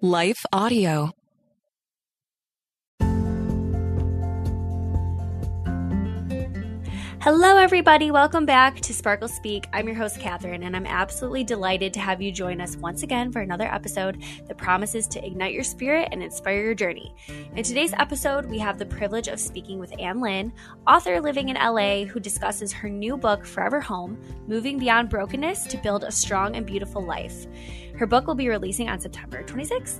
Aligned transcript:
Life 0.00 0.46
Audio. 0.52 1.17
Hello, 7.30 7.58
everybody. 7.58 8.10
Welcome 8.10 8.46
back 8.46 8.80
to 8.80 8.94
Sparkle 8.94 9.28
Speak. 9.28 9.66
I'm 9.74 9.86
your 9.86 9.94
host, 9.94 10.18
Catherine, 10.18 10.62
and 10.62 10.74
I'm 10.74 10.86
absolutely 10.86 11.44
delighted 11.44 11.92
to 11.92 12.00
have 12.00 12.22
you 12.22 12.32
join 12.32 12.58
us 12.58 12.74
once 12.78 13.02
again 13.02 13.30
for 13.30 13.40
another 13.42 13.66
episode 13.66 14.22
that 14.46 14.56
promises 14.56 15.06
to 15.08 15.22
ignite 15.22 15.52
your 15.52 15.62
spirit 15.62 16.08
and 16.10 16.22
inspire 16.22 16.62
your 16.62 16.74
journey. 16.74 17.14
In 17.54 17.62
today's 17.62 17.92
episode, 17.98 18.46
we 18.46 18.58
have 18.60 18.78
the 18.78 18.86
privilege 18.86 19.28
of 19.28 19.38
speaking 19.38 19.78
with 19.78 19.92
Anh 19.98 20.22
Lin, 20.22 20.54
author 20.86 21.20
living 21.20 21.50
in 21.50 21.56
LA, 21.56 22.04
who 22.04 22.18
discusses 22.18 22.72
her 22.72 22.88
new 22.88 23.18
book, 23.18 23.44
Forever 23.44 23.82
Home 23.82 24.18
Moving 24.46 24.78
Beyond 24.78 25.10
Brokenness 25.10 25.66
to 25.66 25.76
Build 25.76 26.04
a 26.04 26.10
Strong 26.10 26.56
and 26.56 26.64
Beautiful 26.64 27.04
Life. 27.04 27.44
Her 27.98 28.06
book 28.06 28.26
will 28.26 28.36
be 28.36 28.48
releasing 28.48 28.88
on 28.88 29.00
September 29.00 29.42
26th. 29.42 29.98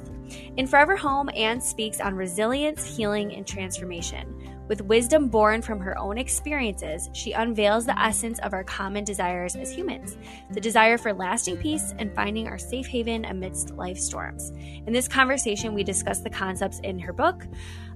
In 0.57 0.67
Forever 0.67 0.97
Home, 0.97 1.29
Anne 1.37 1.61
speaks 1.61 2.01
on 2.01 2.15
resilience, 2.15 2.87
healing, 2.87 3.35
and 3.35 3.47
transformation. 3.47 4.58
With 4.69 4.83
wisdom 4.83 5.29
born 5.29 5.63
from 5.63 5.81
her 5.81 5.99
own 5.99 6.19
experiences, 6.19 7.09
she 7.15 7.33
unveils 7.33 7.87
the 7.87 7.99
essence 7.99 8.39
of 8.41 8.53
our 8.53 8.63
common 8.63 9.03
desires 9.03 9.57
as 9.57 9.73
humans 9.73 10.19
the 10.51 10.61
desire 10.61 10.99
for 10.99 11.13
lasting 11.13 11.57
peace 11.57 11.95
and 11.99 12.15
finding 12.15 12.49
our 12.49 12.59
safe 12.59 12.87
haven 12.87 13.25
amidst 13.25 13.71
life 13.71 13.99
storms. 13.99 14.51
In 14.87 14.93
this 14.93 15.09
conversation, 15.09 15.73
we 15.73 15.85
discuss 15.85 16.21
the 16.21 16.31
concepts 16.31 16.81
in 16.81 16.99
her 16.99 17.15
book, 17.15 17.47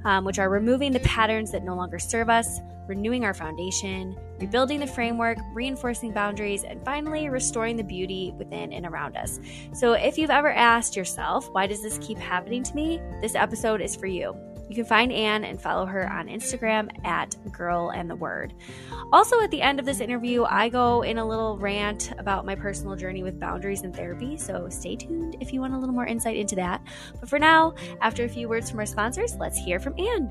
um, 0.05 0.25
which 0.25 0.39
are 0.39 0.49
removing 0.49 0.93
the 0.93 1.01
patterns 1.01 1.53
that 1.53 1.63
no 1.63 1.75
longer 1.75 1.99
serve 1.99 2.31
us, 2.31 2.61
renewing 2.87 3.25
our 3.25 3.35
foundation, 3.35 4.17
rebuilding 4.41 4.81
the 4.81 4.87
framework, 4.87 5.39
reinforcing 5.53 6.13
boundaries, 6.13 6.65
and 6.65 6.83
finally, 6.85 7.29
restoring 7.29 7.77
the 7.77 7.85
beauty 7.85 8.33
within 8.39 8.73
and 8.73 8.87
around 8.87 9.17
us. 9.17 9.39
So, 9.75 9.93
if 9.93 10.17
you've 10.17 10.31
ever 10.31 10.51
asked 10.51 10.97
yourself, 10.97 11.49
why 11.53 11.67
does 11.67 11.83
this 11.83 11.99
keep 11.99 12.19
happening 12.19 12.63
to 12.65 12.75
me? 12.75 13.01
This 13.21 13.35
episode 13.35 13.81
is 13.81 13.95
for 13.95 14.07
you. 14.07 14.35
You 14.69 14.77
can 14.77 14.85
find 14.85 15.13
Anh 15.13 15.45
and 15.45 15.61
follow 15.61 15.85
her 15.87 16.11
on 16.11 16.29
Instagram 16.29 16.89
at 17.05 17.37
Girl 17.53 17.91
and 17.91 18.09
the 18.09 18.17
Word. 18.17 18.55
Also, 19.13 19.41
at 19.41 19.51
the 19.51 19.61
end 19.61 19.79
of 19.79 19.87
this 19.87 20.01
interview, 20.01 20.45
I 20.45 20.69
go 20.69 21.03
in 21.03 21.19
a 21.19 21.27
little 21.27 21.59
rant 21.59 22.13
about 22.19 22.47
my 22.47 22.55
personal 22.55 22.97
journey 22.97 23.23
with 23.23 23.39
boundaries 23.39 23.83
and 23.83 23.95
therapy, 23.95 24.37
so 24.37 24.69
stay 24.71 24.97
tuned 24.97 25.37
if 25.41 25.53
you 25.53 25.61
want 25.61 25.75
a 25.75 25.79
little 25.79 25.95
more 25.95 26.07
insight 26.07 26.37
into 26.37 26.55
that. 26.57 26.81
But 27.21 27.29
for 27.29 27.39
now, 27.39 27.75
after 28.01 28.25
a 28.25 28.29
few 28.29 28.49
words 28.49 28.71
from 28.71 28.79
our 28.79 28.87
sponsors, 28.87 29.35
let's 29.37 29.59
hear 29.59 29.79
from 29.79 29.95
Anh. 29.99 30.31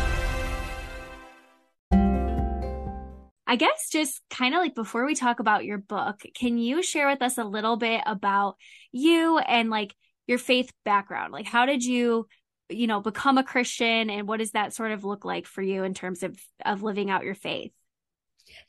I 3.51 3.57
guess 3.57 3.89
just 3.91 4.21
kind 4.29 4.53
of 4.55 4.59
like 4.59 4.75
before 4.75 5.05
we 5.05 5.13
talk 5.13 5.41
about 5.41 5.65
your 5.65 5.77
book, 5.77 6.21
can 6.33 6.57
you 6.57 6.81
share 6.81 7.09
with 7.09 7.21
us 7.21 7.37
a 7.37 7.43
little 7.43 7.75
bit 7.75 8.01
about 8.05 8.55
you 8.93 9.39
and 9.39 9.69
like 9.69 9.93
your 10.25 10.37
faith 10.37 10.71
background? 10.85 11.33
Like, 11.33 11.47
how 11.47 11.65
did 11.65 11.83
you, 11.83 12.29
you 12.69 12.87
know, 12.87 13.01
become 13.01 13.37
a 13.37 13.43
Christian 13.43 14.09
and 14.09 14.25
what 14.25 14.39
does 14.39 14.51
that 14.51 14.73
sort 14.73 14.93
of 14.93 15.03
look 15.03 15.25
like 15.25 15.47
for 15.47 15.61
you 15.61 15.83
in 15.83 15.93
terms 15.93 16.23
of, 16.23 16.39
of 16.63 16.81
living 16.81 17.09
out 17.09 17.25
your 17.25 17.35
faith? 17.35 17.73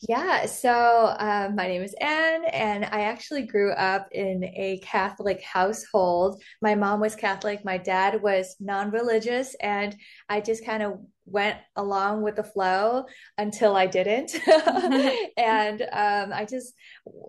Yeah, 0.01 0.47
so 0.47 1.15
um, 1.17 1.55
my 1.55 1.69
name 1.69 1.83
is 1.83 1.95
Anh, 2.01 2.45
and 2.47 2.85
I 2.85 3.03
actually 3.03 3.43
grew 3.43 3.71
up 3.73 4.09
in 4.11 4.43
a 4.45 4.81
Catholic 4.83 5.43
household. 5.43 6.43
My 6.61 6.75
mom 6.75 6.99
was 6.99 7.15
Catholic, 7.15 7.65
my 7.65 7.79
dad 7.79 8.21
was 8.21 8.57
non 8.59 8.91
religious, 8.91 9.55
and 9.61 9.95
I 10.29 10.41
just 10.41 10.65
kind 10.65 10.83
of 10.83 10.99
went 11.25 11.59
along 11.77 12.23
with 12.23 12.37
the 12.37 12.45
flow 12.45 13.05
until 13.39 13.77
I 13.77 13.87
didn't. 13.87 14.35
and 15.37 15.83
um, 15.83 16.33
I 16.33 16.47
just, 16.49 16.75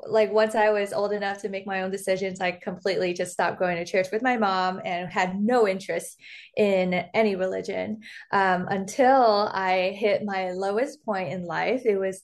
like, 0.08 0.32
once 0.32 0.56
I 0.56 0.70
was 0.70 0.94
old 0.94 1.14
enough 1.14 1.42
to 1.42 1.50
make 1.50 1.68
my 1.68 1.84
own 1.84 1.92
decisions, 1.92 2.42
I 2.42 2.52
completely 2.52 3.14
just 3.14 3.34
stopped 3.34 3.60
going 3.60 3.78
to 3.78 3.86
church 3.86 4.08
with 4.12 4.22
my 4.22 4.38
mom 4.38 4.82
and 4.84 5.12
had 5.12 5.40
no 5.40 5.68
interest 5.68 6.20
in 6.58 6.94
any 7.14 7.36
religion 7.36 8.02
um, 8.32 8.68
until 8.70 9.50
I 9.54 9.96
hit 9.98 10.26
my 10.26 10.52
lowest 10.52 11.06
point 11.06 11.32
in 11.32 11.46
life. 11.46 11.84
It 11.86 11.98
was 11.98 12.22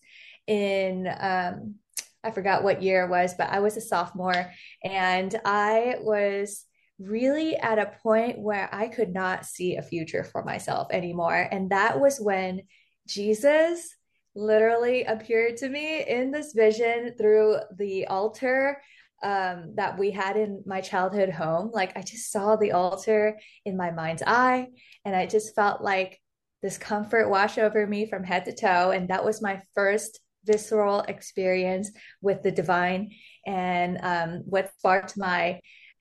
in, 0.48 1.08
um, 1.20 1.76
I 2.24 2.32
forgot 2.32 2.64
what 2.64 2.84
year 2.84 3.06
it 3.06 3.10
was, 3.10 3.36
but 3.38 3.50
I 3.50 3.60
was 3.60 3.78
a 3.78 3.82
sophomore 3.82 4.52
and 4.84 5.40
I 5.46 5.96
was 6.02 6.66
really 7.00 7.56
at 7.56 7.80
a 7.80 7.94
point 8.04 8.40
where 8.40 8.70
I 8.74 8.88
could 8.88 9.14
not 9.14 9.46
see 9.46 9.78
a 9.78 9.82
future 9.82 10.24
for 10.24 10.44
myself 10.44 10.90
anymore. 10.92 11.48
And 11.52 11.72
that 11.72 12.00
was 12.00 12.20
when 12.20 12.62
Jesus 13.08 13.96
literally 14.36 15.04
appeared 15.04 15.58
to 15.58 15.70
me 15.70 16.04
in 16.04 16.32
this 16.32 16.54
vision 16.54 17.14
through 17.18 17.58
the 17.78 18.08
altar 18.08 18.82
um, 19.24 19.74
that 19.76 19.98
we 19.98 20.12
had 20.12 20.38
in 20.38 20.64
my 20.66 20.82
childhood 20.82 21.30
home. 21.30 21.72
Like 21.74 21.98
I 21.98 22.02
just 22.02 22.32
saw 22.32 22.56
the 22.56 22.72
altar 22.72 23.38
in 23.66 23.76
my 23.76 23.92
mind's 23.92 24.24
eye, 24.26 24.68
and 25.04 25.16
I 25.16 25.26
just 25.26 25.56
felt 25.56 25.82
like 25.82 26.20
this 26.62 26.78
comfort 26.78 27.30
wash 27.30 27.58
over 27.58 27.86
me 27.88 28.06
from 28.06 28.24
head 28.24 28.46
to 28.46 28.56
toe. 28.56 28.92
And 28.92 29.10
that 29.10 29.24
was 29.24 29.42
my 29.42 29.62
first 29.74 30.20
visceral 30.46 31.02
experience 31.02 31.92
with 32.22 32.44
the 32.44 32.52
divine 32.52 33.12
and 33.46 33.98
um, 34.02 34.44
what 34.46 34.72
sparked 34.78 35.18
my 35.18 35.60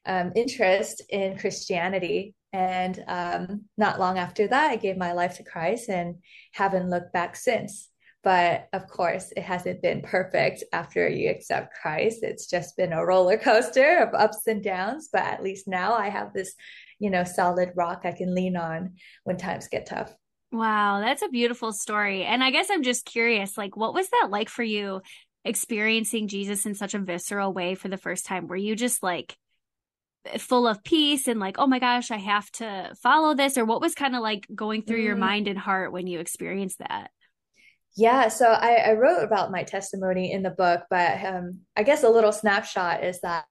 um, 0.08 0.32
interest 0.34 1.02
in 1.10 1.38
Christianity. 1.38 2.34
And 2.52 3.04
um, 3.06 3.64
not 3.76 4.00
long 4.00 4.19
after 4.19 4.48
that, 4.48 4.70
I 4.70 4.76
gave 4.76 4.96
my 4.96 5.12
life 5.12 5.36
to 5.36 5.44
Christ 5.44 5.91
and 5.91 6.16
haven't 6.52 6.91
looked 6.91 7.12
back 7.12 7.36
since. 7.36 7.91
But 8.24 8.69
of 8.72 8.88
course, 8.88 9.32
it 9.36 9.42
hasn't 9.42 9.82
been 9.82 10.02
perfect 10.02 10.64
after 10.72 11.08
you 11.08 11.30
accept 11.30 11.74
Christ. 11.80 12.20
It's 12.22 12.48
just 12.48 12.76
been 12.76 12.92
a 12.92 13.04
roller 13.04 13.38
coaster 13.38 13.98
of 13.98 14.14
ups 14.14 14.46
and 14.46 14.64
downs. 14.64 15.08
But 15.12 15.22
at 15.22 15.42
least 15.42 15.69
now 15.69 15.92
I 15.94 16.08
have 16.08 16.32
this, 16.32 16.54
you 16.98 17.10
know, 17.10 17.25
solid 17.25 17.72
rock 17.76 18.00
I 18.04 18.12
can 18.12 18.34
lean 18.34 18.56
on 18.56 18.94
when 19.25 19.36
times 19.36 19.69
get 19.69 19.86
tough. 19.86 20.12
Wow, 20.50 21.00
that's 21.00 21.22
a 21.22 21.28
beautiful 21.28 21.72
story. 21.72 22.25
And 22.25 22.42
I 22.42 22.50
guess 22.50 22.70
I'm 22.70 22.82
just 22.82 23.04
curious, 23.04 23.58
like, 23.58 23.76
what 23.76 23.92
was 23.92 24.08
that 24.08 24.28
like 24.30 24.48
for 24.48 24.62
you 24.62 25.02
experiencing 25.44 26.28
Jesus 26.28 26.64
in 26.64 26.75
such 26.75 26.94
a 26.94 26.98
visceral 26.98 27.52
way 27.52 27.75
for 27.75 27.88
the 27.88 27.98
first 27.98 28.25
time? 28.25 28.46
Were 28.46 28.56
you 28.56 28.75
just 28.75 29.02
like 29.02 29.36
full 30.38 30.67
of 30.67 30.82
peace 30.85 31.29
and 31.29 31.41
like, 31.41 31.56
oh 31.59 31.67
my 31.67 31.79
gosh, 31.79 32.11
I 32.11 32.17
have 32.17 32.50
to 32.53 32.94
follow 33.03 33.35
this? 33.35 33.56
Or 33.56 33.65
what 33.65 33.81
was 33.81 33.94
kind 33.94 34.15
of 34.15 34.23
like 34.23 34.47
going 34.55 34.82
through 34.82 35.00
mm. 35.00 35.05
your 35.05 35.17
mind 35.17 35.49
and 35.49 35.59
heart 35.59 35.93
when 35.93 36.06
you 36.06 36.20
experienced 36.20 36.79
that? 36.79 37.11
Yeah, 37.97 38.29
so 38.29 38.47
I, 38.47 38.75
I, 38.76 38.93
wrote 38.93 39.25
about 39.25 39.50
my 39.50 39.65
testimony 39.65 40.31
in 40.31 40.44
the 40.44 40.50
book, 40.50 40.82
but 40.88 41.25
um, 41.25 41.62
I 41.76 41.82
guess 41.82 42.05
a 42.05 42.09
little 42.09 42.31
snapshot 42.31 43.03
is 43.03 43.20
that 43.23 43.44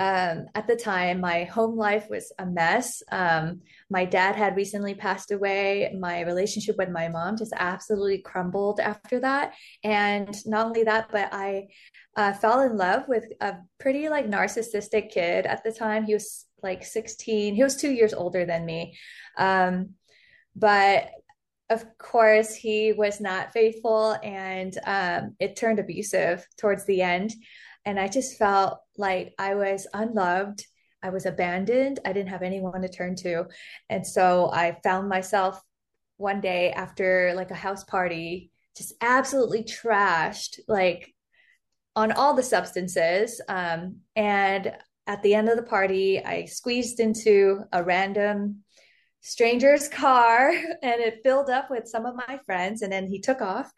um, 0.00 0.46
at 0.54 0.66
the 0.66 0.76
time, 0.76 1.20
my 1.20 1.44
home 1.44 1.76
life 1.76 2.08
was 2.08 2.32
a 2.38 2.46
mess. 2.46 3.02
Um, 3.12 3.60
my 3.90 4.06
dad 4.06 4.34
had 4.34 4.56
recently 4.56 4.94
passed 4.94 5.30
away. 5.30 5.94
My 5.94 6.22
relationship 6.22 6.78
with 6.78 6.88
my 6.88 7.08
mom 7.08 7.36
just 7.36 7.52
absolutely 7.54 8.22
crumbled 8.22 8.80
after 8.80 9.20
that. 9.20 9.52
And 9.84 10.34
not 10.46 10.64
only 10.64 10.84
that, 10.84 11.10
but 11.12 11.28
I 11.32 11.68
uh, 12.16 12.32
fell 12.32 12.60
in 12.62 12.78
love 12.78 13.08
with 13.08 13.26
a 13.42 13.56
pretty 13.78 14.08
like 14.08 14.26
narcissistic 14.26 15.10
kid 15.10 15.44
at 15.44 15.62
the 15.64 15.72
time. 15.72 16.04
He 16.04 16.14
was 16.14 16.46
like 16.62 16.82
16, 16.82 17.54
he 17.54 17.62
was 17.62 17.76
two 17.76 17.90
years 17.90 18.14
older 18.14 18.46
than 18.46 18.64
me. 18.64 18.96
Um, 19.36 19.90
but 20.56 21.10
of 21.68 21.84
course, 21.98 22.54
he 22.54 22.94
was 22.94 23.20
not 23.20 23.52
faithful 23.52 24.16
and 24.22 24.76
um, 24.86 25.36
it 25.38 25.56
turned 25.56 25.78
abusive 25.78 26.46
towards 26.56 26.86
the 26.86 27.02
end. 27.02 27.34
And 27.84 27.98
I 27.98 28.08
just 28.08 28.38
felt 28.38 28.80
like 28.96 29.34
I 29.38 29.54
was 29.54 29.86
unloved. 29.94 30.66
I 31.02 31.10
was 31.10 31.26
abandoned. 31.26 32.00
I 32.04 32.12
didn't 32.12 32.28
have 32.28 32.42
anyone 32.42 32.82
to 32.82 32.88
turn 32.88 33.16
to. 33.16 33.46
And 33.88 34.06
so 34.06 34.50
I 34.52 34.78
found 34.82 35.08
myself 35.08 35.60
one 36.16 36.40
day 36.40 36.72
after 36.72 37.32
like 37.34 37.50
a 37.50 37.54
house 37.54 37.84
party, 37.84 38.50
just 38.76 38.92
absolutely 39.00 39.64
trashed, 39.64 40.58
like 40.68 41.14
on 41.96 42.12
all 42.12 42.34
the 42.34 42.42
substances. 42.42 43.40
Um, 43.48 43.96
and 44.14 44.76
at 45.06 45.22
the 45.22 45.34
end 45.34 45.48
of 45.48 45.56
the 45.56 45.62
party, 45.62 46.22
I 46.24 46.44
squeezed 46.44 47.00
into 47.00 47.64
a 47.72 47.82
random 47.82 48.62
stranger's 49.20 49.88
car 49.88 50.50
and 50.82 51.00
it 51.00 51.20
filled 51.22 51.50
up 51.50 51.70
with 51.70 51.88
some 51.88 52.06
of 52.06 52.16
my 52.16 52.40
friends. 52.46 52.82
And 52.82 52.92
then 52.92 53.06
he 53.06 53.20
took 53.20 53.40
off 53.40 53.72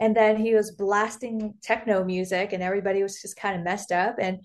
and 0.00 0.16
then 0.16 0.36
he 0.36 0.54
was 0.54 0.72
blasting 0.72 1.54
techno 1.62 2.04
music 2.04 2.52
and 2.52 2.62
everybody 2.62 3.02
was 3.02 3.20
just 3.20 3.36
kind 3.36 3.56
of 3.56 3.64
messed 3.64 3.92
up. 3.92 4.16
And 4.18 4.40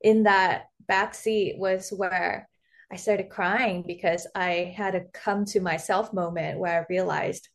in 0.00 0.24
that 0.24 0.64
back 0.86 1.14
seat 1.14 1.56
was 1.58 1.90
where 1.90 2.48
I 2.90 2.96
started 2.96 3.30
crying 3.30 3.82
because 3.86 4.26
I 4.34 4.74
had 4.76 4.94
a 4.94 5.04
come 5.12 5.44
to 5.46 5.60
myself 5.60 6.12
moment 6.12 6.60
where 6.60 6.80
I 6.80 6.86
realized, 6.88 7.48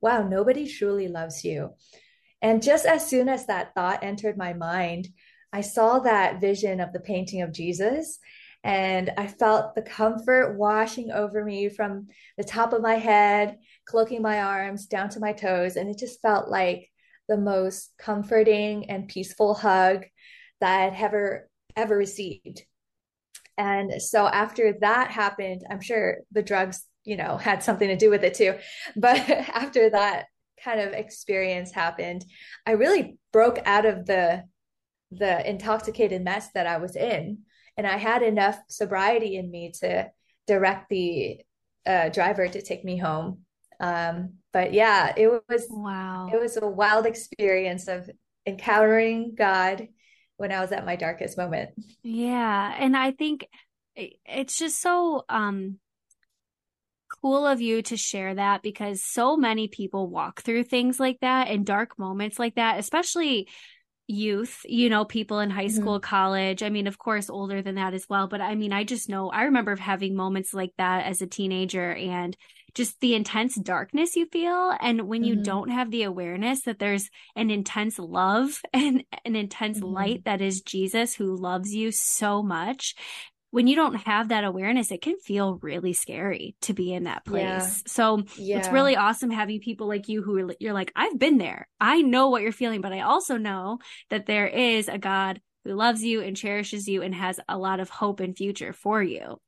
wow, 0.00 0.26
nobody 0.26 0.66
truly 0.66 1.08
loves 1.08 1.44
you. 1.44 1.74
And 2.40 2.62
just 2.62 2.86
as 2.86 3.06
soon 3.06 3.28
as 3.28 3.46
that 3.46 3.74
thought 3.74 4.02
entered 4.02 4.38
my 4.38 4.52
mind, 4.52 5.08
I 5.52 5.60
saw 5.62 5.98
that 6.00 6.40
vision 6.40 6.80
of 6.80 6.92
the 6.92 7.00
painting 7.00 7.42
of 7.42 7.52
Jesus. 7.52 8.18
And 8.64 9.10
I 9.16 9.26
felt 9.26 9.74
the 9.74 9.82
comfort 9.82 10.56
washing 10.56 11.10
over 11.10 11.44
me 11.44 11.68
from 11.68 12.08
the 12.36 12.44
top 12.44 12.72
of 12.72 12.82
my 12.82 12.96
head, 12.96 13.58
cloaking 13.86 14.20
my 14.20 14.40
arms 14.40 14.86
down 14.86 15.08
to 15.10 15.20
my 15.20 15.32
toes. 15.32 15.76
And 15.76 15.88
it 15.88 15.98
just 15.98 16.20
felt 16.20 16.48
like 16.48 16.90
the 17.28 17.36
most 17.36 17.92
comforting 17.98 18.90
and 18.90 19.08
peaceful 19.08 19.54
hug 19.54 20.04
that 20.60 20.80
I'd 20.80 21.00
ever, 21.00 21.48
ever 21.76 21.96
received. 21.96 22.62
And 23.56 24.00
so 24.00 24.26
after 24.26 24.74
that 24.80 25.10
happened, 25.10 25.64
I'm 25.68 25.80
sure 25.80 26.18
the 26.32 26.42
drugs, 26.42 26.84
you 27.04 27.16
know, 27.16 27.36
had 27.36 27.62
something 27.62 27.88
to 27.88 27.96
do 27.96 28.10
with 28.10 28.24
it 28.24 28.34
too. 28.34 28.56
But 28.96 29.18
after 29.28 29.90
that 29.90 30.26
kind 30.64 30.80
of 30.80 30.92
experience 30.92 31.72
happened, 31.72 32.24
I 32.66 32.72
really 32.72 33.18
broke 33.32 33.60
out 33.64 33.86
of 33.86 34.06
the 34.06 34.44
the 35.10 35.48
intoxicated 35.48 36.22
mess 36.22 36.50
that 36.52 36.66
I 36.66 36.76
was 36.76 36.94
in. 36.94 37.38
And 37.78 37.86
I 37.86 37.96
had 37.96 38.22
enough 38.22 38.58
sobriety 38.68 39.36
in 39.36 39.50
me 39.50 39.72
to 39.80 40.10
direct 40.46 40.90
the 40.90 41.40
uh, 41.86 42.10
driver 42.10 42.46
to 42.46 42.60
take 42.60 42.84
me 42.84 42.98
home. 42.98 43.42
Um, 43.80 44.34
but 44.52 44.72
yeah, 44.72 45.14
it 45.16 45.28
was 45.28 45.66
wow. 45.70 46.28
It 46.32 46.40
was 46.40 46.56
a 46.56 46.66
wild 46.66 47.06
experience 47.06 47.88
of 47.88 48.10
encountering 48.44 49.34
God 49.36 49.88
when 50.36 50.52
I 50.52 50.60
was 50.60 50.72
at 50.72 50.84
my 50.84 50.96
darkest 50.96 51.38
moment. 51.38 51.70
Yeah. 52.02 52.74
And 52.78 52.96
I 52.96 53.12
think 53.12 53.46
it's 53.94 54.56
just 54.56 54.80
so 54.80 55.24
um 55.28 55.78
cool 57.20 57.46
of 57.46 57.60
you 57.60 57.82
to 57.82 57.96
share 57.96 58.34
that 58.34 58.62
because 58.62 59.02
so 59.02 59.36
many 59.36 59.66
people 59.66 60.08
walk 60.08 60.42
through 60.42 60.62
things 60.62 61.00
like 61.00 61.18
that 61.20 61.48
and 61.48 61.66
dark 61.66 61.98
moments 61.98 62.38
like 62.38 62.54
that, 62.56 62.78
especially 62.78 63.48
youth, 64.08 64.62
you 64.64 64.88
know, 64.88 65.04
people 65.04 65.38
in 65.38 65.50
high 65.50 65.66
mm-hmm. 65.66 65.80
school, 65.80 66.00
college. 66.00 66.62
I 66.62 66.70
mean, 66.70 66.86
of 66.86 66.98
course, 66.98 67.30
older 67.30 67.62
than 67.62 67.76
that 67.76 67.94
as 67.94 68.08
well. 68.08 68.26
But 68.26 68.40
I 68.40 68.54
mean, 68.54 68.72
I 68.72 68.84
just 68.84 69.08
know 69.08 69.30
I 69.30 69.44
remember 69.44 69.76
having 69.76 70.16
moments 70.16 70.52
like 70.54 70.72
that 70.78 71.06
as 71.06 71.22
a 71.22 71.26
teenager 71.26 71.94
and 71.94 72.36
just 72.74 73.00
the 73.00 73.14
intense 73.14 73.54
darkness 73.56 74.16
you 74.16 74.26
feel. 74.26 74.74
And 74.80 75.02
when 75.08 75.24
you 75.24 75.34
mm-hmm. 75.34 75.42
don't 75.42 75.70
have 75.70 75.90
the 75.90 76.04
awareness 76.04 76.62
that 76.62 76.78
there's 76.78 77.10
an 77.36 77.50
intense 77.50 77.98
love 77.98 78.60
and 78.72 79.04
an 79.24 79.36
intense 79.36 79.78
mm-hmm. 79.78 79.94
light 79.94 80.24
that 80.24 80.40
is 80.40 80.62
Jesus 80.62 81.14
who 81.14 81.36
loves 81.36 81.74
you 81.74 81.92
so 81.92 82.42
much, 82.42 82.94
when 83.50 83.66
you 83.66 83.76
don't 83.76 83.94
have 83.94 84.28
that 84.28 84.44
awareness, 84.44 84.90
it 84.90 85.00
can 85.00 85.18
feel 85.18 85.58
really 85.62 85.92
scary 85.92 86.54
to 86.62 86.74
be 86.74 86.92
in 86.92 87.04
that 87.04 87.24
place. 87.24 87.42
Yeah. 87.42 87.68
So 87.86 88.22
yeah. 88.36 88.58
it's 88.58 88.68
really 88.68 88.96
awesome 88.96 89.30
having 89.30 89.60
people 89.60 89.88
like 89.88 90.08
you 90.08 90.22
who 90.22 90.38
are, 90.38 90.54
you're 90.60 90.74
like, 90.74 90.92
I've 90.94 91.18
been 91.18 91.38
there. 91.38 91.66
I 91.80 92.02
know 92.02 92.28
what 92.28 92.42
you're 92.42 92.52
feeling, 92.52 92.80
but 92.80 92.92
I 92.92 93.00
also 93.00 93.38
know 93.38 93.78
that 94.10 94.26
there 94.26 94.46
is 94.46 94.88
a 94.88 94.98
God 94.98 95.40
who 95.64 95.74
loves 95.74 96.02
you 96.02 96.20
and 96.20 96.36
cherishes 96.36 96.88
you 96.88 97.02
and 97.02 97.14
has 97.14 97.40
a 97.48 97.58
lot 97.58 97.80
of 97.80 97.88
hope 97.88 98.20
and 98.20 98.36
future 98.36 98.72
for 98.72 99.02
you. 99.02 99.38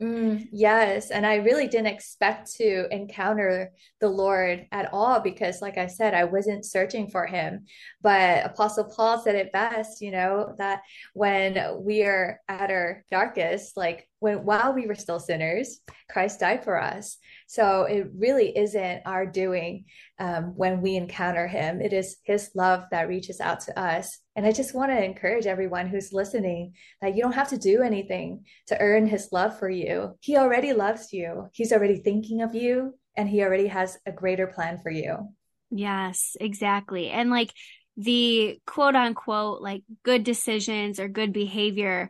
Mm, 0.00 0.48
yes. 0.50 1.10
And 1.10 1.26
I 1.26 1.36
really 1.36 1.68
didn't 1.68 1.88
expect 1.88 2.54
to 2.54 2.86
encounter 2.90 3.72
the 4.00 4.08
Lord 4.08 4.66
at 4.72 4.88
all 4.94 5.20
because, 5.20 5.60
like 5.60 5.76
I 5.76 5.88
said, 5.88 6.14
I 6.14 6.24
wasn't 6.24 6.64
searching 6.64 7.08
for 7.10 7.26
him. 7.26 7.66
But 8.00 8.46
Apostle 8.46 8.84
Paul 8.84 9.20
said 9.20 9.34
it 9.34 9.52
best, 9.52 10.00
you 10.00 10.10
know, 10.10 10.54
that 10.56 10.80
when 11.12 11.84
we 11.84 12.04
are 12.04 12.40
at 12.48 12.70
our 12.70 13.04
darkest, 13.10 13.76
like 13.76 14.08
when 14.20 14.44
while 14.44 14.72
we 14.72 14.86
were 14.86 14.94
still 14.94 15.18
sinners, 15.18 15.80
Christ 16.08 16.40
died 16.40 16.62
for 16.62 16.80
us. 16.80 17.16
So 17.48 17.82
it 17.84 18.08
really 18.16 18.56
isn't 18.56 19.02
our 19.06 19.26
doing 19.26 19.86
um, 20.18 20.54
when 20.56 20.82
we 20.82 20.94
encounter 20.94 21.48
him. 21.48 21.80
It 21.80 21.92
is 21.92 22.18
his 22.22 22.50
love 22.54 22.84
that 22.90 23.08
reaches 23.08 23.40
out 23.40 23.60
to 23.60 23.78
us. 23.78 24.18
And 24.36 24.46
I 24.46 24.52
just 24.52 24.74
want 24.74 24.92
to 24.92 25.04
encourage 25.04 25.46
everyone 25.46 25.88
who's 25.88 26.12
listening 26.12 26.74
that 27.00 27.16
you 27.16 27.22
don't 27.22 27.32
have 27.32 27.48
to 27.48 27.58
do 27.58 27.82
anything 27.82 28.44
to 28.68 28.80
earn 28.80 29.06
his 29.06 29.28
love 29.32 29.58
for 29.58 29.68
you. 29.68 30.16
He 30.20 30.36
already 30.36 30.72
loves 30.72 31.12
you, 31.12 31.48
he's 31.52 31.72
already 31.72 31.96
thinking 31.96 32.42
of 32.42 32.54
you, 32.54 32.94
and 33.16 33.28
he 33.28 33.42
already 33.42 33.66
has 33.66 33.98
a 34.06 34.12
greater 34.12 34.46
plan 34.46 34.78
for 34.78 34.90
you. 34.90 35.34
Yes, 35.70 36.36
exactly. 36.40 37.10
And 37.10 37.30
like, 37.30 37.52
the 37.96 38.58
quote 38.66 38.94
unquote 38.94 39.60
like 39.60 39.82
good 40.04 40.24
decisions 40.24 40.98
or 40.98 41.08
good 41.08 41.34
behavior 41.34 42.08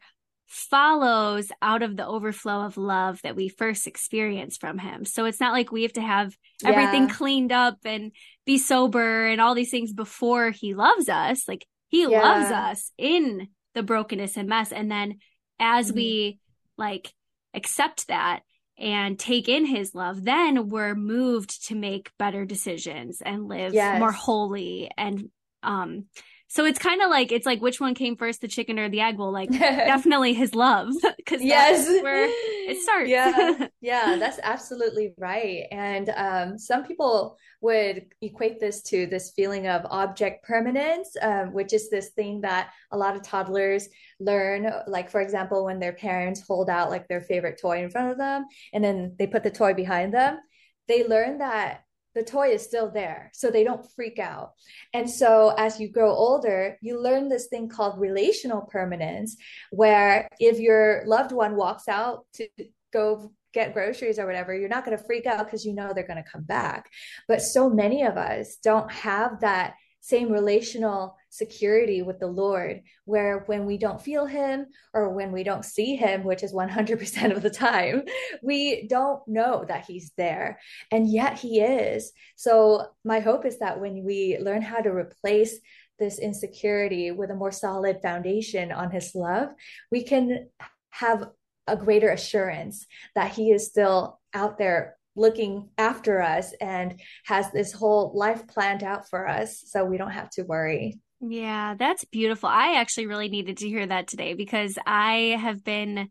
follows 0.50 1.52
out 1.62 1.82
of 1.82 1.97
the 1.97 2.05
overflow 2.05 2.62
of 2.64 2.76
love 2.76 3.23
that 3.23 3.37
we 3.37 3.49
first 3.49 3.87
experience 3.87 4.56
from 4.56 4.79
him. 4.79 5.05
So 5.05 5.25
it's 5.25 5.38
not 5.38 5.52
like 5.52 5.70
we 5.70 5.82
have 5.82 5.93
to 5.93 6.02
have 6.02 6.37
yeah. 6.61 6.70
everything 6.70 7.08
cleaned 7.08 7.52
up 7.52 7.79
and 7.85 8.11
be 8.44 8.58
sober 8.58 9.26
and 9.26 9.41
all 9.41 9.55
these 9.55 9.70
things 9.70 9.93
before 9.93 10.50
he 10.50 10.75
loves 10.75 11.08
us. 11.08 11.47
Like 11.47 11.64
he 11.87 12.02
yeah. 12.02 12.20
loves 12.20 12.50
us 12.50 12.91
in 12.99 13.47
the 13.75 13.85
brokenness 13.85 14.37
and 14.37 14.49
mess. 14.49 14.73
And 14.73 14.91
then 14.91 15.20
as 15.61 15.88
mm-hmm. 15.88 15.97
we 15.97 16.38
like 16.76 17.12
accept 17.55 18.08
that 18.08 18.41
and 18.76 19.17
take 19.17 19.49
in 19.49 19.64
his 19.64 19.94
love, 19.94 20.25
then 20.25 20.69
we're 20.69 20.97
moved 20.97 21.69
to 21.69 21.76
make 21.76 22.11
better 22.19 22.44
decisions 22.44 23.23
and 23.25 23.47
live 23.47 23.73
yes. 23.73 24.00
more 24.00 24.12
holy 24.12 24.91
and 24.99 25.31
um 25.62 26.06
so 26.52 26.64
it's 26.64 26.81
kind 26.81 27.00
of 27.00 27.11
like 27.11 27.31
it's 27.31 27.47
like 27.47 27.61
which 27.61 27.81
one 27.81 27.94
came 27.94 28.17
first, 28.17 28.41
the 28.41 28.49
chicken 28.49 28.76
or 28.76 28.88
the 28.88 29.00
egg? 29.00 29.19
Well, 29.19 29.31
like 29.31 29.50
definitely 29.58 30.35
his 30.35 30.52
love, 30.52 30.93
because 31.17 31.41
yes, 31.41 31.87
where 32.02 32.26
it 32.29 32.82
starts. 32.82 33.09
yeah, 33.09 33.69
yeah, 33.80 34.16
that's 34.19 34.40
absolutely 34.42 35.14
right. 35.16 35.66
And 35.71 36.11
um, 36.16 36.59
some 36.59 36.85
people 36.85 37.38
would 37.61 38.07
equate 38.21 38.59
this 38.59 38.83
to 38.83 39.07
this 39.07 39.30
feeling 39.30 39.69
of 39.69 39.87
object 39.90 40.45
permanence, 40.45 41.14
um, 41.23 41.52
which 41.52 41.73
is 41.73 41.88
this 41.88 42.09
thing 42.09 42.40
that 42.40 42.71
a 42.90 42.99
lot 42.99 43.14
of 43.14 43.23
toddlers 43.23 43.88
learn. 44.19 44.73
Like 44.88 45.09
for 45.09 45.21
example, 45.21 45.64
when 45.64 45.78
their 45.78 45.92
parents 45.92 46.42
hold 46.45 46.69
out 46.69 46.90
like 46.90 47.07
their 47.07 47.21
favorite 47.21 47.61
toy 47.62 47.85
in 47.85 47.90
front 47.90 48.11
of 48.11 48.19
them, 48.19 48.47
and 48.73 48.83
then 48.83 49.14
they 49.21 49.28
put 49.28 49.45
the 49.45 49.52
toy 49.52 49.73
behind 49.73 50.12
them, 50.12 50.40
they 50.88 51.07
learn 51.07 51.38
that 51.38 51.85
the 52.14 52.23
toy 52.23 52.49
is 52.49 52.62
still 52.62 52.90
there 52.90 53.31
so 53.35 53.50
they 53.50 53.64
don't 53.64 53.90
freak 53.93 54.19
out. 54.19 54.52
And 54.93 55.09
so 55.09 55.55
as 55.57 55.79
you 55.79 55.88
grow 55.88 56.11
older 56.11 56.76
you 56.81 57.00
learn 57.00 57.29
this 57.29 57.47
thing 57.47 57.69
called 57.69 58.00
relational 58.00 58.62
permanence 58.62 59.37
where 59.71 60.29
if 60.38 60.59
your 60.59 61.02
loved 61.07 61.33
one 61.33 61.57
walks 61.57 61.88
out 61.88 62.26
to 62.35 62.49
go 62.93 63.33
get 63.52 63.75
groceries 63.75 64.19
or 64.19 64.26
whatever 64.26 64.55
you're 64.55 64.69
not 64.69 64.85
going 64.85 64.97
to 64.97 65.05
freak 65.05 65.26
out 65.26 65.45
because 65.45 65.64
you 65.64 65.75
know 65.75 65.93
they're 65.93 66.07
going 66.07 66.23
to 66.23 66.31
come 66.31 66.45
back. 66.45 66.88
But 67.29 67.43
so 67.43 67.69
many 67.69 68.02
of 68.05 68.17
us 68.17 68.57
don't 68.62 68.90
have 68.90 69.40
that 69.40 69.75
same 70.11 70.31
relational 70.31 71.17
security 71.31 72.02
with 72.02 72.19
the 72.19 72.26
Lord, 72.26 72.83
where 73.05 73.45
when 73.47 73.64
we 73.64 73.79
don't 73.79 74.02
feel 74.02 74.26
Him 74.26 74.67
or 74.93 75.11
when 75.11 75.33
we 75.33 75.45
don't 75.45 75.64
see 75.64 75.97
Him, 75.97 76.25
which 76.25 76.43
is 76.43 76.52
100% 76.52 77.37
of 77.37 77.43
the 77.43 77.50
time, 77.50 78.02
we 78.43 78.87
don't 78.88 79.26
know 79.26 79.64
that 79.67 79.87
He's 79.87 80.12
there. 80.17 80.59
And 80.90 81.11
yet 81.11 81.38
He 81.38 81.61
is. 81.61 82.12
So, 82.37 82.87
my 83.05 83.21
hope 83.21 83.47
is 83.47 83.61
that 83.61 83.81
when 83.81 84.05
we 84.05 84.38
learn 84.40 84.62
how 84.62 84.81
to 84.81 84.90
replace 84.90 85.59
this 85.99 86.19
insecurity 86.19 87.11
with 87.11 87.31
a 87.31 87.37
more 87.37 87.52
solid 87.52 88.02
foundation 88.02 88.73
on 88.73 88.90
His 88.90 89.14
love, 89.14 89.50
we 89.90 90.02
can 90.02 90.49
have 90.90 91.29
a 91.67 91.76
greater 91.76 92.11
assurance 92.11 92.87
that 93.14 93.33
He 93.33 93.52
is 93.52 93.67
still 93.67 94.21
out 94.35 94.59
there 94.59 94.97
looking 95.17 95.69
after 95.76 96.23
us 96.23 96.52
and 96.61 97.00
has 97.26 97.50
this 97.50 97.73
whole 97.73 98.12
life 98.14 98.47
planned 98.47 98.83
out 98.83 99.09
for 99.09 99.29
us 99.29 99.62
so 99.67 99.85
we 99.85 99.99
don't 99.99 100.11
have 100.11 100.31
to 100.31 100.43
worry. 100.43 100.99
Yeah, 101.21 101.75
that's 101.79 102.05
beautiful. 102.05 102.49
I 102.49 102.76
actually 102.76 103.07
really 103.07 103.29
needed 103.29 103.59
to 103.59 103.69
hear 103.69 103.87
that 103.87 104.09
today 104.09 104.35
because 104.35 104.79
I 104.87 105.37
have 105.38 105.62
been 105.62 106.09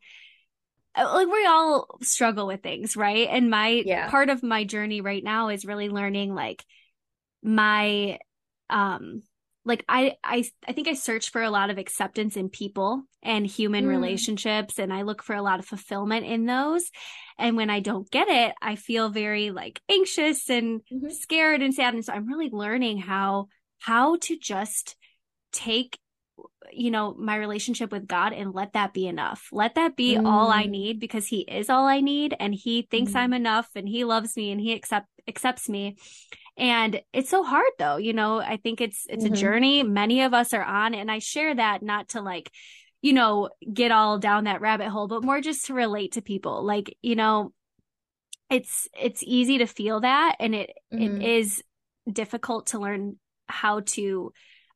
uh, 0.95 1.13
like 1.13 1.27
we 1.27 1.45
all 1.45 1.97
struggle 2.01 2.47
with 2.47 2.61
things, 2.61 2.95
right? 2.95 3.27
And 3.29 3.49
my 3.49 3.83
yeah. 3.85 4.09
part 4.09 4.29
of 4.29 4.43
my 4.43 4.63
journey 4.65 5.01
right 5.01 5.23
now 5.23 5.49
is 5.49 5.65
really 5.65 5.89
learning 5.89 6.33
like 6.35 6.63
my 7.41 8.19
um 8.69 9.23
like 9.69 9.85
I 9.87 10.15
I 10.23 10.43
I 10.67 10.73
think 10.73 10.87
I 10.87 10.93
search 10.95 11.31
for 11.31 11.43
a 11.43 11.51
lot 11.51 11.69
of 11.69 11.77
acceptance 11.77 12.35
in 12.35 12.49
people 12.49 13.03
and 13.21 13.45
human 13.45 13.85
mm. 13.85 13.89
relationships 13.89 14.79
and 14.79 14.91
I 14.91 15.03
look 15.03 15.21
for 15.21 15.35
a 15.35 15.43
lot 15.43 15.59
of 15.59 15.65
fulfillment 15.65 16.25
in 16.25 16.47
those. 16.47 16.89
And 17.37 17.55
when 17.55 17.69
I 17.69 17.79
don't 17.79 18.09
get 18.09 18.27
it, 18.27 18.55
I 18.61 18.75
feel 18.75 19.09
very 19.09 19.51
like 19.51 19.79
anxious 19.89 20.49
and 20.49 20.81
mm-hmm. 20.91 21.09
scared 21.09 21.61
and 21.61 21.73
sad 21.73 21.93
and 21.93 22.03
so 22.03 22.11
I'm 22.11 22.27
really 22.27 22.49
learning 22.49 22.97
how 22.97 23.47
how 23.77 24.17
to 24.17 24.37
just 24.37 24.97
take 25.53 25.99
you 26.71 26.91
know 26.91 27.13
my 27.17 27.35
relationship 27.35 27.91
with 27.91 28.07
God 28.07 28.33
and 28.33 28.53
let 28.53 28.73
that 28.73 28.91
be 28.91 29.05
enough. 29.05 29.49
Let 29.51 29.75
that 29.75 29.95
be 29.95 30.15
mm. 30.15 30.25
all 30.25 30.49
I 30.49 30.63
mm. 30.63 30.71
need 30.71 30.99
because 30.99 31.27
he 31.27 31.41
is 31.41 31.69
all 31.69 31.85
I 31.85 32.01
need 32.01 32.35
and 32.39 32.55
he 32.55 32.87
thinks 32.89 33.11
mm. 33.11 33.17
I'm 33.17 33.33
enough 33.33 33.69
and 33.75 33.87
he 33.87 34.03
loves 34.03 34.35
me 34.35 34.51
and 34.51 34.59
he 34.59 34.73
accept 34.73 35.07
accepts 35.27 35.69
me. 35.69 35.97
And 36.59 37.01
it's 37.13 37.29
so 37.29 37.43
hard 37.43 37.71
though, 37.77 37.97
you 37.97 38.13
know, 38.13 38.39
I 38.39 38.57
think 38.57 38.81
it's 38.81 39.05
it's 39.09 39.23
mm-hmm. 39.23 39.33
a 39.33 39.37
journey 39.37 39.83
many 39.83 40.21
of 40.21 40.33
us 40.33 40.53
are 40.53 40.63
on 40.63 40.93
and 40.93 41.09
I 41.09 41.19
share 41.19 41.55
that 41.55 41.81
not 41.81 42.09
to 42.09 42.21
like 42.21 42.51
you 43.01 43.13
know 43.13 43.49
get 43.71 43.91
all 43.91 44.19
down 44.19 44.43
that 44.43 44.59
rabbit 44.59 44.89
hole 44.89 45.07
but 45.07 45.23
more 45.23 45.39
just 45.41 45.65
to 45.65 45.73
relate 45.73 46.13
to 46.13 46.21
people. 46.21 46.63
Like, 46.63 46.95
you 47.01 47.15
know, 47.15 47.53
it's 48.49 48.87
it's 48.99 49.23
easy 49.23 49.59
to 49.59 49.65
feel 49.65 50.01
that 50.01 50.35
and 50.39 50.55
it 50.55 50.71
mm-hmm. 50.93 51.21
it 51.21 51.29
is 51.29 51.63
difficult 52.11 52.67
to 52.67 52.79
learn 52.79 53.17
how 53.47 53.81
to 53.81 54.31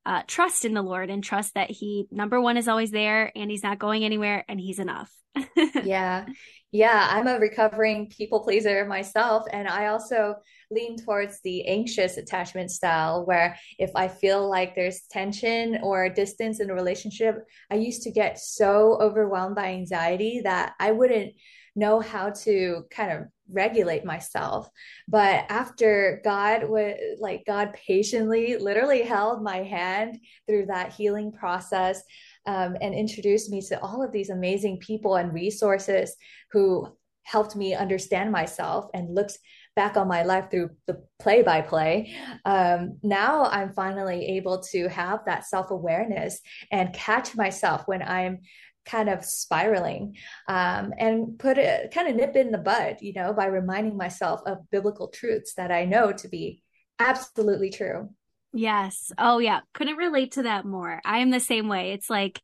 uh, 0.05 0.21
trust 0.27 0.65
in 0.65 0.73
the 0.73 0.81
Lord 0.81 1.09
and 1.09 1.23
trust 1.23 1.53
that 1.53 1.71
He, 1.71 2.07
number 2.11 2.39
one, 2.41 2.57
is 2.57 2.67
always 2.67 2.91
there 2.91 3.31
and 3.35 3.49
He's 3.49 3.63
not 3.63 3.79
going 3.79 4.03
anywhere 4.03 4.43
and 4.47 4.59
He's 4.59 4.79
enough. 4.79 5.11
yeah. 5.83 6.25
Yeah. 6.71 7.07
I'm 7.09 7.27
a 7.27 7.39
recovering 7.39 8.09
people 8.09 8.41
pleaser 8.41 8.85
myself. 8.85 9.45
And 9.51 9.67
I 9.67 9.87
also 9.87 10.35
lean 10.74 10.98
towards 10.98 11.39
the 11.44 11.68
anxious 11.68 12.18
attachment 12.18 12.72
style, 12.72 13.25
where 13.25 13.58
if 13.77 13.92
I 13.96 14.08
feel 14.08 14.50
like 14.50 14.75
there's 14.75 15.01
tension 15.12 15.80
or 15.84 16.10
distance 16.10 16.60
in 16.60 16.70
a 16.70 16.75
relationship, 16.75 17.46
I 17.72 17.75
used 17.75 18.03
to 18.03 18.12
get 18.12 18.39
so 18.39 18.98
overwhelmed 19.00 19.56
by 19.56 19.68
anxiety 19.68 20.42
that 20.44 20.74
I 20.80 20.92
wouldn't 20.92 21.34
know 21.75 22.00
how 22.00 22.30
to 22.30 22.84
kind 22.92 23.12
of 23.12 23.24
regulate 23.51 24.06
myself. 24.06 24.70
But 25.08 25.46
after 25.50 26.22
god 26.24 26.70
would 26.70 26.96
like 27.20 27.44
god 27.46 27.74
patiently 27.74 28.58
literally 28.58 29.01
held 29.01 29.44
my 29.44 29.58
hand 29.58 30.20
through 30.48 30.68
that 30.68 30.94
healing 30.94 31.32
process 31.32 32.01
um, 32.46 32.77
and 32.82 32.94
introduced 32.94 33.50
me 33.50 33.62
to 33.62 33.82
all 33.82 34.03
of 34.03 34.12
these 34.12 34.30
amazing 34.30 34.80
people 34.80 35.15
and 35.15 35.34
resources 35.34 36.15
who 36.51 36.88
helped 37.24 37.56
me 37.56 37.74
understand 37.74 38.32
myself 38.32 38.89
and 38.94 39.13
looked 39.13 39.38
back 39.75 39.98
on 39.98 40.08
my 40.08 40.24
life 40.24 40.51
through 40.51 40.70
the 40.88 41.03
play 41.20 41.42
by 41.42 41.62
play. 41.62 42.15
now 42.46 43.46
I'm 43.46 43.74
finally 43.74 44.38
able 44.38 44.62
to 44.72 44.88
have 44.89 45.25
that 45.25 45.46
self 45.46 45.72
awareness 45.72 46.39
and 46.72 46.94
catch 46.94 47.36
myself 47.36 47.84
when 47.86 48.01
I'm 48.01 48.39
kind 48.86 49.10
of 49.10 49.24
spiraling 49.24 50.15
um, 50.48 50.94
and 50.98 51.39
put 51.39 51.58
it 51.58 51.92
kind 51.92 52.08
of 52.08 52.15
nip 52.15 52.36
in 52.36 52.51
the 52.51 52.58
bud, 52.58 52.98
you 53.01 53.13
know, 53.13 53.34
by 53.34 53.46
reminding 53.46 53.98
myself 53.98 54.42
of 54.46 54.70
biblical 54.72 55.08
truths 55.08 55.53
that 55.56 55.72
I 55.72 55.86
know 55.86 56.12
to 56.12 56.27
be 56.27 56.62
absolutely 57.00 57.70
true. 57.70 58.10
Yes. 58.53 59.12
Oh, 59.18 59.39
yeah. 59.39 59.62
Couldn't 59.74 59.98
relate 59.98 60.34
to 60.34 60.44
that 60.44 60.65
more. 60.65 61.01
I 61.06 61.20
am 61.20 61.32
the 61.32 61.39
same 61.39 61.68
way. 61.70 61.94
It's 61.94 62.10
like, 62.10 62.39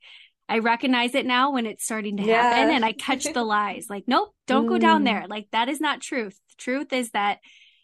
I 0.50 0.60
recognize 0.60 1.16
it 1.16 1.26
now 1.26 1.52
when 1.52 1.66
it's 1.66 1.86
starting 1.86 2.18
to 2.18 2.24
happen 2.24 2.70
yeah. 2.70 2.76
and 2.76 2.84
I 2.84 2.92
catch 2.92 3.26
the 3.26 3.44
lies. 3.44 3.88
Like, 3.90 4.06
nope, 4.08 4.34
don't 4.48 4.66
mm. 4.66 4.70
go 4.70 4.78
down 4.78 5.02
mm. 5.02 5.06
there. 5.06 5.26
Like, 5.30 5.48
that 5.52 5.70
is 5.70 5.80
not 5.80 6.02
truth. 6.02 6.40
The 6.50 6.56
Truth 6.64 6.92
is 6.92 7.12
that 7.12 7.40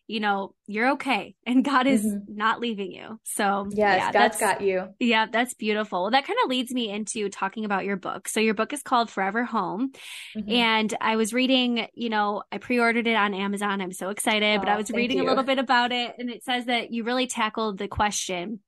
you 0.08 0.20
know, 0.20 0.54
you're 0.68 0.92
okay 0.94 1.36
and 1.48 1.64
God 1.64 1.88
is 1.88 2.06
mm-hmm. 2.06 2.36
not 2.36 2.60
leaving 2.60 2.92
you. 2.92 3.20
So, 3.24 3.68
yes, 3.72 3.98
yeah, 4.00 4.12
God's 4.12 4.40
got 4.40 4.62
you. 4.62 4.90
Yeah, 5.00 5.26
that's 5.32 5.54
beautiful. 5.54 6.04
Well, 6.04 6.12
that 6.12 6.26
kind 6.26 6.38
of 6.44 6.50
leads 6.50 6.74
me 6.74 6.90
into 6.90 7.30
talking 7.30 7.66
about 7.66 7.86
your 7.86 7.98
book. 7.98 8.28
So, 8.28 8.40
your 8.40 8.54
book 8.54 8.74
is 8.74 8.82
called 8.82 9.10
Forever 9.10 9.44
Home. 9.44 9.92
Mm-hmm. 10.38 10.52
And 10.52 10.94
I 11.02 11.16
was 11.16 11.34
reading, 11.34 11.88
you 11.94 12.10
know, 12.10 12.44
I 12.52 12.58
pre 12.58 12.80
ordered 12.80 13.08
it 13.08 13.16
on 13.16 13.34
Amazon. 13.34 13.82
I'm 13.82 13.92
so 13.92 14.10
excited, 14.10 14.58
oh, 14.58 14.60
but 14.60 14.70
I 14.70 14.78
was 14.78 14.92
reading 14.92 15.18
you. 15.18 15.24
a 15.24 15.28
little 15.28 15.44
bit 15.44 15.60
about 15.60 15.92
it 15.92 16.16
and 16.18 16.30
it 16.30 16.44
says 16.44 16.66
that 16.66 16.92
you 16.92 17.04
really 17.04 17.28
tackled 17.28 17.78
the 17.78 17.88
question 17.88 18.60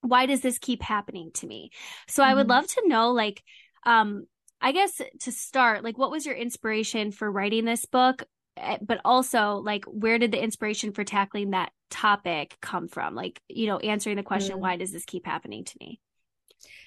why 0.00 0.26
does 0.26 0.40
this 0.40 0.58
keep 0.58 0.82
happening 0.82 1.30
to 1.34 1.46
me? 1.46 1.70
So, 2.08 2.22
mm-hmm. 2.22 2.30
I 2.30 2.34
would 2.34 2.42
mm-hmm. 2.42 2.50
love 2.50 2.66
to 2.68 2.82
know, 2.86 3.12
like, 3.12 3.42
um, 3.84 4.26
I 4.60 4.72
guess 4.72 5.00
to 5.20 5.32
start, 5.32 5.84
like, 5.84 5.98
what 5.98 6.10
was 6.10 6.26
your 6.26 6.34
inspiration 6.34 7.12
for 7.12 7.30
writing 7.30 7.64
this 7.64 7.84
book? 7.84 8.24
Eh, 8.58 8.78
but 8.80 9.00
also 9.04 9.56
like 9.56 9.84
where 9.84 10.18
did 10.18 10.32
the 10.32 10.42
inspiration 10.42 10.92
for 10.92 11.04
tackling 11.04 11.50
that 11.50 11.72
topic 11.90 12.56
come 12.62 12.88
from 12.88 13.14
like 13.14 13.38
you 13.48 13.66
know 13.66 13.76
answering 13.80 14.16
the 14.16 14.22
question 14.22 14.56
mm. 14.56 14.60
why 14.60 14.76
does 14.76 14.92
this 14.92 15.04
keep 15.04 15.26
happening 15.26 15.62
to 15.62 15.76
me 15.78 16.00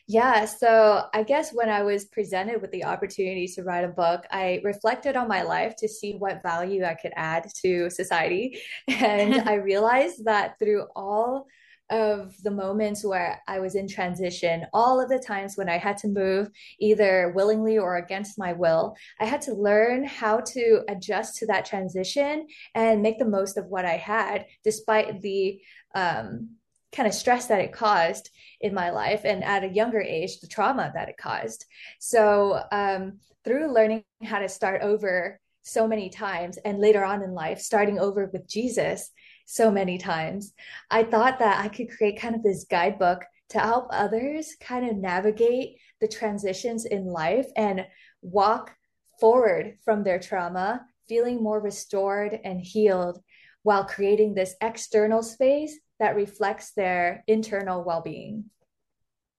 yeah, 0.07 0.45
so 0.45 1.03
I 1.13 1.21
guess 1.21 1.51
when 1.53 1.69
I 1.69 1.83
was 1.83 2.05
presented 2.05 2.63
with 2.63 2.71
the 2.71 2.85
opportunity 2.85 3.45
to 3.49 3.61
write 3.61 3.83
a 3.83 3.89
book, 3.89 4.25
I 4.31 4.59
reflected 4.63 5.15
on 5.15 5.27
my 5.27 5.43
life 5.43 5.75
to 5.77 5.87
see 5.87 6.13
what 6.13 6.41
value 6.41 6.83
I 6.83 6.95
could 6.95 7.13
add 7.15 7.45
to 7.61 7.91
society. 7.91 8.59
And 8.87 9.35
I 9.47 9.55
realized 9.55 10.25
that 10.25 10.57
through 10.57 10.87
all 10.95 11.45
of 11.89 12.36
the 12.43 12.51
moments 12.51 13.03
where 13.03 13.41
I 13.48 13.60
was 13.60 13.75
in 13.75 13.88
transition, 13.88 14.65
all 14.74 15.01
of 15.01 15.10
the 15.10 15.19
times 15.19 15.55
when 15.55 15.69
I 15.69 15.77
had 15.77 15.98
to 16.00 16.08
move 16.08 16.50
either 16.79 17.31
willingly 17.36 17.77
or 17.77 17.98
against 17.98 18.38
my 18.38 18.53
will, 18.53 18.96
I 19.19 19.25
had 19.25 19.41
to 19.43 19.53
learn 19.53 20.03
how 20.03 20.39
to 20.39 20.81
adjust 20.88 21.38
to 21.38 21.48
that 21.48 21.65
transition 21.65 22.48
and 22.75 23.01
make 23.01 23.19
the 23.19 23.25
most 23.25 23.58
of 23.58 23.65
what 23.65 23.86
I 23.86 23.98
had, 23.98 24.46
despite 24.63 25.22
the 25.22 25.62
um, 25.96 26.51
kind 26.91 27.08
of 27.08 27.13
stress 27.13 27.48
that 27.48 27.62
it 27.62 27.74
caused 27.74 28.29
in 28.62 28.74
my 28.74 28.89
life 28.89 29.22
and 29.24 29.43
at 29.43 29.63
a 29.63 29.69
younger 29.69 30.01
age, 30.01 30.39
the 30.39 30.48
trauma 30.48 30.91
that 30.93 31.10
it 31.10 31.17
caused. 31.17 31.65
So, 32.00 32.62
um, 32.72 33.19
through 33.46 33.74
learning 33.74 34.03
how 34.24 34.39
to 34.39 34.50
start 34.50 34.81
over 34.81 35.39
so 35.62 35.88
many 35.88 36.10
times 36.10 36.58
and 36.58 36.79
later 36.79 37.03
on 37.03 37.24
in 37.24 37.34
life, 37.34 37.60
starting 37.60 38.00
over 38.00 38.29
with 38.31 38.48
Jesus, 38.48 39.12
so 39.49 39.71
many 39.71 39.97
times. 39.97 40.53
I 40.91 41.03
thought 41.03 41.39
that 41.39 41.59
I 41.59 41.69
could 41.69 41.89
create 41.89 42.19
kind 42.19 42.35
of 42.35 42.43
this 42.43 42.65
guidebook 42.69 43.23
to 43.49 43.59
help 43.59 43.87
others 43.89 44.55
kind 44.61 44.87
of 44.87 44.95
navigate 44.95 45.77
the 45.99 46.07
transitions 46.07 46.85
in 46.85 47.05
life 47.05 47.47
and 47.55 47.87
walk 48.21 48.75
forward 49.19 49.77
from 49.83 50.03
their 50.03 50.19
trauma, 50.19 50.85
feeling 51.07 51.41
more 51.41 51.59
restored 51.59 52.39
and 52.43 52.61
healed 52.61 53.23
while 53.63 53.85
creating 53.85 54.35
this 54.35 54.53
external 54.61 55.23
space 55.23 55.75
that 55.99 56.15
reflects 56.15 56.71
their 56.73 57.23
internal 57.25 57.83
well-being. 57.83 58.45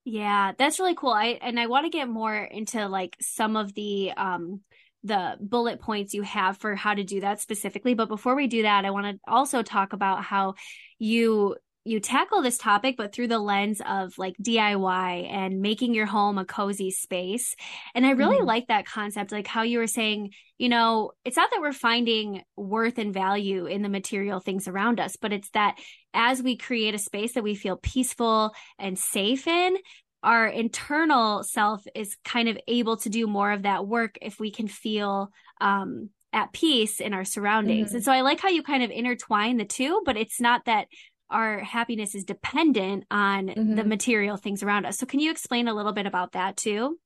Yeah, 0.04 0.52
that's 0.58 0.80
really 0.80 0.96
cool. 0.96 1.12
I 1.12 1.38
and 1.40 1.60
I 1.60 1.68
want 1.68 1.86
to 1.86 1.90
get 1.90 2.08
more 2.08 2.36
into 2.36 2.88
like 2.88 3.16
some 3.20 3.54
of 3.54 3.74
the 3.74 4.10
um 4.16 4.62
the 5.02 5.37
bullet 5.40 5.80
points 5.80 6.14
you 6.14 6.23
have 6.23 6.59
for 6.59 6.75
how 6.75 6.95
to 6.95 7.04
do 7.04 7.21
that 7.21 7.40
specifically. 7.40 7.95
But 7.95 8.09
before 8.09 8.35
we 8.35 8.47
do 8.47 8.62
that, 8.62 8.85
I 8.85 8.90
want 8.90 9.07
to 9.07 9.30
also 9.30 9.62
talk 9.62 9.92
about 9.92 10.23
how 10.23 10.54
you 10.99 11.57
you 11.85 11.99
tackle 11.99 12.42
this 12.42 12.59
topic, 12.59 12.97
but 12.99 13.12
through 13.12 13.28
the 13.28 13.38
lens 13.38 13.80
of 13.87 14.12
like 14.19 14.37
DIY 14.37 15.30
and 15.30 15.62
making 15.62 15.95
your 15.95 16.04
home 16.04 16.37
a 16.37 16.45
cozy 16.45 16.90
space. 16.90 17.57
And 17.95 18.04
I 18.04 18.11
really 18.11 18.40
mm. 18.40 18.45
like 18.45 18.66
that 18.66 18.87
concept, 18.87 19.33
like 19.33 19.47
how 19.47 19.62
you 19.62 19.78
were 19.78 19.87
saying, 19.87 20.33
you 20.59 20.69
know, 20.69 21.12
it's 21.25 21.38
not 21.38 21.50
that 21.50 21.61
we're 21.62 21.73
finding 21.73 22.42
worth 22.54 22.99
and 22.99 23.14
value 23.14 23.64
in 23.64 23.80
the 23.80 23.88
material 23.88 24.40
things 24.40 24.69
around 24.69 25.00
us, 25.00 25.16
but 25.16 25.33
it's 25.33 25.49
that 25.50 25.78
as 26.12 26.42
we 26.42 26.57
create 26.57 26.95
a 26.95 26.99
space 26.99 27.33
that 27.33 27.45
we 27.45 27.54
feel 27.54 27.78
peaceful 27.78 28.52
and 28.78 28.99
safe 28.99 29.47
in, 29.47 29.76
our 30.22 30.46
internal 30.46 31.42
self 31.42 31.84
is 31.94 32.16
kind 32.24 32.48
of 32.48 32.58
able 32.66 32.96
to 32.98 33.08
do 33.08 33.26
more 33.26 33.52
of 33.52 33.62
that 33.62 33.86
work 33.86 34.18
if 34.20 34.38
we 34.38 34.50
can 34.50 34.68
feel 34.68 35.30
um, 35.60 36.10
at 36.32 36.52
peace 36.52 37.00
in 37.00 37.14
our 37.14 37.24
surroundings. 37.24 37.88
Mm-hmm. 37.88 37.96
And 37.96 38.04
so 38.04 38.12
I 38.12 38.20
like 38.20 38.40
how 38.40 38.48
you 38.48 38.62
kind 38.62 38.82
of 38.82 38.90
intertwine 38.90 39.56
the 39.56 39.64
two, 39.64 40.02
but 40.04 40.16
it's 40.16 40.40
not 40.40 40.66
that 40.66 40.88
our 41.30 41.60
happiness 41.60 42.14
is 42.14 42.24
dependent 42.24 43.04
on 43.10 43.48
mm-hmm. 43.48 43.74
the 43.76 43.84
material 43.84 44.36
things 44.36 44.62
around 44.62 44.84
us. 44.84 44.98
So 44.98 45.06
can 45.06 45.20
you 45.20 45.30
explain 45.30 45.68
a 45.68 45.74
little 45.74 45.92
bit 45.92 46.06
about 46.06 46.32
that 46.32 46.56
too? 46.56 46.98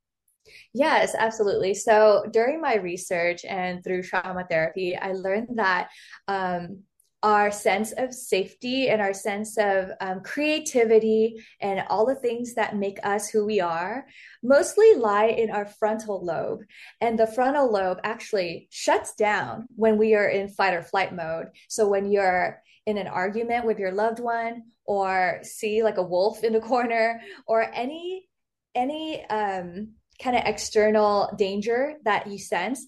Yes, 0.73 1.15
absolutely. 1.19 1.75
So 1.75 2.25
during 2.31 2.61
my 2.61 2.77
research 2.77 3.45
and 3.45 3.83
through 3.83 4.03
trauma 4.03 4.45
therapy, 4.49 4.97
I 4.97 5.13
learned 5.13 5.49
that 5.55 5.89
um, 6.29 6.83
our 7.25 7.51
sense 7.51 7.93
of 7.93 8.13
safety 8.13 8.91
and 8.91 9.01
our 9.01 9.15
sense 9.15 9.57
of 9.57 9.91
um, 10.03 10.21
creativity 10.21 11.43
and 11.59 11.83
all 11.89 12.05
the 12.05 12.15
things 12.15 12.53
that 12.53 12.77
make 12.77 12.99
us 13.03 13.31
who 13.31 13.47
we 13.47 13.63
are 13.63 14.07
mostly 14.43 14.95
lie 14.95 15.29
in 15.29 15.51
our 15.51 15.65
frontal 15.65 16.23
lobe. 16.23 16.61
And 17.01 17.19
the 17.19 17.27
frontal 17.27 17.73
lobe 17.73 17.99
actually 18.05 18.69
shuts 18.71 19.15
down 19.15 19.67
when 19.75 19.97
we 19.97 20.15
are 20.15 20.29
in 20.29 20.49
fight 20.49 20.75
or 20.75 20.83
flight 20.83 21.15
mode. 21.15 21.47
So 21.69 21.89
when 21.89 22.13
you're 22.13 22.63
in 22.85 22.99
an 22.99 23.07
argument 23.07 23.65
with 23.65 23.79
your 23.79 23.93
loved 23.93 24.21
one 24.21 24.65
or 24.85 25.39
see 25.43 25.83
like 25.83 25.97
a 25.97 26.03
wolf 26.03 26.45
in 26.45 26.53
the 26.53 26.61
corner 26.61 27.23
or 27.47 27.63
any 27.73 28.29
any 28.75 29.25
um, 29.27 29.93
kind 30.23 30.37
of 30.37 30.43
external 30.45 31.33
danger 31.39 31.95
that 32.05 32.27
you 32.27 32.39
sense 32.39 32.87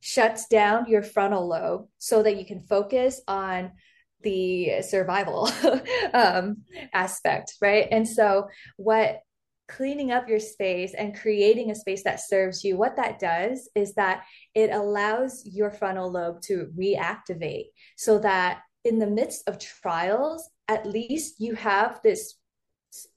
shuts 0.00 0.46
down 0.46 0.88
your 0.88 1.02
frontal 1.02 1.46
lobe 1.46 1.86
so 1.98 2.22
that 2.22 2.36
you 2.36 2.44
can 2.44 2.60
focus 2.60 3.20
on 3.26 3.72
the 4.22 4.82
survival 4.82 5.48
um, 6.14 6.58
aspect, 6.92 7.54
right? 7.60 7.86
And 7.90 8.06
so, 8.06 8.48
what 8.76 9.20
cleaning 9.68 10.10
up 10.10 10.28
your 10.28 10.40
space 10.40 10.94
and 10.94 11.18
creating 11.18 11.70
a 11.70 11.74
space 11.74 12.02
that 12.02 12.20
serves 12.20 12.64
you, 12.64 12.76
what 12.76 12.96
that 12.96 13.18
does 13.18 13.68
is 13.74 13.94
that 13.94 14.24
it 14.54 14.70
allows 14.70 15.44
your 15.44 15.70
frontal 15.70 16.10
lobe 16.10 16.40
to 16.40 16.70
reactivate 16.76 17.66
so 17.96 18.18
that 18.18 18.62
in 18.84 18.98
the 18.98 19.06
midst 19.06 19.46
of 19.46 19.58
trials, 19.58 20.48
at 20.68 20.86
least 20.86 21.40
you 21.40 21.54
have 21.54 22.00
this 22.02 22.34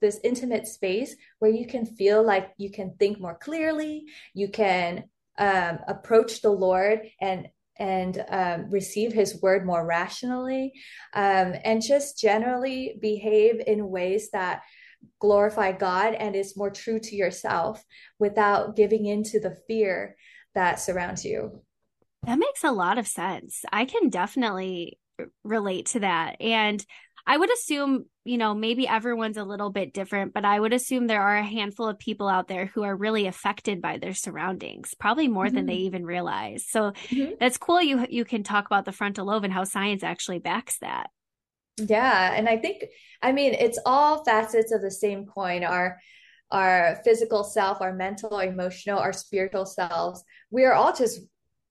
this 0.02 0.20
intimate 0.26 0.68
space 0.68 1.16
where 1.40 1.50
you 1.50 1.66
can 1.66 1.86
feel 1.86 2.22
like 2.22 2.52
you 2.58 2.70
can 2.70 2.94
think 3.00 3.22
more 3.22 3.38
clearly 3.38 4.04
you 4.34 4.50
can 4.50 5.06
um, 5.42 5.80
approach 5.88 6.42
the 6.42 6.50
lord 6.50 7.02
and 7.20 7.48
and 7.78 8.24
um, 8.30 8.70
receive 8.70 9.12
his 9.12 9.42
word 9.42 9.66
more 9.66 9.86
rationally 9.86 10.72
um, 11.16 11.56
and 11.66 11.82
just 11.82 12.20
generally 12.20 12.96
behave 13.02 13.62
in 13.66 13.90
ways 13.90 14.30
that 14.32 14.62
glorify 15.20 15.72
God 15.72 16.14
and 16.14 16.36
is 16.36 16.58
more 16.58 16.70
true 16.70 17.00
to 17.00 17.16
yourself 17.16 17.84
without 18.20 18.76
giving 18.76 19.08
into 19.08 19.40
the 19.40 19.58
fear 19.68 20.16
that 20.54 20.80
surrounds 20.80 21.26
you. 21.26 21.64
That 22.24 22.38
makes 22.38 22.64
a 22.64 22.72
lot 22.72 23.00
of 23.00 23.08
sense. 23.08 23.64
I 23.72 23.86
can 23.86 24.10
definitely 24.10 25.00
relate 25.44 25.88
to 25.88 26.02
that. 26.02 26.38
And 26.40 26.86
I 27.26 27.38
would 27.38 27.52
assume, 27.52 28.06
you 28.24 28.38
know, 28.38 28.54
maybe 28.54 28.88
everyone's 28.88 29.38
a 29.38 29.44
little 29.44 29.70
bit 29.70 29.94
different, 29.94 30.34
but 30.34 30.46
I 30.46 30.60
would 30.60 30.74
assume 30.74 31.08
there 31.08 31.22
are 31.22 31.38
a 31.38 31.44
handful 31.44 31.88
of 31.88 32.00
people 32.00 32.28
out 32.28 32.48
there 32.48 32.66
who 32.68 32.84
are 32.84 32.96
really 32.96 33.28
affected 33.28 33.82
by 33.82 33.98
their 33.98 34.14
surroundings, 34.14 34.94
probably 35.00 35.28
more 35.28 35.46
mm-hmm. 35.46 35.56
than 35.56 35.66
they 35.66 35.78
mm-hmm. 35.78 35.86
even 35.86 36.06
realize. 36.06 36.66
So 36.68 36.92
mm-hmm. 36.92 37.34
that's 37.40 37.58
cool. 37.58 37.82
You 37.82 38.06
you 38.10 38.26
can 38.26 38.44
talk 38.44 38.66
about 38.66 38.86
the 38.86 38.92
frontal 38.92 39.26
lobe 39.26 39.44
and 39.44 39.54
how 39.54 39.64
science 39.64 40.04
actually 40.04 40.40
backs 40.40 40.78
that. 40.80 41.10
Yeah, 41.78 42.34
and 42.34 42.50
I 42.50 42.58
think 42.58 42.86
I 43.22 43.32
mean 43.32 43.54
it's 43.54 43.80
all 43.86 44.24
facets 44.24 44.72
of 44.72 44.82
the 44.82 44.92
same 44.92 45.26
coin. 45.26 45.64
Our 45.64 45.98
our 46.52 47.00
physical 47.04 47.44
self, 47.44 47.82
our 47.82 47.94
mental, 47.94 48.36
our 48.36 48.44
emotional, 48.44 49.00
our 49.00 49.14
spiritual 49.14 49.66
selves. 49.66 50.24
We 50.50 50.66
are 50.66 50.74
all 50.74 50.94
just 50.94 51.22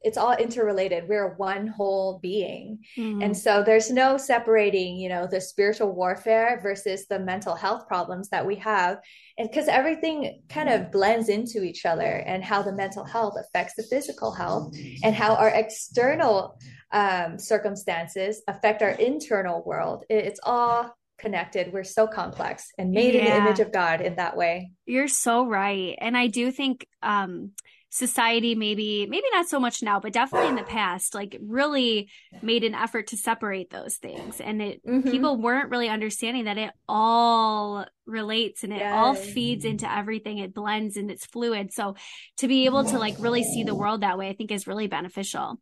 it's 0.03 0.17
all 0.17 0.33
interrelated 0.33 1.09
we're 1.09 1.35
one 1.37 1.67
whole 1.67 2.19
being 2.21 2.79
mm-hmm. 2.97 3.23
and 3.23 3.37
so 3.37 3.63
there's 3.63 3.91
no 3.91 4.17
separating 4.17 4.97
you 4.97 5.09
know 5.09 5.27
the 5.27 5.41
spiritual 5.41 5.93
warfare 5.93 6.61
versus 6.63 7.07
the 7.09 7.19
mental 7.19 7.55
health 7.55 7.87
problems 7.87 8.29
that 8.31 8.47
we 8.47 8.57
have 8.57 8.99
and 9.39 9.49
because 9.49 9.69
everything 9.69 10.41
kind 10.49 10.69
of 10.69 10.91
blends 10.91 11.29
into 11.29 11.63
each 11.63 11.85
other 11.85 12.23
and 12.27 12.43
how 12.45 12.63
the 12.63 12.73
mental 12.73 13.05
health 13.05 13.35
affects 13.39 13.75
the 13.77 13.83
physical 13.85 14.33
health 14.33 14.75
and 15.03 15.15
how 15.15 15.35
our 15.35 15.51
external 15.51 16.59
um, 16.93 17.39
circumstances 17.39 18.43
affect 18.49 18.83
our 18.83 18.91
internal 18.91 19.63
world 19.65 20.05
it, 20.09 20.25
it's 20.25 20.41
all 20.43 20.95
connected. 21.21 21.73
We're 21.73 21.85
so 21.85 22.07
complex 22.07 22.73
and 22.79 22.91
made 22.91 23.15
yeah. 23.15 23.21
in 23.21 23.27
the 23.27 23.37
image 23.37 23.61
of 23.61 23.73
God 23.73 24.01
in 24.01 24.17
that 24.17 24.37
way. 24.37 24.73
You're 24.87 25.09
so 25.09 25.47
right. 25.47 25.95
And 25.99 26.17
I 26.17 26.27
do 26.27 26.51
think 26.51 26.87
um 27.03 27.53
society 27.91 28.55
maybe 28.55 29.07
maybe 29.11 29.27
not 29.33 29.49
so 29.49 29.59
much 29.59 29.83
now 29.83 29.99
but 29.99 30.13
definitely 30.13 30.49
in 30.49 30.55
the 30.55 30.63
past 30.63 31.13
like 31.13 31.37
really 31.43 32.09
made 32.41 32.63
an 32.63 32.73
effort 32.73 33.09
to 33.09 33.17
separate 33.17 33.71
those 33.71 33.97
things 33.97 34.41
and 34.41 34.63
it 34.63 34.87
mm-hmm. 34.87 35.11
people 35.11 35.37
weren't 35.37 35.71
really 35.71 35.89
understanding 35.89 36.45
that 36.45 36.57
it 36.57 36.71
all 36.89 37.85
relates 38.11 38.65
and 38.65 38.73
it 38.73 38.81
yes. 38.81 38.93
all 38.95 39.15
feeds 39.15 39.65
into 39.65 39.91
everything 39.91 40.39
it 40.39 40.55
blends 40.55 40.97
and 40.97 41.11
it's 41.11 41.27
fluid 41.27 41.73
so 41.73 41.95
to 42.37 42.49
be 42.49 42.65
able 42.65 42.85
to 42.85 42.99
like 42.99 43.15
really 43.19 43.43
see 43.45 43.63
the 43.63 43.75
world 43.75 44.03
that 44.03 44.19
way 44.19 44.29
i 44.29 44.33
think 44.35 44.51
is 44.51 44.67
really 44.67 44.87
beneficial 44.87 45.59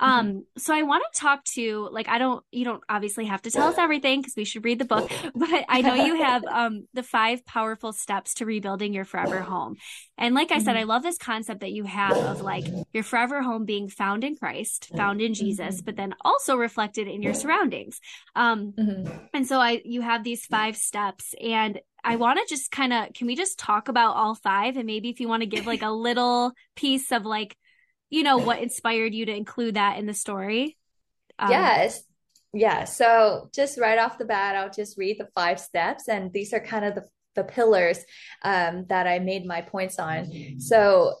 Mm-hmm. 0.00 0.12
Um, 0.12 0.46
so 0.56 0.74
I 0.74 0.82
want 0.82 1.04
to 1.12 1.20
talk 1.20 1.44
to 1.56 1.88
like 1.92 2.08
I 2.08 2.18
don't 2.18 2.42
you 2.50 2.64
don't 2.64 2.82
obviously 2.88 3.26
have 3.26 3.42
to 3.42 3.50
tell 3.50 3.68
us 3.68 3.78
everything 3.78 4.20
because 4.20 4.34
we 4.36 4.44
should 4.44 4.64
read 4.64 4.78
the 4.78 4.84
book, 4.84 5.10
but 5.34 5.64
I 5.68 5.82
know 5.82 5.94
you 5.94 6.22
have 6.22 6.44
um 6.44 6.86
the 6.94 7.02
five 7.02 7.44
powerful 7.44 7.92
steps 7.92 8.34
to 8.34 8.46
rebuilding 8.46 8.94
your 8.94 9.04
forever 9.04 9.40
home. 9.40 9.76
And 10.16 10.34
like 10.34 10.52
I 10.52 10.58
said, 10.58 10.76
I 10.76 10.80
mm-hmm. 10.80 10.90
love 10.90 11.02
this 11.02 11.18
concept 11.18 11.60
that 11.60 11.72
you 11.72 11.84
have 11.84 12.16
of 12.16 12.40
like 12.40 12.64
your 12.92 13.02
forever 13.02 13.42
home 13.42 13.64
being 13.64 13.88
found 13.88 14.24
in 14.24 14.36
Christ, 14.36 14.90
found 14.96 15.20
in 15.20 15.34
Jesus, 15.34 15.76
mm-hmm. 15.76 15.84
but 15.84 15.96
then 15.96 16.14
also 16.22 16.56
reflected 16.56 17.06
in 17.06 17.22
your 17.22 17.34
surroundings. 17.34 18.00
Um 18.34 18.72
mm-hmm. 18.72 19.12
and 19.34 19.46
so 19.46 19.60
I 19.60 19.82
you 19.84 20.00
have 20.00 20.24
these 20.24 20.46
five 20.46 20.76
steps 20.76 21.34
and 21.40 21.80
I 22.04 22.16
want 22.16 22.38
to 22.38 22.54
just 22.54 22.70
kind 22.70 22.92
of 22.92 23.12
can 23.12 23.26
we 23.26 23.36
just 23.36 23.58
talk 23.58 23.88
about 23.88 24.16
all 24.16 24.34
five 24.34 24.76
and 24.76 24.86
maybe 24.86 25.10
if 25.10 25.20
you 25.20 25.28
want 25.28 25.42
to 25.42 25.46
give 25.46 25.66
like 25.66 25.82
a 25.82 25.90
little 25.90 26.52
piece 26.74 27.12
of 27.12 27.24
like 27.24 27.56
you 28.10 28.24
know, 28.24 28.38
what 28.38 28.60
inspired 28.60 29.14
you 29.14 29.24
to 29.26 29.34
include 29.34 29.74
that 29.74 29.98
in 29.98 30.06
the 30.06 30.14
story? 30.14 30.76
Um, 31.38 31.50
yes. 31.50 32.02
Yeah. 32.52 32.84
So 32.84 33.48
just 33.54 33.78
right 33.78 33.98
off 33.98 34.18
the 34.18 34.24
bat, 34.24 34.56
I'll 34.56 34.70
just 34.70 34.98
read 34.98 35.18
the 35.18 35.28
five 35.34 35.60
steps. 35.60 36.08
And 36.08 36.32
these 36.32 36.52
are 36.52 36.60
kind 36.60 36.84
of 36.84 36.96
the, 36.96 37.04
the 37.36 37.44
pillars 37.44 38.04
um, 38.42 38.86
that 38.88 39.06
I 39.06 39.20
made 39.20 39.46
my 39.46 39.62
points 39.62 40.00
on. 40.00 40.58
So 40.58 41.14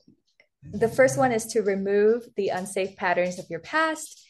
the 0.64 0.88
first 0.88 1.16
one 1.16 1.30
is 1.30 1.46
to 1.46 1.62
remove 1.62 2.24
the 2.36 2.48
unsafe 2.48 2.96
patterns 2.96 3.38
of 3.38 3.46
your 3.48 3.60
past 3.60 4.26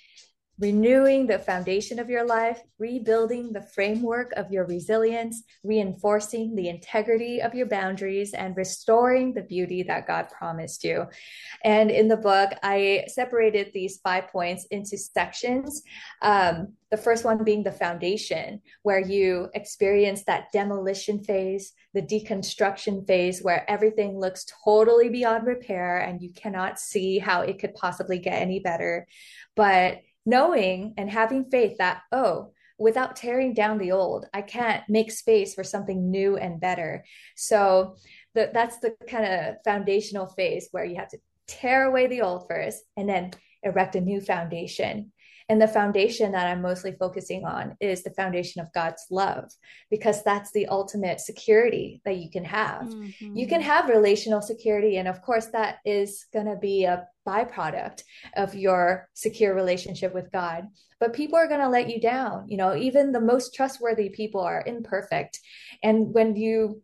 renewing 0.61 1.27
the 1.27 1.39
foundation 1.39 1.99
of 1.99 2.11
your 2.11 2.25
life, 2.25 2.61
rebuilding 2.79 3.53
the 3.53 3.63
framework 3.63 4.31
of 4.33 4.53
your 4.53 4.67
resilience, 4.67 5.43
reinforcing 5.65 6.55
the 6.55 6.69
integrity 6.69 7.41
of 7.41 7.55
your 7.55 7.67
boundaries, 7.67 8.35
and 8.35 8.57
restoring 8.57 9.33
the 9.33 9.43
beauty 9.43 9.83
that 9.83 10.07
God 10.07 10.29
promised 10.29 10.85
you. 10.85 11.07
And 11.65 11.91
in 11.91 12.09
the 12.09 12.17
book, 12.17 12.51
I 12.63 13.05
separated 13.09 13.73
these 13.73 13.99
five 14.05 14.29
points 14.29 14.67
into 14.71 14.99
sections. 14.99 15.83
Um, 16.21 16.75
the 16.91 16.97
first 16.97 17.25
one 17.25 17.43
being 17.43 17.63
the 17.63 17.73
foundation, 17.73 18.61
where 18.83 19.01
you 19.01 19.49
experience 19.55 20.25
that 20.25 20.53
demolition 20.53 21.23
phase, 21.25 21.73
the 21.95 22.03
deconstruction 22.03 23.07
phase, 23.07 23.41
where 23.43 23.69
everything 23.71 24.19
looks 24.19 24.45
totally 24.65 25.09
beyond 25.09 25.47
repair 25.47 25.99
and 25.99 26.21
you 26.21 26.31
cannot 26.33 26.79
see 26.79 27.19
how 27.19 27.43
it 27.43 27.61
could 27.61 27.75
possibly 27.75 28.19
get 28.19 28.35
any 28.35 28.59
better. 28.59 29.07
But 29.55 30.01
knowing 30.27 30.95
and 30.97 31.11
having 31.11 31.51
faith 31.51 31.79
that, 31.79 32.03
oh, 32.13 32.53
without 32.79 33.15
tearing 33.15 33.53
down 33.53 33.79
the 33.79 33.93
old, 33.93 34.27
I 34.33 34.43
can't 34.43 34.83
make 34.89 35.13
space 35.13 35.55
for 35.55 35.63
something 35.63 36.11
new 36.11 36.37
and 36.37 36.61
better. 36.61 37.05
So 37.37 37.97
the, 38.35 38.51
that's 38.55 38.79
the 38.79 38.95
kind 39.07 39.27
of 39.27 39.57
foundational 39.65 40.27
phase 40.27 40.69
where 40.71 40.85
you 40.85 40.97
have 40.97 41.11
to 41.11 41.19
tear 41.47 41.85
away 41.85 42.07
the 42.07 42.23
old 42.23 42.47
first 42.49 42.83
and 42.97 43.09
then 43.09 43.33
erect 43.63 43.97
a 43.97 44.01
new 44.01 44.21
foundation. 44.21 45.13
And 45.51 45.61
the 45.61 45.67
foundation 45.67 46.31
that 46.31 46.47
I'm 46.47 46.63
mostly 46.63 46.93
focusing 46.93 47.45
on 47.45 47.77
is 47.81 48.05
the 48.05 48.13
foundation 48.13 48.63
of 48.63 48.73
God's 48.73 49.05
love, 49.11 49.51
because 49.91 50.23
that's 50.23 50.53
the 50.53 50.69
ultimate 50.69 51.19
security 51.19 52.01
that 52.05 52.19
you 52.19 52.31
can 52.31 52.45
have. 52.45 52.83
Mm-hmm. 52.83 53.37
You 53.37 53.49
can 53.49 53.61
have 53.61 53.89
relational 53.89 54.43
security. 54.43 54.99
And 54.99 55.09
of 55.09 55.21
course, 55.23 55.47
that 55.47 55.79
is 55.85 56.25
going 56.33 56.47
to 56.47 56.55
be 56.55 56.85
a 56.85 57.09
byproduct 57.27 58.05
of 58.37 58.55
your 58.55 59.09
secure 59.15 59.53
relationship 59.53 60.15
with 60.15 60.31
God. 60.31 60.69
But 61.01 61.15
people 61.15 61.37
are 61.37 61.49
going 61.49 61.61
to 61.63 61.69
let 61.69 61.91
you 61.91 62.01
down. 62.01 62.49
You 62.49 62.57
know, 62.57 62.77
even 62.77 63.11
the 63.11 63.21
most 63.21 63.53
trustworthy 63.53 64.09
people 64.11 64.43
are 64.43 64.63
imperfect. 64.65 65.41
And 65.83 66.15
when 66.15 66.37
you 66.37 66.81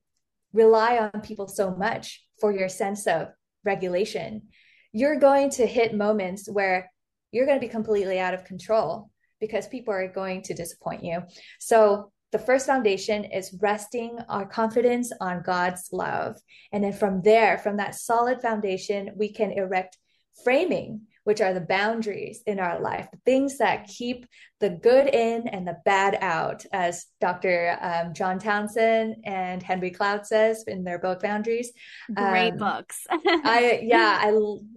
rely 0.52 0.98
on 0.98 1.20
people 1.20 1.46
so 1.46 1.70
much 1.70 2.20
for 2.40 2.52
your 2.52 2.68
sense 2.68 3.06
of 3.06 3.28
regulation, 3.64 4.48
you're 4.90 5.20
going 5.20 5.50
to 5.50 5.66
hit 5.66 5.94
moments 5.94 6.48
where 6.50 6.90
you're 7.36 7.46
going 7.46 7.60
to 7.60 7.66
be 7.66 7.70
completely 7.70 8.18
out 8.18 8.32
of 8.32 8.44
control 8.44 9.10
because 9.40 9.68
people 9.68 9.92
are 9.92 10.08
going 10.08 10.40
to 10.40 10.54
disappoint 10.54 11.04
you. 11.04 11.20
So 11.60 12.10
the 12.32 12.38
first 12.38 12.66
foundation 12.66 13.24
is 13.24 13.54
resting 13.60 14.18
our 14.30 14.46
confidence 14.46 15.12
on 15.20 15.42
God's 15.44 15.90
love. 15.92 16.36
And 16.72 16.82
then 16.82 16.94
from 16.94 17.20
there, 17.20 17.58
from 17.58 17.76
that 17.76 17.94
solid 17.94 18.40
foundation, 18.40 19.10
we 19.16 19.32
can 19.32 19.52
erect 19.52 19.98
framing 20.44 21.02
which 21.26 21.40
are 21.40 21.52
the 21.52 21.60
boundaries 21.60 22.40
in 22.46 22.60
our 22.60 22.80
life, 22.80 23.08
the 23.10 23.18
things 23.26 23.58
that 23.58 23.88
keep 23.88 24.26
the 24.60 24.70
good 24.70 25.12
in 25.12 25.48
and 25.48 25.66
the 25.66 25.76
bad 25.84 26.16
out, 26.20 26.64
as 26.72 27.06
Dr. 27.20 27.76
Um, 27.80 28.14
John 28.14 28.38
Townsend 28.38 29.16
and 29.24 29.60
Henry 29.60 29.90
Cloud 29.90 30.24
says 30.24 30.62
in 30.68 30.84
their 30.84 31.00
book 31.00 31.22
Boundaries. 31.22 31.72
Great 32.14 32.52
um, 32.52 32.58
books. 32.58 33.04
I 33.10 33.80
yeah, 33.82 34.20
I 34.22 34.30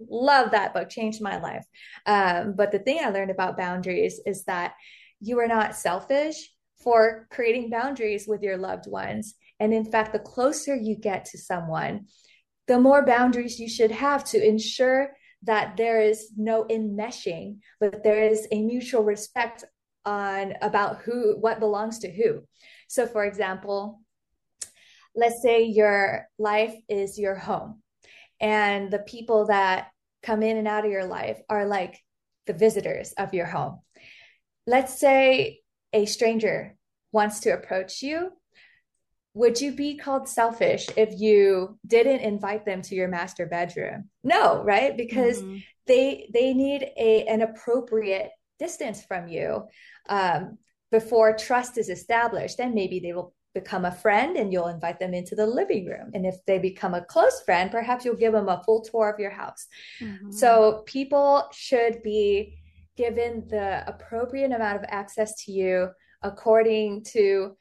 love 0.08 0.50
that 0.50 0.74
book. 0.74 0.88
Changed 0.88 1.22
my 1.22 1.38
life. 1.40 1.64
Um, 2.04 2.54
but 2.56 2.72
the 2.72 2.80
thing 2.80 2.98
I 3.00 3.10
learned 3.10 3.30
about 3.30 3.56
boundaries 3.56 4.20
is 4.26 4.42
that 4.46 4.74
you 5.20 5.38
are 5.38 5.46
not 5.46 5.76
selfish 5.76 6.50
for 6.82 7.28
creating 7.30 7.70
boundaries 7.70 8.26
with 8.26 8.42
your 8.42 8.56
loved 8.56 8.88
ones. 8.88 9.36
And 9.60 9.72
in 9.72 9.84
fact, 9.84 10.12
the 10.12 10.18
closer 10.18 10.74
you 10.74 10.96
get 10.96 11.26
to 11.26 11.38
someone, 11.38 12.06
the 12.66 12.80
more 12.80 13.06
boundaries 13.06 13.60
you 13.60 13.68
should 13.68 13.92
have 13.92 14.24
to 14.24 14.44
ensure 14.44 15.12
that 15.42 15.76
there 15.76 16.00
is 16.00 16.32
no 16.36 16.64
enmeshing, 16.64 17.58
but 17.78 18.02
there 18.04 18.24
is 18.24 18.46
a 18.52 18.62
mutual 18.62 19.02
respect 19.02 19.64
on 20.04 20.54
about 20.62 21.02
who 21.02 21.36
what 21.38 21.60
belongs 21.60 22.00
to 22.00 22.10
who. 22.10 22.42
So 22.88 23.06
for 23.06 23.24
example, 23.24 24.00
let's 25.14 25.42
say 25.42 25.64
your 25.64 26.26
life 26.38 26.74
is 26.88 27.18
your 27.18 27.34
home 27.34 27.82
and 28.40 28.90
the 28.90 29.00
people 29.00 29.46
that 29.46 29.88
come 30.22 30.42
in 30.42 30.56
and 30.56 30.68
out 30.68 30.84
of 30.84 30.90
your 30.90 31.06
life 31.06 31.38
are 31.48 31.66
like 31.66 31.98
the 32.46 32.52
visitors 32.52 33.12
of 33.12 33.34
your 33.34 33.46
home. 33.46 33.80
Let's 34.66 34.98
say 34.98 35.60
a 35.92 36.06
stranger 36.06 36.76
wants 37.12 37.40
to 37.40 37.50
approach 37.50 38.02
you, 38.02 38.30
would 39.34 39.60
you 39.60 39.72
be 39.72 39.96
called 39.96 40.28
selfish 40.28 40.88
if 40.96 41.20
you 41.20 41.78
didn't 41.86 42.20
invite 42.20 42.64
them 42.64 42.82
to 42.82 42.94
your 42.94 43.08
master 43.08 43.46
bedroom? 43.46 44.08
No, 44.24 44.62
right? 44.62 44.96
Because 44.96 45.40
mm-hmm. 45.40 45.58
they 45.86 46.28
they 46.32 46.52
need 46.52 46.82
a 46.96 47.24
an 47.26 47.42
appropriate 47.42 48.30
distance 48.58 49.02
from 49.04 49.28
you 49.28 49.64
um, 50.08 50.58
before 50.90 51.36
trust 51.36 51.78
is 51.78 51.88
established. 51.88 52.58
Then 52.58 52.74
maybe 52.74 52.98
they 52.98 53.12
will 53.12 53.34
become 53.54 53.84
a 53.84 53.92
friend 53.92 54.36
and 54.36 54.52
you'll 54.52 54.68
invite 54.68 55.00
them 55.00 55.14
into 55.14 55.34
the 55.34 55.46
living 55.46 55.86
room. 55.86 56.10
And 56.14 56.24
if 56.24 56.36
they 56.46 56.58
become 56.58 56.94
a 56.94 57.04
close 57.04 57.40
friend, 57.42 57.70
perhaps 57.70 58.04
you'll 58.04 58.14
give 58.14 58.32
them 58.32 58.48
a 58.48 58.62
full 58.64 58.82
tour 58.82 59.10
of 59.10 59.18
your 59.18 59.30
house. 59.30 59.66
Mm-hmm. 60.00 60.30
So 60.30 60.82
people 60.86 61.48
should 61.52 62.02
be 62.02 62.58
given 62.96 63.46
the 63.48 63.82
appropriate 63.88 64.52
amount 64.52 64.76
of 64.76 64.84
access 64.88 65.34
to 65.44 65.52
you 65.52 65.88
according 66.22 67.02
to 67.02 67.56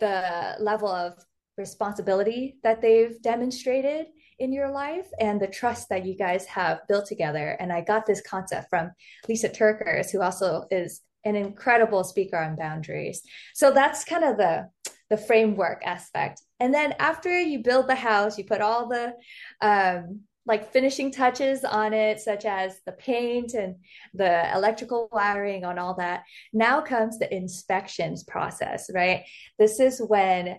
the 0.00 0.56
level 0.60 0.88
of 0.88 1.14
responsibility 1.56 2.56
that 2.62 2.80
they've 2.80 3.20
demonstrated 3.22 4.06
in 4.38 4.52
your 4.52 4.70
life 4.70 5.06
and 5.20 5.40
the 5.40 5.46
trust 5.46 5.88
that 5.88 6.04
you 6.04 6.16
guys 6.16 6.44
have 6.46 6.80
built 6.88 7.06
together. 7.06 7.56
And 7.60 7.72
I 7.72 7.80
got 7.80 8.06
this 8.06 8.20
concept 8.20 8.68
from 8.68 8.90
Lysa 9.28 9.56
TerKeurst, 9.56 10.10
who 10.10 10.20
also 10.20 10.66
is 10.70 11.00
an 11.24 11.36
incredible 11.36 12.04
speaker 12.04 12.36
on 12.36 12.56
boundaries. 12.56 13.22
So 13.54 13.70
that's 13.70 14.04
kind 14.04 14.24
of 14.24 14.36
the 14.36 14.68
the 15.10 15.16
framework 15.18 15.82
aspect. 15.84 16.42
And 16.60 16.72
then 16.72 16.94
after 16.98 17.38
you 17.38 17.62
build 17.62 17.88
the 17.88 17.94
house, 17.94 18.38
you 18.38 18.44
put 18.44 18.62
all 18.62 18.88
the 18.88 19.12
um, 19.60 20.20
like 20.46 20.72
finishing 20.72 21.10
touches 21.10 21.64
on 21.64 21.94
it, 21.94 22.20
such 22.20 22.44
as 22.44 22.78
the 22.84 22.92
paint 22.92 23.54
and 23.54 23.76
the 24.12 24.52
electrical 24.54 25.08
wiring 25.10 25.64
on 25.64 25.78
all 25.78 25.94
that. 25.94 26.24
Now 26.52 26.80
comes 26.80 27.18
the 27.18 27.34
inspections 27.34 28.24
process, 28.24 28.90
right? 28.92 29.24
This 29.58 29.80
is 29.80 30.00
when 30.00 30.58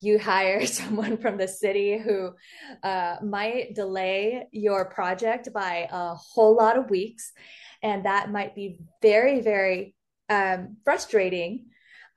you 0.00 0.18
hire 0.18 0.66
someone 0.66 1.16
from 1.18 1.36
the 1.36 1.48
city 1.48 1.98
who 1.98 2.32
uh, 2.82 3.16
might 3.22 3.74
delay 3.74 4.46
your 4.52 4.86
project 4.86 5.52
by 5.52 5.88
a 5.90 6.14
whole 6.14 6.56
lot 6.56 6.78
of 6.78 6.90
weeks. 6.90 7.32
And 7.82 8.06
that 8.06 8.30
might 8.30 8.54
be 8.54 8.78
very, 9.02 9.40
very 9.40 9.94
um, 10.28 10.78
frustrating. 10.84 11.66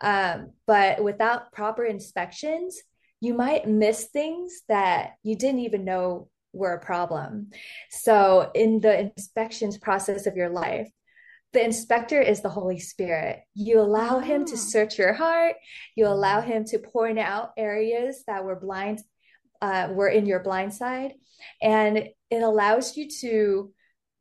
Um, 0.02 0.54
but 0.66 1.04
without 1.04 1.52
proper 1.52 1.84
inspections, 1.84 2.82
you 3.20 3.34
might 3.34 3.68
miss 3.68 4.06
things 4.06 4.62
that 4.70 5.16
you 5.24 5.36
didn't 5.36 5.60
even 5.60 5.84
know 5.84 6.30
were 6.54 6.74
a 6.74 6.80
problem. 6.80 7.52
So, 7.90 8.52
in 8.54 8.80
the 8.80 9.00
inspections 9.00 9.78
process 9.78 10.26
of 10.26 10.36
your 10.36 10.50
life, 10.50 10.90
the 11.54 11.64
inspector 11.64 12.22
is 12.22 12.42
the 12.42 12.50
Holy 12.50 12.80
Spirit. 12.80 13.42
You 13.56 13.80
allow 13.80 14.20
him 14.20 14.46
to 14.46 14.54
ah. 14.54 14.58
search 14.58 14.98
your 14.98 15.14
heart. 15.14 15.56
You 15.96 16.08
allow 16.08 16.42
him 16.42 16.66
to 16.66 16.80
point 16.80 17.20
out 17.20 17.52
areas 17.58 18.24
that 18.28 18.44
were 18.44 18.60
blind, 18.60 19.00
uh, 19.62 19.90
were 19.92 20.10
in 20.10 20.26
your 20.26 20.42
blind 20.42 20.74
side, 20.74 21.14
and 21.62 21.98
it 22.30 22.44
allows 22.44 22.98
you 22.98 23.10
to 23.22 23.72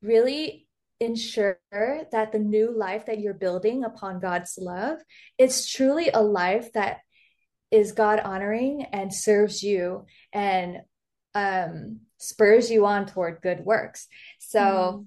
really 0.02 0.66
ensure 1.00 1.58
that 1.70 2.32
the 2.32 2.38
new 2.38 2.76
life 2.76 3.06
that 3.06 3.20
you're 3.20 3.34
building 3.34 3.84
upon 3.84 4.20
God's 4.20 4.58
love 4.60 4.98
is 5.38 5.68
truly 5.68 6.10
a 6.12 6.22
life 6.22 6.72
that 6.72 6.98
is 7.70 7.92
God 7.92 8.20
honoring 8.20 8.86
and 8.92 9.14
serves 9.14 9.62
you 9.62 10.06
and 10.32 10.78
um, 11.34 12.00
spurs 12.18 12.70
you 12.70 12.86
on 12.86 13.06
toward 13.06 13.40
good 13.42 13.60
works. 13.60 14.06
So 14.38 15.06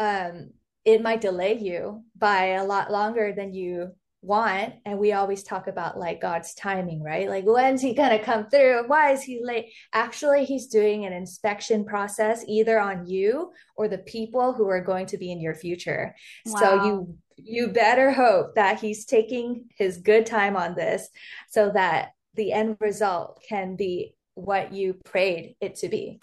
mm. 0.00 0.30
um, 0.30 0.50
it 0.84 1.02
might 1.02 1.20
delay 1.20 1.58
you 1.58 2.04
by 2.16 2.46
a 2.46 2.64
lot 2.64 2.90
longer 2.90 3.32
than 3.32 3.54
you 3.54 3.92
want 4.22 4.74
and 4.86 5.00
we 5.00 5.12
always 5.12 5.42
talk 5.42 5.66
about 5.66 5.98
like 5.98 6.20
god's 6.20 6.54
timing 6.54 7.02
right 7.02 7.28
like 7.28 7.42
when's 7.44 7.82
he 7.82 7.92
gonna 7.92 8.22
come 8.22 8.48
through 8.48 8.84
why 8.86 9.10
is 9.10 9.20
he 9.20 9.40
late 9.42 9.66
actually 9.92 10.44
he's 10.44 10.68
doing 10.68 11.04
an 11.04 11.12
inspection 11.12 11.84
process 11.84 12.44
either 12.46 12.78
on 12.78 13.04
you 13.04 13.50
or 13.74 13.88
the 13.88 13.98
people 13.98 14.52
who 14.52 14.68
are 14.68 14.80
going 14.80 15.06
to 15.06 15.18
be 15.18 15.32
in 15.32 15.40
your 15.40 15.56
future 15.56 16.14
wow. 16.46 16.60
so 16.60 16.84
you 16.84 17.18
you 17.36 17.68
better 17.68 18.12
hope 18.12 18.54
that 18.54 18.78
he's 18.78 19.04
taking 19.04 19.64
his 19.76 19.98
good 19.98 20.24
time 20.24 20.56
on 20.56 20.76
this 20.76 21.08
so 21.48 21.70
that 21.70 22.10
the 22.34 22.52
end 22.52 22.76
result 22.78 23.42
can 23.48 23.74
be 23.74 24.14
what 24.34 24.72
you 24.72 24.94
prayed 25.04 25.56
it 25.60 25.76
to 25.76 25.88
be 25.88 26.18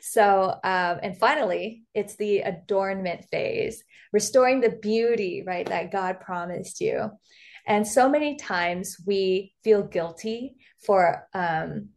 so 0.00 0.50
um, 0.64 0.98
and 1.02 1.16
finally 1.18 1.82
it's 1.94 2.16
the 2.16 2.40
adornment 2.40 3.24
phase 3.30 3.82
restoring 4.12 4.60
the 4.60 4.70
beauty 4.70 5.42
right 5.46 5.66
that 5.68 5.90
god 5.90 6.20
promised 6.20 6.80
you 6.80 7.10
and 7.66 7.86
so 7.86 8.08
many 8.08 8.36
times 8.36 8.98
we 9.06 9.54
feel 9.62 9.82
guilty 9.82 10.56
for 10.84 11.26
um, 11.32 11.88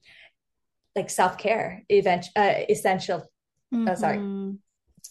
like 0.96 1.10
self 1.10 1.38
care, 1.38 1.84
event 1.90 2.26
uh, 2.36 2.54
essential. 2.70 3.20
Mm-hmm. 3.74 3.88
Oh, 3.90 3.96
sorry, 3.96 4.56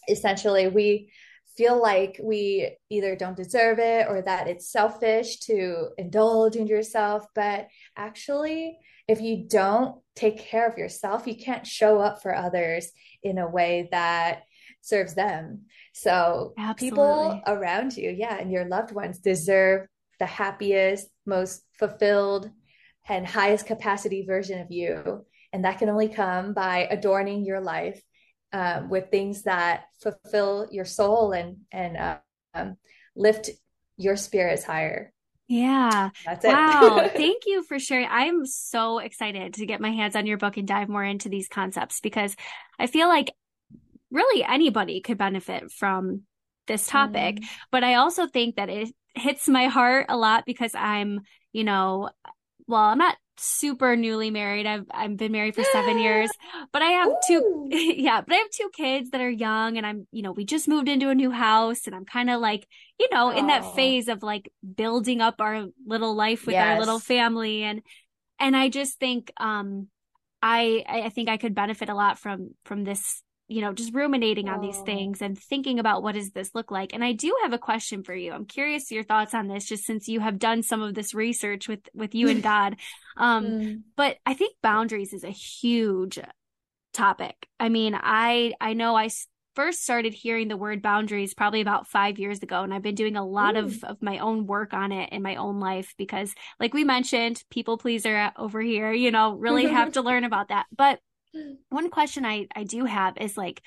essentially 0.09 0.67
we 0.67 1.11
feel 1.55 1.81
like 1.81 2.19
we 2.21 2.75
either 2.89 3.15
don't 3.15 3.37
deserve 3.37 3.79
it 3.79 4.07
or 4.07 4.21
that 4.21 4.47
it's 4.47 4.71
selfish 4.71 5.39
to 5.39 5.89
indulge 5.97 6.55
in 6.55 6.67
yourself. 6.67 7.25
But 7.33 7.67
actually, 7.95 8.77
if 9.07 9.21
you 9.21 9.45
don't 9.47 10.01
take 10.17 10.39
care 10.39 10.67
of 10.67 10.77
yourself, 10.77 11.27
you 11.27 11.35
can't 11.35 11.65
show 11.65 11.99
up 11.99 12.21
for 12.21 12.35
others 12.35 12.91
in 13.23 13.37
a 13.37 13.49
way 13.49 13.87
that 13.91 14.43
serves 14.81 15.13
them. 15.13 15.65
So 15.93 16.53
Absolutely. 16.57 16.89
people 16.89 17.41
around 17.47 17.95
you, 17.95 18.09
yeah, 18.09 18.37
and 18.37 18.51
your 18.51 18.65
loved 18.65 18.91
ones 18.93 19.19
deserve 19.19 19.87
the 20.19 20.25
happiest, 20.25 21.07
most 21.25 21.63
fulfilled, 21.77 22.49
and 23.07 23.25
highest 23.25 23.65
capacity 23.65 24.25
version 24.25 24.59
of 24.59 24.71
you. 24.71 25.25
And 25.53 25.63
that 25.63 25.79
can 25.79 25.89
only 25.89 26.09
come 26.09 26.53
by 26.53 26.87
adorning 26.89 27.45
your 27.45 27.61
life 27.61 28.01
um, 28.53 28.89
with 28.89 29.09
things 29.11 29.43
that 29.43 29.85
fulfill 30.01 30.67
your 30.71 30.85
soul 30.85 31.31
and 31.31 31.57
and 31.71 32.19
um, 32.53 32.77
lift 33.15 33.49
your 33.97 34.15
spirits 34.15 34.63
higher. 34.63 35.13
Yeah. 35.47 36.09
That's 36.25 36.43
it. 36.43 36.49
Wow. 36.49 37.09
Thank 37.15 37.43
you 37.45 37.63
for 37.63 37.79
sharing. 37.79 38.07
I'm 38.09 38.45
so 38.45 38.99
excited 38.99 39.55
to 39.55 39.65
get 39.65 39.81
my 39.81 39.91
hands 39.91 40.15
on 40.15 40.25
your 40.25 40.37
book 40.37 40.57
and 40.57 40.67
dive 40.67 40.89
more 40.89 41.03
into 41.03 41.29
these 41.29 41.47
concepts 41.47 42.01
because 42.01 42.35
I 42.77 42.87
feel 42.87 43.07
like 43.07 43.33
really 44.11 44.43
anybody 44.43 45.01
could 45.01 45.17
benefit 45.17 45.71
from 45.71 46.23
this 46.67 46.87
topic. 46.87 47.37
Mm. 47.37 47.45
But 47.71 47.83
I 47.83 47.95
also 47.95 48.27
think 48.27 48.57
that 48.57 48.69
it 48.69 48.89
hits 49.15 49.47
my 49.47 49.67
heart 49.67 50.07
a 50.09 50.17
lot 50.17 50.45
because 50.45 50.75
I'm, 50.75 51.21
you 51.53 51.63
know, 51.63 52.09
well, 52.67 52.81
I'm 52.81 52.97
not 52.97 53.15
super 53.39 53.95
newly 53.95 54.31
married. 54.31 54.65
I've 54.65 54.85
I've 54.91 55.17
been 55.17 55.31
married 55.31 55.55
for 55.55 55.63
seven 55.71 55.99
years, 56.03 56.29
but 56.71 56.81
I 56.81 56.89
have 56.89 57.07
Ooh. 57.07 57.17
two 57.27 57.67
yeah, 57.71 58.21
but 58.21 58.33
I 58.33 58.37
have 58.37 58.49
two 58.51 58.69
kids 58.73 59.11
that 59.11 59.21
are 59.21 59.29
young 59.29 59.77
and 59.77 59.85
I'm, 59.85 60.07
you 60.11 60.21
know, 60.21 60.31
we 60.31 60.45
just 60.45 60.67
moved 60.67 60.89
into 60.89 61.09
a 61.09 61.15
new 61.15 61.31
house 61.31 61.87
and 61.87 61.95
I'm 61.95 62.05
kind 62.05 62.29
of 62.29 62.39
like, 62.41 62.67
you 62.99 63.07
know, 63.11 63.29
in 63.29 63.47
that 63.47 63.75
phase 63.75 64.07
of 64.07 64.23
like 64.23 64.51
building 64.75 65.21
up 65.21 65.35
our 65.39 65.65
little 65.85 66.15
life 66.15 66.45
with 66.45 66.53
yes. 66.53 66.65
our 66.65 66.79
little 66.79 66.99
family 66.99 67.63
and 67.63 67.81
and 68.39 68.55
I 68.55 68.69
just 68.69 68.99
think 68.99 69.31
um 69.37 69.87
I 70.41 70.83
I 70.87 71.09
think 71.09 71.29
I 71.29 71.37
could 71.37 71.55
benefit 71.55 71.89
a 71.89 71.95
lot 71.95 72.19
from 72.19 72.51
from 72.65 72.83
this 72.83 73.21
you 73.47 73.61
know, 73.61 73.71
just 73.71 73.93
ruminating 73.93 74.49
on 74.49 74.59
these 74.59 74.79
things 74.81 75.21
and 75.21 75.37
thinking 75.37 75.79
about 75.79 76.03
what 76.03 76.15
does 76.15 76.31
this 76.31 76.53
look 76.53 76.69
like. 76.69 76.93
And 76.93 77.03
I 77.03 77.13
do 77.13 77.33
have 77.43 77.53
a 77.53 77.57
question 77.57 78.03
for 78.03 78.13
you. 78.13 78.33
I'm 78.33 78.45
curious 78.45 78.91
your 78.91 79.03
thoughts 79.03 79.33
on 79.33 79.47
this, 79.47 79.65
just 79.65 79.85
since 79.85 80.09
you 80.09 80.19
have 80.19 80.37
done 80.37 80.63
some 80.63 80.81
of 80.81 80.93
this 80.93 81.13
research 81.13 81.67
with 81.67 81.81
with 81.93 82.13
you 82.13 82.29
and 82.29 82.43
God. 82.43 82.75
Um, 83.15 83.45
mm. 83.45 83.81
But 83.95 84.17
I 84.25 84.33
think 84.33 84.55
boundaries 84.61 85.13
is 85.13 85.23
a 85.23 85.29
huge 85.29 86.19
topic. 86.93 87.47
I 87.59 87.69
mean, 87.69 87.97
I 87.97 88.53
I 88.59 88.73
know 88.73 88.95
I 88.95 89.09
first 89.55 89.81
started 89.81 90.13
hearing 90.13 90.49
the 90.49 90.57
word 90.57 90.83
boundaries 90.83 91.33
probably 91.33 91.61
about 91.61 91.87
five 91.87 92.19
years 92.19 92.43
ago, 92.43 92.63
and 92.63 92.73
I've 92.73 92.83
been 92.83 92.95
doing 92.95 93.15
a 93.15 93.25
lot 93.25 93.55
of 93.55 93.81
of 93.85 94.01
my 94.01 94.17
own 94.19 94.45
work 94.45 94.73
on 94.73 94.91
it 94.91 95.13
in 95.13 95.21
my 95.21 95.37
own 95.37 95.61
life 95.61 95.95
because, 95.97 96.35
like 96.59 96.73
we 96.73 96.83
mentioned, 96.83 97.41
people 97.49 97.77
pleaser 97.77 98.31
over 98.37 98.59
here. 98.59 98.91
You 98.91 99.11
know, 99.11 99.35
really 99.35 99.67
have 99.67 99.93
to 99.93 100.01
learn 100.09 100.25
about 100.25 100.49
that, 100.49 100.65
but 100.75 100.99
one 101.69 101.89
question 101.89 102.25
I, 102.25 102.47
I 102.55 102.63
do 102.63 102.85
have 102.85 103.17
is 103.17 103.37
like, 103.37 103.61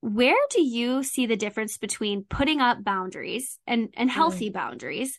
where 0.00 0.36
do 0.50 0.62
you 0.62 1.02
see 1.02 1.26
the 1.26 1.36
difference 1.36 1.76
between 1.76 2.24
putting 2.24 2.60
up 2.60 2.84
boundaries 2.84 3.58
and, 3.66 3.88
and 3.96 4.10
healthy 4.10 4.50
mm. 4.50 4.52
boundaries 4.52 5.18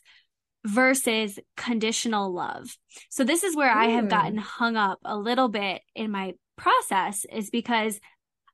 versus 0.64 1.38
conditional 1.56 2.32
love? 2.32 2.76
So 3.10 3.24
this 3.24 3.44
is 3.44 3.54
where 3.54 3.72
mm. 3.72 3.76
I 3.76 3.84
have 3.86 4.08
gotten 4.08 4.36
mm. 4.36 4.42
hung 4.42 4.76
up 4.76 4.98
a 5.04 5.16
little 5.16 5.48
bit 5.48 5.82
in 5.94 6.10
my 6.10 6.34
process 6.56 7.26
is 7.30 7.50
because 7.50 8.00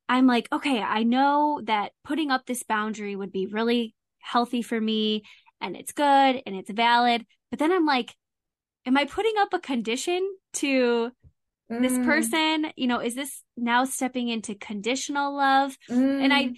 I'm 0.09 0.27
like, 0.27 0.49
okay, 0.53 0.81
I 0.81 1.03
know 1.03 1.61
that 1.65 1.93
putting 2.05 2.31
up 2.31 2.47
this 2.47 2.63
boundary 2.63 3.17
would 3.17 3.33
be 3.33 3.47
really 3.47 3.95
healthy 4.19 4.63
for 4.63 4.81
me 4.81 5.25
and 5.61 5.77
it's 5.77 5.93
good 5.93 6.43
and 6.47 6.55
it's 6.55 6.71
valid. 6.71 7.25
But 7.51 7.59
then 7.59 7.73
I'm 7.73 7.87
like, 7.87 8.15
am 8.85 8.97
I 8.97 9.05
putting 9.05 9.35
up 9.39 9.53
a 9.53 9.59
condition 9.59 10.29
to 10.55 11.11
mm. 11.71 11.83
this 11.83 11.97
person 12.05 12.67
you 12.77 12.87
know 12.87 13.01
is 13.01 13.15
this 13.15 13.43
now 13.57 13.85
stepping 13.85 14.29
into 14.29 14.55
conditional 14.55 15.37
love 15.37 15.77
mm. 15.91 16.23
and 16.23 16.33
i 16.33 16.53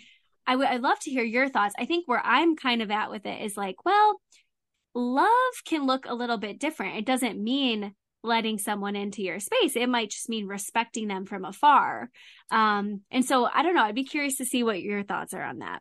I 0.48 0.56
would 0.56 0.66
I'd 0.66 0.80
love 0.80 0.98
to 1.00 1.10
hear 1.10 1.22
your 1.22 1.50
thoughts. 1.50 1.74
I 1.78 1.84
think 1.84 2.08
where 2.08 2.24
I'm 2.24 2.56
kind 2.56 2.80
of 2.80 2.90
at 2.90 3.10
with 3.10 3.26
it 3.26 3.42
is 3.42 3.54
like, 3.54 3.84
well, 3.84 4.18
love 4.94 5.62
can 5.66 5.86
look 5.86 6.06
a 6.06 6.14
little 6.14 6.38
bit 6.38 6.58
different. 6.58 6.96
It 6.96 7.04
doesn't 7.04 7.38
mean 7.38 7.94
letting 8.24 8.58
someone 8.58 8.96
into 8.96 9.22
your 9.22 9.40
space. 9.40 9.76
It 9.76 9.90
might 9.90 10.10
just 10.10 10.28
mean 10.28 10.46
respecting 10.46 11.06
them 11.06 11.26
from 11.26 11.44
afar. 11.44 12.08
Um, 12.50 13.02
and 13.10 13.24
so 13.24 13.44
I 13.44 13.62
don't 13.62 13.74
know. 13.74 13.82
I'd 13.82 13.94
be 13.94 14.04
curious 14.04 14.36
to 14.38 14.46
see 14.46 14.62
what 14.62 14.80
your 14.80 15.02
thoughts 15.02 15.34
are 15.34 15.42
on 15.42 15.58
that. 15.58 15.80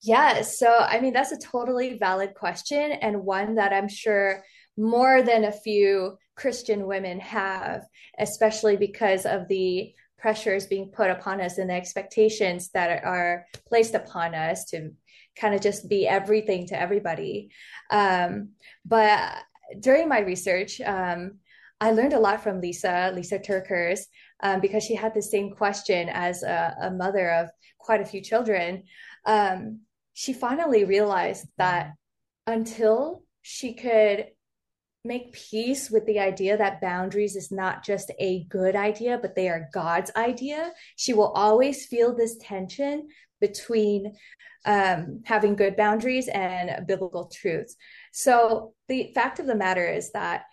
Yeah. 0.00 0.42
So, 0.42 0.68
I 0.68 1.00
mean, 1.00 1.12
that's 1.12 1.32
a 1.32 1.38
totally 1.38 1.98
valid 1.98 2.34
question 2.34 2.92
and 2.92 3.24
one 3.24 3.56
that 3.56 3.72
I'm 3.72 3.88
sure 3.88 4.44
more 4.76 5.22
than 5.22 5.44
a 5.44 5.52
few 5.52 6.16
Christian 6.34 6.86
women 6.86 7.20
have, 7.20 7.86
especially 8.18 8.76
because 8.76 9.26
of 9.26 9.48
the 9.48 9.94
pressures 10.18 10.66
being 10.66 10.88
put 10.88 11.10
upon 11.10 11.40
us 11.40 11.58
and 11.58 11.68
the 11.68 11.74
expectations 11.74 12.70
that 12.70 13.04
are 13.04 13.44
placed 13.66 13.94
upon 13.94 14.34
us 14.34 14.66
to 14.66 14.90
kind 15.36 15.54
of 15.54 15.60
just 15.60 15.88
be 15.88 16.06
everything 16.06 16.66
to 16.66 16.80
everybody. 16.80 17.50
Um, 17.90 18.50
but 18.84 19.36
during 19.80 20.08
my 20.08 20.20
research, 20.20 20.80
um, 20.80 21.38
I 21.80 21.90
learned 21.90 22.12
a 22.12 22.20
lot 22.20 22.42
from 22.42 22.60
Lysa, 22.60 23.12
Lysa 23.12 23.44
TerKeurst, 23.44 24.04
um, 24.42 24.60
because 24.60 24.84
she 24.84 24.94
had 24.94 25.14
the 25.14 25.22
same 25.22 25.50
question 25.50 26.08
as 26.08 26.44
a, 26.44 26.76
a 26.82 26.90
mother 26.90 27.30
of 27.30 27.50
quite 27.78 28.00
a 28.00 28.06
few 28.06 28.20
children. 28.20 28.84
Um, 29.26 29.80
she 30.12 30.32
finally 30.32 30.84
realized 30.84 31.46
that 31.58 31.94
until 32.46 33.24
she 33.42 33.74
could 33.74 34.26
make 35.04 35.32
peace 35.32 35.90
with 35.90 36.06
the 36.06 36.20
idea 36.20 36.56
that 36.56 36.80
boundaries 36.80 37.34
is 37.34 37.50
not 37.50 37.84
just 37.84 38.10
a 38.20 38.44
good 38.44 38.76
idea, 38.76 39.18
but 39.20 39.34
they 39.34 39.48
are 39.48 39.68
God's 39.72 40.12
idea, 40.16 40.72
she 40.96 41.12
will 41.12 41.32
always 41.32 41.86
feel 41.86 42.14
this 42.14 42.36
tension 42.40 43.08
between 43.40 44.14
um, 44.64 45.22
having 45.24 45.56
good 45.56 45.76
boundaries 45.76 46.28
and 46.28 46.86
biblical 46.86 47.26
truths. 47.26 47.74
So 48.12 48.74
the 48.88 49.10
fact 49.12 49.40
of 49.40 49.46
the 49.46 49.56
matter 49.56 49.84
is 49.84 50.12
that 50.12 50.44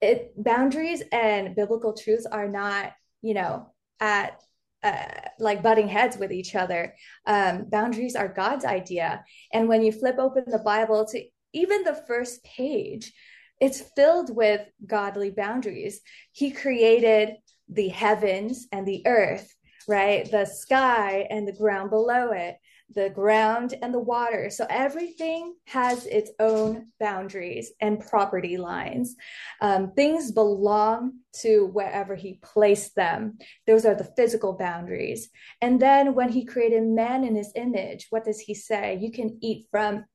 it 0.00 0.32
boundaries 0.36 1.02
and 1.10 1.56
biblical 1.56 1.92
truths 1.92 2.26
are 2.26 2.48
not, 2.48 2.92
you 3.20 3.34
know, 3.34 3.72
at 3.98 4.40
uh, 4.84 5.06
like 5.40 5.60
butting 5.60 5.88
heads 5.88 6.16
with 6.16 6.30
each 6.30 6.54
other. 6.54 6.94
Um, 7.26 7.64
boundaries 7.68 8.14
are 8.14 8.28
God's 8.28 8.64
idea. 8.64 9.24
And 9.52 9.68
when 9.68 9.82
you 9.82 9.90
flip 9.90 10.18
open 10.20 10.44
the 10.46 10.60
Bible 10.60 11.04
to 11.06 11.24
even 11.52 11.82
the 11.82 12.00
first 12.06 12.44
page, 12.44 13.12
it's 13.60 13.80
filled 13.96 14.34
with 14.34 14.62
godly 14.86 15.30
boundaries. 15.30 16.00
He 16.32 16.50
created 16.50 17.36
the 17.68 17.88
heavens 17.88 18.66
and 18.72 18.86
the 18.86 19.06
earth, 19.06 19.54
right? 19.86 20.30
The 20.30 20.46
sky 20.46 21.26
and 21.30 21.46
the 21.46 21.52
ground 21.52 21.90
below 21.90 22.32
it 22.32 22.56
the 22.94 23.10
ground 23.10 23.74
and 23.82 23.92
the 23.92 23.98
water. 23.98 24.48
So 24.50 24.66
everything 24.70 25.54
has 25.66 26.06
its 26.06 26.30
own 26.38 26.86
boundaries 26.98 27.72
and 27.80 28.00
property 28.00 28.56
lines. 28.56 29.14
Um, 29.60 29.92
things 29.92 30.32
belong 30.32 31.18
to 31.42 31.66
wherever 31.66 32.14
he 32.14 32.40
placed 32.42 32.94
them. 32.94 33.38
Those 33.66 33.84
are 33.84 33.94
the 33.94 34.10
physical 34.16 34.54
boundaries. 34.54 35.28
And 35.60 35.80
then 35.80 36.14
when 36.14 36.30
he 36.30 36.44
created 36.46 36.82
man 36.82 37.24
in 37.24 37.36
his 37.36 37.52
image, 37.54 38.06
what 38.10 38.24
does 38.24 38.40
he 38.40 38.54
say? 38.54 38.98
You 39.00 39.12
can 39.12 39.38
eat 39.42 39.66
from 39.70 40.06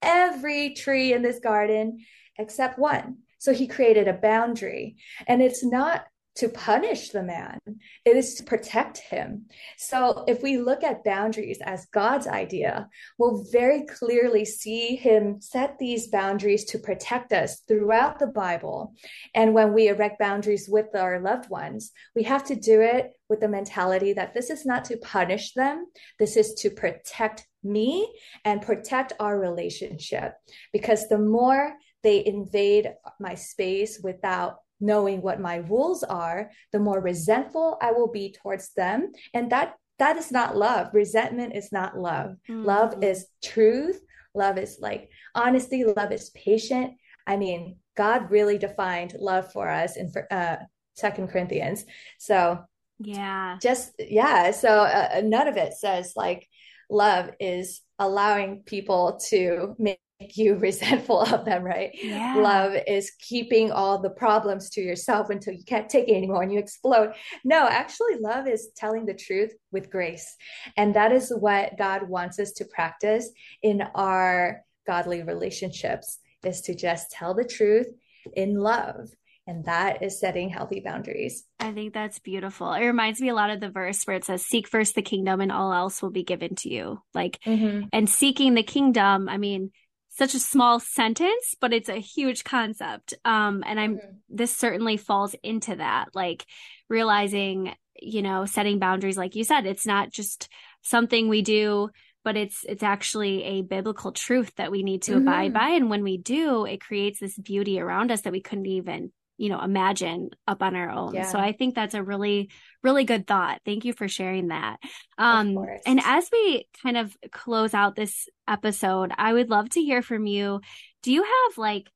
every 0.00 0.74
tree 0.74 1.12
in 1.12 1.22
this 1.22 1.38
garden 1.38 1.98
except 2.38 2.78
one. 2.78 3.18
So 3.38 3.52
he 3.52 3.66
created 3.66 4.08
a 4.08 4.12
boundary. 4.12 4.96
And 5.26 5.42
it's 5.42 5.64
not 5.64 6.04
to 6.34 6.48
punish 6.48 7.10
the 7.10 7.22
man, 7.22 7.58
it 8.04 8.16
is 8.16 8.36
to 8.36 8.42
protect 8.42 8.98
him. 8.98 9.46
So, 9.76 10.24
if 10.26 10.42
we 10.42 10.56
look 10.56 10.82
at 10.82 11.04
boundaries 11.04 11.58
as 11.62 11.86
God's 11.92 12.26
idea, 12.26 12.88
we'll 13.18 13.44
very 13.52 13.84
clearly 13.84 14.44
see 14.46 14.96
him 14.96 15.40
set 15.42 15.78
these 15.78 16.08
boundaries 16.08 16.64
to 16.66 16.78
protect 16.78 17.32
us 17.32 17.60
throughout 17.68 18.18
the 18.18 18.26
Bible. 18.26 18.94
And 19.34 19.52
when 19.52 19.74
we 19.74 19.88
erect 19.88 20.18
boundaries 20.18 20.68
with 20.70 20.94
our 20.96 21.20
loved 21.20 21.50
ones, 21.50 21.92
we 22.14 22.22
have 22.22 22.44
to 22.44 22.54
do 22.54 22.80
it 22.80 23.12
with 23.28 23.40
the 23.40 23.48
mentality 23.48 24.14
that 24.14 24.32
this 24.32 24.48
is 24.48 24.64
not 24.64 24.86
to 24.86 24.96
punish 24.96 25.52
them, 25.52 25.86
this 26.18 26.36
is 26.36 26.54
to 26.54 26.70
protect 26.70 27.46
me 27.62 28.10
and 28.44 28.62
protect 28.62 29.12
our 29.20 29.38
relationship. 29.38 30.34
Because 30.72 31.08
the 31.08 31.18
more 31.18 31.74
they 32.02 32.24
invade 32.24 32.92
my 33.20 33.34
space 33.34 34.00
without 34.02 34.58
knowing 34.80 35.22
what 35.22 35.40
my 35.40 35.56
rules 35.56 36.02
are, 36.02 36.50
the 36.72 36.78
more 36.78 37.00
resentful 37.00 37.78
I 37.80 37.92
will 37.92 38.10
be 38.10 38.32
towards 38.32 38.72
them. 38.74 39.12
And 39.32 39.50
that 39.50 39.74
that 39.98 40.16
is 40.16 40.32
not 40.32 40.56
love. 40.56 40.88
Resentment 40.92 41.54
is 41.54 41.70
not 41.70 41.96
love. 41.96 42.32
Mm-hmm. 42.50 42.64
Love 42.64 43.04
is 43.04 43.26
truth. 43.42 44.00
Love 44.34 44.58
is 44.58 44.78
like 44.80 45.08
honesty. 45.34 45.84
Love 45.84 46.10
is 46.10 46.30
patient. 46.30 46.94
I 47.26 47.36
mean, 47.36 47.76
God 47.96 48.30
really 48.30 48.58
defined 48.58 49.14
love 49.18 49.52
for 49.52 49.68
us 49.68 49.96
in 49.96 50.12
uh, 50.30 50.56
Second 50.94 51.28
Corinthians. 51.28 51.84
So 52.18 52.58
yeah, 52.98 53.58
just 53.62 53.92
yeah. 53.98 54.50
So 54.50 54.68
uh, 54.68 55.20
none 55.24 55.46
of 55.46 55.56
it 55.56 55.74
says 55.74 56.14
like 56.16 56.48
love 56.90 57.30
is 57.38 57.82
allowing 57.98 58.62
people 58.64 59.20
to 59.28 59.74
make 59.78 59.98
you 60.36 60.54
resentful 60.56 61.20
of 61.20 61.44
them, 61.44 61.62
right? 61.62 61.90
Yeah. 61.94 62.36
Love 62.36 62.74
is 62.86 63.12
keeping 63.18 63.70
all 63.72 63.98
the 63.98 64.10
problems 64.10 64.70
to 64.70 64.80
yourself 64.80 65.30
until 65.30 65.54
you 65.54 65.64
can't 65.64 65.88
take 65.88 66.08
it 66.08 66.16
anymore 66.16 66.42
and 66.42 66.52
you 66.52 66.58
explode. 66.58 67.12
No, 67.44 67.66
actually, 67.66 68.16
love 68.20 68.46
is 68.46 68.70
telling 68.76 69.06
the 69.06 69.14
truth 69.14 69.52
with 69.70 69.90
grace. 69.90 70.36
And 70.76 70.94
that 70.94 71.12
is 71.12 71.30
what 71.30 71.78
God 71.78 72.08
wants 72.08 72.38
us 72.38 72.52
to 72.52 72.64
practice 72.64 73.30
in 73.62 73.82
our 73.94 74.62
godly 74.86 75.22
relationships 75.22 76.18
is 76.44 76.60
to 76.62 76.74
just 76.74 77.10
tell 77.10 77.34
the 77.34 77.44
truth 77.44 77.86
in 78.34 78.54
love 78.54 79.08
and 79.46 79.64
that 79.64 80.02
is 80.02 80.20
setting 80.20 80.48
healthy 80.48 80.80
boundaries. 80.80 81.44
I 81.58 81.72
think 81.72 81.92
that's 81.92 82.18
beautiful. 82.20 82.72
It 82.72 82.86
reminds 82.86 83.20
me 83.20 83.28
a 83.28 83.34
lot 83.34 83.50
of 83.50 83.60
the 83.60 83.70
verse 83.70 84.04
where 84.04 84.16
it 84.16 84.24
says, 84.24 84.44
Seek 84.44 84.68
first 84.68 84.94
the 84.94 85.02
kingdom 85.02 85.40
and 85.40 85.50
all 85.50 85.72
else 85.72 86.00
will 86.00 86.10
be 86.10 86.22
given 86.22 86.54
to 86.56 86.68
you. 86.68 87.02
Like, 87.12 87.40
mm-hmm. 87.44 87.88
and 87.92 88.08
seeking 88.08 88.54
the 88.54 88.62
kingdom, 88.62 89.28
I 89.28 89.38
mean, 89.38 89.72
such 90.14 90.34
a 90.34 90.38
small 90.38 90.78
sentence, 90.78 91.54
but 91.60 91.72
it's 91.72 91.88
a 91.88 91.98
huge 91.98 92.44
concept. 92.44 93.14
Um, 93.24 93.64
and 93.66 93.80
I'm, 93.80 93.96
mm-hmm. 93.96 94.10
this 94.28 94.54
certainly 94.54 94.98
falls 94.98 95.34
into 95.42 95.76
that, 95.76 96.08
like 96.14 96.44
realizing, 96.88 97.74
you 98.00 98.20
know, 98.20 98.44
setting 98.44 98.78
boundaries, 98.78 99.16
like 99.16 99.36
you 99.36 99.44
said, 99.44 99.64
it's 99.64 99.86
not 99.86 100.10
just 100.10 100.48
something 100.82 101.28
we 101.28 101.40
do, 101.40 101.88
but 102.24 102.36
it's, 102.36 102.64
it's 102.68 102.82
actually 102.82 103.42
a 103.44 103.62
biblical 103.62 104.12
truth 104.12 104.52
that 104.56 104.70
we 104.70 104.82
need 104.82 105.02
to 105.02 105.12
mm-hmm. 105.12 105.26
abide 105.26 105.54
by. 105.54 105.68
And 105.70 105.88
when 105.88 106.02
we 106.02 106.18
do, 106.18 106.66
it 106.66 106.80
creates 106.80 107.18
this 107.18 107.38
beauty 107.38 107.80
around 107.80 108.12
us 108.12 108.20
that 108.22 108.32
we 108.32 108.42
couldn't 108.42 108.66
even 108.66 109.12
you 109.42 109.48
know 109.48 109.60
imagine 109.60 110.30
up 110.46 110.62
on 110.62 110.76
our 110.76 110.88
own. 110.88 111.14
Yeah. 111.14 111.26
so 111.26 111.36
i 111.36 111.50
think 111.50 111.74
that's 111.74 111.94
a 111.94 112.02
really 112.02 112.48
really 112.84 113.02
good 113.02 113.26
thought. 113.26 113.60
Thank 113.64 113.84
you 113.84 113.92
for 113.92 114.06
sharing 114.06 114.48
that. 114.48 114.76
Um 115.18 115.58
and 115.84 116.00
as 116.02 116.28
we 116.32 116.68
kind 116.80 116.96
of 116.96 117.16
close 117.32 117.74
out 117.74 117.96
this 117.96 118.28
episode 118.46 119.10
i 119.18 119.32
would 119.32 119.50
love 119.50 119.68
to 119.70 119.80
hear 119.80 120.00
from 120.00 120.26
you. 120.26 120.60
Do 121.02 121.12
you 121.12 121.24
have 121.24 121.58
like 121.58 121.88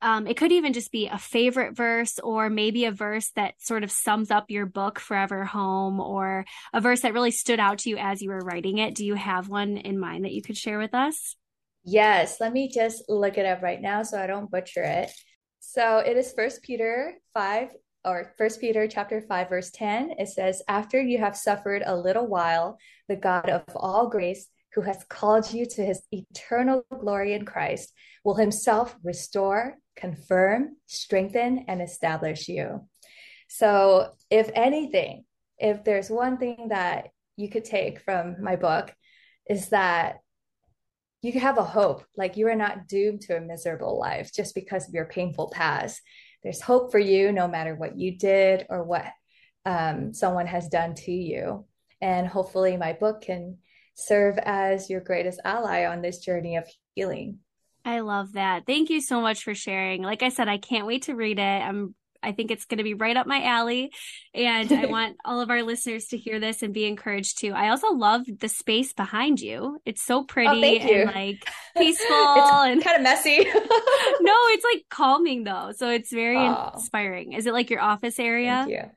um, 0.00 0.28
it 0.28 0.36
could 0.36 0.52
even 0.52 0.74
just 0.74 0.92
be 0.92 1.08
a 1.08 1.18
favorite 1.18 1.76
verse 1.76 2.20
or 2.20 2.48
maybe 2.48 2.84
a 2.84 2.92
verse 2.92 3.30
that 3.34 3.54
sort 3.58 3.82
of 3.82 3.90
sums 3.90 4.30
up 4.30 4.48
your 4.48 4.64
book 4.64 5.00
forever 5.00 5.44
home 5.44 5.98
or 5.98 6.44
a 6.72 6.80
verse 6.80 7.00
that 7.00 7.14
really 7.14 7.32
stood 7.32 7.58
out 7.58 7.78
to 7.78 7.90
you 7.90 7.96
as 7.96 8.22
you 8.22 8.30
were 8.30 8.38
writing 8.38 8.78
it? 8.78 8.94
Do 8.94 9.04
you 9.04 9.16
have 9.16 9.48
one 9.48 9.76
in 9.76 9.98
mind 9.98 10.24
that 10.24 10.30
you 10.30 10.40
could 10.40 10.56
share 10.56 10.78
with 10.78 10.94
us? 10.94 11.34
Yes. 11.82 12.36
Let 12.38 12.52
me 12.52 12.70
just 12.72 13.02
look 13.08 13.38
it 13.38 13.46
up 13.46 13.60
right 13.60 13.80
now 13.80 14.04
so 14.04 14.20
i 14.20 14.28
don't 14.28 14.48
butcher 14.48 14.84
it 14.84 15.10
so 15.68 15.98
it 15.98 16.16
is 16.16 16.32
First 16.32 16.62
Peter 16.62 17.18
5 17.34 17.76
or 18.02 18.32
First 18.38 18.58
Peter 18.58 18.88
chapter 18.88 19.20
5 19.20 19.48
verse 19.50 19.70
10. 19.70 20.12
It 20.12 20.28
says, 20.28 20.62
"After 20.66 20.98
you 20.98 21.18
have 21.18 21.36
suffered 21.36 21.82
a 21.84 21.94
little 21.94 22.26
while, 22.26 22.78
the 23.06 23.16
God 23.16 23.50
of 23.50 23.64
all 23.76 24.08
grace, 24.08 24.48
who 24.72 24.80
has 24.80 25.04
called 25.04 25.52
you 25.52 25.66
to 25.66 25.84
his 25.84 26.02
eternal 26.10 26.86
glory 26.88 27.34
in 27.34 27.44
Christ, 27.44 27.92
will 28.24 28.36
himself 28.36 28.96
restore, 29.02 29.76
confirm, 29.94 30.78
strengthen 30.86 31.66
and 31.68 31.82
establish 31.82 32.48
you." 32.48 32.88
So, 33.48 34.14
if 34.30 34.50
anything, 34.54 35.26
if 35.58 35.84
there's 35.84 36.10
one 36.10 36.38
thing 36.38 36.68
that 36.68 37.10
you 37.36 37.50
could 37.50 37.66
take 37.66 38.00
from 38.00 38.42
my 38.42 38.56
book 38.56 38.94
is 39.44 39.68
that 39.68 40.20
you 41.22 41.40
have 41.40 41.58
a 41.58 41.64
hope. 41.64 42.04
Like 42.16 42.36
you 42.36 42.46
are 42.48 42.56
not 42.56 42.86
doomed 42.86 43.22
to 43.22 43.36
a 43.36 43.40
miserable 43.40 43.98
life 43.98 44.32
just 44.32 44.54
because 44.54 44.88
of 44.88 44.94
your 44.94 45.06
painful 45.06 45.50
past. 45.52 46.00
There's 46.42 46.60
hope 46.60 46.92
for 46.92 46.98
you 46.98 47.32
no 47.32 47.48
matter 47.48 47.74
what 47.74 47.98
you 47.98 48.16
did 48.16 48.66
or 48.68 48.84
what 48.84 49.06
um, 49.66 50.14
someone 50.14 50.46
has 50.46 50.68
done 50.68 50.94
to 50.94 51.12
you. 51.12 51.66
And 52.00 52.26
hopefully 52.26 52.76
my 52.76 52.92
book 52.92 53.22
can 53.22 53.58
serve 53.94 54.38
as 54.38 54.88
your 54.88 55.00
greatest 55.00 55.40
ally 55.44 55.86
on 55.86 56.00
this 56.00 56.18
journey 56.18 56.56
of 56.56 56.68
healing. 56.94 57.38
I 57.84 58.00
love 58.00 58.34
that. 58.34 58.66
Thank 58.66 58.90
you 58.90 59.00
so 59.00 59.20
much 59.20 59.42
for 59.42 59.54
sharing. 59.54 60.02
Like 60.02 60.22
i 60.22 60.28
said 60.28 60.48
i 60.48 60.58
can't 60.58 60.86
wait 60.86 61.02
to 61.02 61.14
read 61.14 61.38
it. 61.38 61.42
I'm 61.42 61.94
I 62.22 62.32
think 62.32 62.50
it's 62.50 62.64
going 62.64 62.78
to 62.78 62.84
be 62.84 62.94
right 62.94 63.16
up 63.16 63.26
my 63.26 63.42
alley. 63.42 63.92
And 64.34 64.72
I 64.72 64.86
want 64.90 65.16
all 65.24 65.40
of 65.40 65.50
our 65.50 65.62
listeners 65.62 66.06
to 66.06 66.16
hear 66.16 66.40
this 66.40 66.62
and 66.62 66.74
be 66.74 66.86
encouraged 66.86 67.38
too. 67.38 67.52
I 67.52 67.68
also 67.68 67.92
love 67.92 68.22
the 68.26 68.48
space 68.48 68.92
behind 68.92 69.40
you. 69.40 69.80
It's 69.84 70.02
so 70.02 70.24
pretty 70.24 70.48
oh, 70.48 70.88
and 70.88 71.14
like 71.14 71.44
peaceful 71.76 72.16
and 72.16 72.82
kind 72.82 72.96
of 72.96 73.02
messy. 73.02 73.38
no, 73.44 74.34
it's 74.48 74.64
like 74.64 74.84
calming 74.90 75.44
though. 75.44 75.72
So 75.76 75.90
it's 75.90 76.12
very 76.12 76.36
oh. 76.36 76.72
inspiring. 76.74 77.32
Is 77.32 77.46
it 77.46 77.52
like 77.52 77.70
your 77.70 77.80
office 77.80 78.18
area? 78.18 78.64
Thank 78.66 78.70
you. 78.70 78.90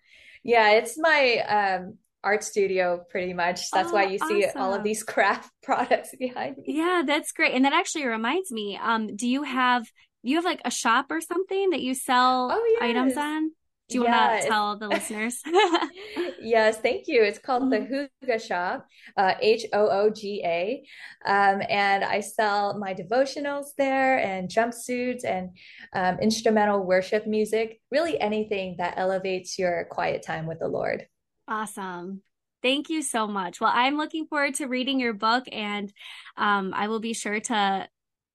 Yeah, 0.44 0.72
it's 0.72 0.98
my 0.98 1.38
um 1.48 1.98
art 2.24 2.44
studio 2.44 3.04
pretty 3.10 3.34
much. 3.34 3.70
That's 3.72 3.90
oh, 3.90 3.94
why 3.94 4.04
you 4.06 4.20
see 4.20 4.46
awesome. 4.46 4.62
all 4.62 4.74
of 4.74 4.84
these 4.84 5.04
craft 5.04 5.50
products 5.64 6.14
behind 6.18 6.58
me. 6.58 6.64
Yeah, 6.68 7.04
that's 7.06 7.32
great. 7.32 7.54
And 7.54 7.66
that 7.66 7.74
actually 7.74 8.06
reminds 8.06 8.52
me, 8.52 8.80
um, 8.82 9.16
do 9.16 9.28
you 9.28 9.44
have 9.44 9.86
you 10.24 10.36
have 10.36 10.46
like 10.46 10.62
a 10.66 10.72
shop 10.72 11.08
or 11.10 11.22
something 11.22 11.72
that 11.72 11.82
you 11.82 11.94
sell 11.94 12.52
oh, 12.52 12.78
yes. 12.80 12.84
items 12.84 13.18
on? 13.18 13.52
Do 13.92 13.98
you 13.98 14.04
yeah, 14.06 14.30
want 14.30 14.42
to 14.42 14.48
tell 14.48 14.78
the 14.78 14.88
listeners? 14.88 15.42
yes, 16.42 16.78
thank 16.78 17.08
you. 17.08 17.24
It's 17.24 17.40
called 17.40 17.64
mm-hmm. 17.64 17.92
the 17.92 18.10
Hooga 18.26 18.42
Shop, 18.42 18.88
uh, 19.18 19.34
H 19.42 19.66
O 19.74 19.88
O 19.90 20.10
G 20.10 20.42
A. 20.46 20.84
Um, 21.26 21.62
and 21.70 22.04
I 22.04 22.22
sell 22.22 22.78
my 22.78 22.94
devotionals 22.94 23.66
there 23.78 24.20
and 24.20 24.50
jumpsuits 24.50 25.26
and 25.26 25.50
um, 25.94 26.20
instrumental 26.20 26.86
worship 26.86 27.28
music, 27.28 27.82
really 27.92 28.20
anything 28.20 28.76
that 28.78 28.94
elevates 28.96 29.60
your 29.60 29.86
quiet 29.92 30.24
time 30.24 30.48
with 30.48 30.60
the 30.60 30.70
Lord. 30.70 31.06
Awesome. 31.48 32.22
Thank 32.62 32.90
you 32.90 33.02
so 33.02 33.28
much. 33.28 33.60
Well, 33.60 33.72
I'm 33.74 33.98
looking 33.98 34.26
forward 34.26 34.56
to 34.56 34.68
reading 34.68 35.00
your 35.00 35.14
book 35.14 35.46
and 35.52 35.92
um, 36.38 36.74
I 36.74 36.88
will 36.88 37.00
be 37.00 37.14
sure 37.14 37.40
to 37.40 37.90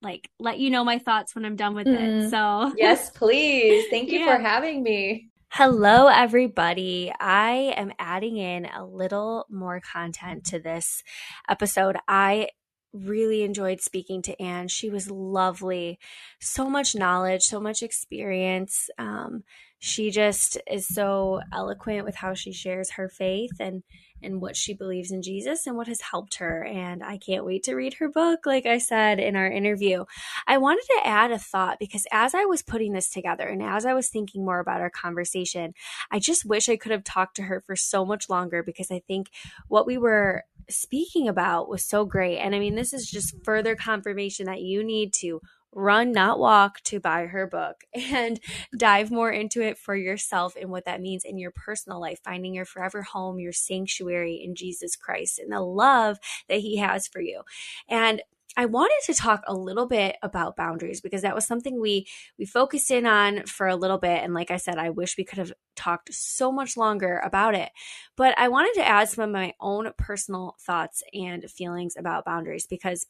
like 0.06 0.30
let 0.38 0.58
you 0.58 0.70
know 0.70 0.84
my 0.84 0.98
thoughts 0.98 1.34
when 1.34 1.44
I'm 1.44 1.56
done 1.56 1.74
with 1.74 1.88
mm. 1.88 2.26
it. 2.26 2.30
So, 2.30 2.72
yes, 2.78 3.10
please. 3.10 3.86
Thank 3.90 4.10
you 4.10 4.20
yeah. 4.20 4.36
for 4.36 4.42
having 4.42 4.82
me. 4.82 5.30
Hello, 5.48 6.06
everybody. 6.06 7.12
I 7.18 7.74
am 7.76 7.92
adding 7.98 8.36
in 8.36 8.66
a 8.66 8.84
little 8.84 9.46
more 9.50 9.80
content 9.80 10.44
to 10.46 10.60
this 10.60 11.02
episode. 11.48 11.96
I 12.06 12.48
really 12.92 13.42
enjoyed 13.42 13.80
speaking 13.80 14.22
to 14.22 14.40
Anh. 14.40 14.68
She 14.68 14.90
was 14.90 15.10
lovely. 15.10 15.98
So 16.40 16.70
much 16.70 16.94
knowledge, 16.94 17.42
so 17.42 17.58
much 17.58 17.82
experience. 17.82 18.88
Um, 18.98 19.42
she 19.78 20.10
just 20.10 20.58
is 20.70 20.86
so 20.86 21.40
eloquent 21.52 22.04
with 22.04 22.16
how 22.16 22.34
she 22.34 22.52
shares 22.52 22.92
her 22.92 23.08
faith 23.08 23.52
and 23.60 23.82
and 24.22 24.40
what 24.40 24.56
she 24.56 24.72
believes 24.72 25.10
in 25.10 25.20
Jesus 25.20 25.66
and 25.66 25.76
what 25.76 25.88
has 25.88 26.00
helped 26.00 26.36
her 26.36 26.64
and 26.64 27.04
I 27.04 27.18
can't 27.18 27.44
wait 27.44 27.64
to 27.64 27.74
read 27.74 27.94
her 27.94 28.08
book 28.08 28.46
like 28.46 28.64
I 28.64 28.78
said 28.78 29.20
in 29.20 29.36
our 29.36 29.46
interview. 29.46 30.04
I 30.46 30.56
wanted 30.56 30.84
to 30.86 31.06
add 31.06 31.32
a 31.32 31.38
thought 31.38 31.78
because 31.78 32.06
as 32.10 32.34
I 32.34 32.46
was 32.46 32.62
putting 32.62 32.92
this 32.92 33.10
together 33.10 33.46
and 33.46 33.62
as 33.62 33.84
I 33.84 33.92
was 33.92 34.08
thinking 34.08 34.44
more 34.44 34.58
about 34.58 34.80
our 34.80 34.90
conversation, 34.90 35.74
I 36.10 36.18
just 36.18 36.46
wish 36.46 36.68
I 36.68 36.76
could 36.76 36.92
have 36.92 37.04
talked 37.04 37.36
to 37.36 37.42
her 37.42 37.60
for 37.60 37.76
so 37.76 38.06
much 38.06 38.30
longer 38.30 38.62
because 38.62 38.90
I 38.90 39.00
think 39.00 39.30
what 39.68 39.86
we 39.86 39.98
were 39.98 40.44
speaking 40.68 41.28
about 41.28 41.68
was 41.68 41.84
so 41.84 42.04
great. 42.04 42.38
And 42.38 42.54
I 42.54 42.58
mean, 42.58 42.74
this 42.74 42.92
is 42.92 43.08
just 43.08 43.36
further 43.44 43.76
confirmation 43.76 44.46
that 44.46 44.62
you 44.62 44.82
need 44.82 45.12
to 45.14 45.40
run, 45.76 46.10
not 46.10 46.38
walk, 46.38 46.80
to 46.80 46.98
buy 46.98 47.26
her 47.26 47.46
book 47.46 47.84
and 47.94 48.40
dive 48.76 49.10
more 49.10 49.30
into 49.30 49.60
it 49.60 49.78
for 49.78 49.94
yourself 49.94 50.56
and 50.60 50.70
what 50.70 50.86
that 50.86 51.02
means 51.02 51.24
in 51.24 51.38
your 51.38 51.50
personal 51.50 52.00
life, 52.00 52.18
finding 52.24 52.54
your 52.54 52.64
forever 52.64 53.02
home, 53.02 53.38
your 53.38 53.52
sanctuary 53.52 54.40
in 54.42 54.54
Jesus 54.54 54.96
Christ 54.96 55.38
and 55.38 55.52
the 55.52 55.60
love 55.60 56.18
that 56.48 56.60
He 56.60 56.78
has 56.78 57.06
for 57.06 57.20
you. 57.20 57.42
And 57.88 58.22
I 58.58 58.64
wanted 58.64 58.98
to 59.04 59.14
talk 59.14 59.42
a 59.46 59.54
little 59.54 59.86
bit 59.86 60.16
about 60.22 60.56
boundaries 60.56 61.02
because 61.02 61.20
that 61.22 61.34
was 61.34 61.46
something 61.46 61.78
we 61.78 62.06
we 62.38 62.46
focused 62.46 62.90
in 62.90 63.04
on 63.04 63.44
for 63.44 63.66
a 63.68 63.76
little 63.76 63.98
bit 63.98 64.22
and 64.22 64.32
like 64.32 64.50
I 64.50 64.56
said 64.56 64.78
I 64.78 64.88
wish 64.88 65.18
we 65.18 65.24
could 65.24 65.36
have 65.38 65.52
talked 65.74 66.14
so 66.14 66.50
much 66.50 66.74
longer 66.74 67.20
about 67.22 67.54
it. 67.54 67.70
But 68.16 68.38
I 68.38 68.48
wanted 68.48 68.72
to 68.76 68.86
add 68.86 69.10
some 69.10 69.24
of 69.24 69.30
my 69.30 69.52
own 69.60 69.90
personal 69.98 70.56
thoughts 70.58 71.02
and 71.12 71.44
feelings 71.50 71.96
about 71.98 72.24
boundaries 72.24 72.66
because 72.66 73.06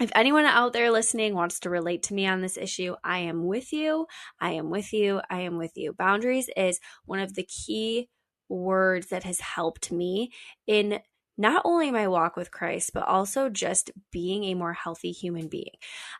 if 0.00 0.10
anyone 0.14 0.44
out 0.44 0.72
there 0.72 0.90
listening 0.90 1.34
wants 1.34 1.60
to 1.60 1.70
relate 1.70 2.02
to 2.04 2.14
me 2.14 2.26
on 2.26 2.40
this 2.40 2.56
issue, 2.56 2.94
I 3.04 3.18
am 3.18 3.46
with 3.46 3.72
you. 3.72 4.06
I 4.40 4.52
am 4.52 4.70
with 4.70 4.92
you. 4.92 5.20
I 5.30 5.40
am 5.40 5.58
with 5.58 5.72
you. 5.76 5.92
Boundaries 5.92 6.48
is 6.56 6.80
one 7.04 7.20
of 7.20 7.34
the 7.34 7.44
key 7.44 8.08
words 8.48 9.08
that 9.08 9.24
has 9.24 9.40
helped 9.40 9.90
me 9.92 10.32
in 10.66 11.00
not 11.38 11.62
only 11.64 11.90
my 11.90 12.08
walk 12.08 12.36
with 12.36 12.50
Christ, 12.50 12.90
but 12.92 13.08
also 13.08 13.48
just 13.48 13.90
being 14.10 14.44
a 14.44 14.54
more 14.54 14.74
healthy 14.74 15.12
human 15.12 15.48
being. 15.48 15.72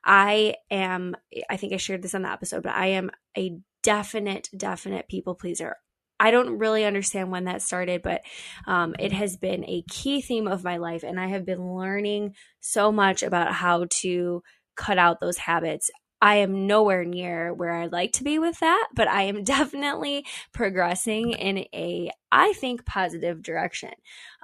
I 0.04 0.54
am, 0.70 1.16
I 1.50 1.56
think 1.56 1.72
I 1.72 1.76
shared 1.76 2.02
this 2.02 2.14
on 2.14 2.22
the 2.22 2.30
episode, 2.30 2.62
but 2.62 2.74
I 2.74 2.86
am 2.86 3.10
a 3.36 3.58
definite, 3.82 4.48
definite 4.56 5.08
people 5.08 5.34
pleaser. 5.34 5.76
I 6.22 6.30
don't 6.30 6.58
really 6.58 6.84
understand 6.84 7.32
when 7.32 7.46
that 7.46 7.62
started, 7.62 8.00
but 8.00 8.22
um, 8.68 8.94
it 9.00 9.10
has 9.10 9.36
been 9.36 9.64
a 9.64 9.82
key 9.90 10.20
theme 10.20 10.46
of 10.46 10.62
my 10.62 10.76
life. 10.76 11.02
And 11.02 11.18
I 11.18 11.26
have 11.26 11.44
been 11.44 11.74
learning 11.74 12.36
so 12.60 12.92
much 12.92 13.24
about 13.24 13.52
how 13.52 13.86
to 13.90 14.40
cut 14.76 14.98
out 14.98 15.18
those 15.18 15.36
habits. 15.36 15.90
I 16.20 16.36
am 16.36 16.68
nowhere 16.68 17.04
near 17.04 17.52
where 17.52 17.74
I'd 17.74 17.90
like 17.90 18.12
to 18.12 18.24
be 18.24 18.38
with 18.38 18.60
that, 18.60 18.88
but 18.94 19.08
I 19.08 19.22
am 19.22 19.42
definitely 19.56 20.24
progressing 20.52 21.32
in 21.32 21.66
a, 21.74 22.12
I 22.30 22.52
think, 22.52 22.86
positive 22.86 23.42
direction. 23.42 23.90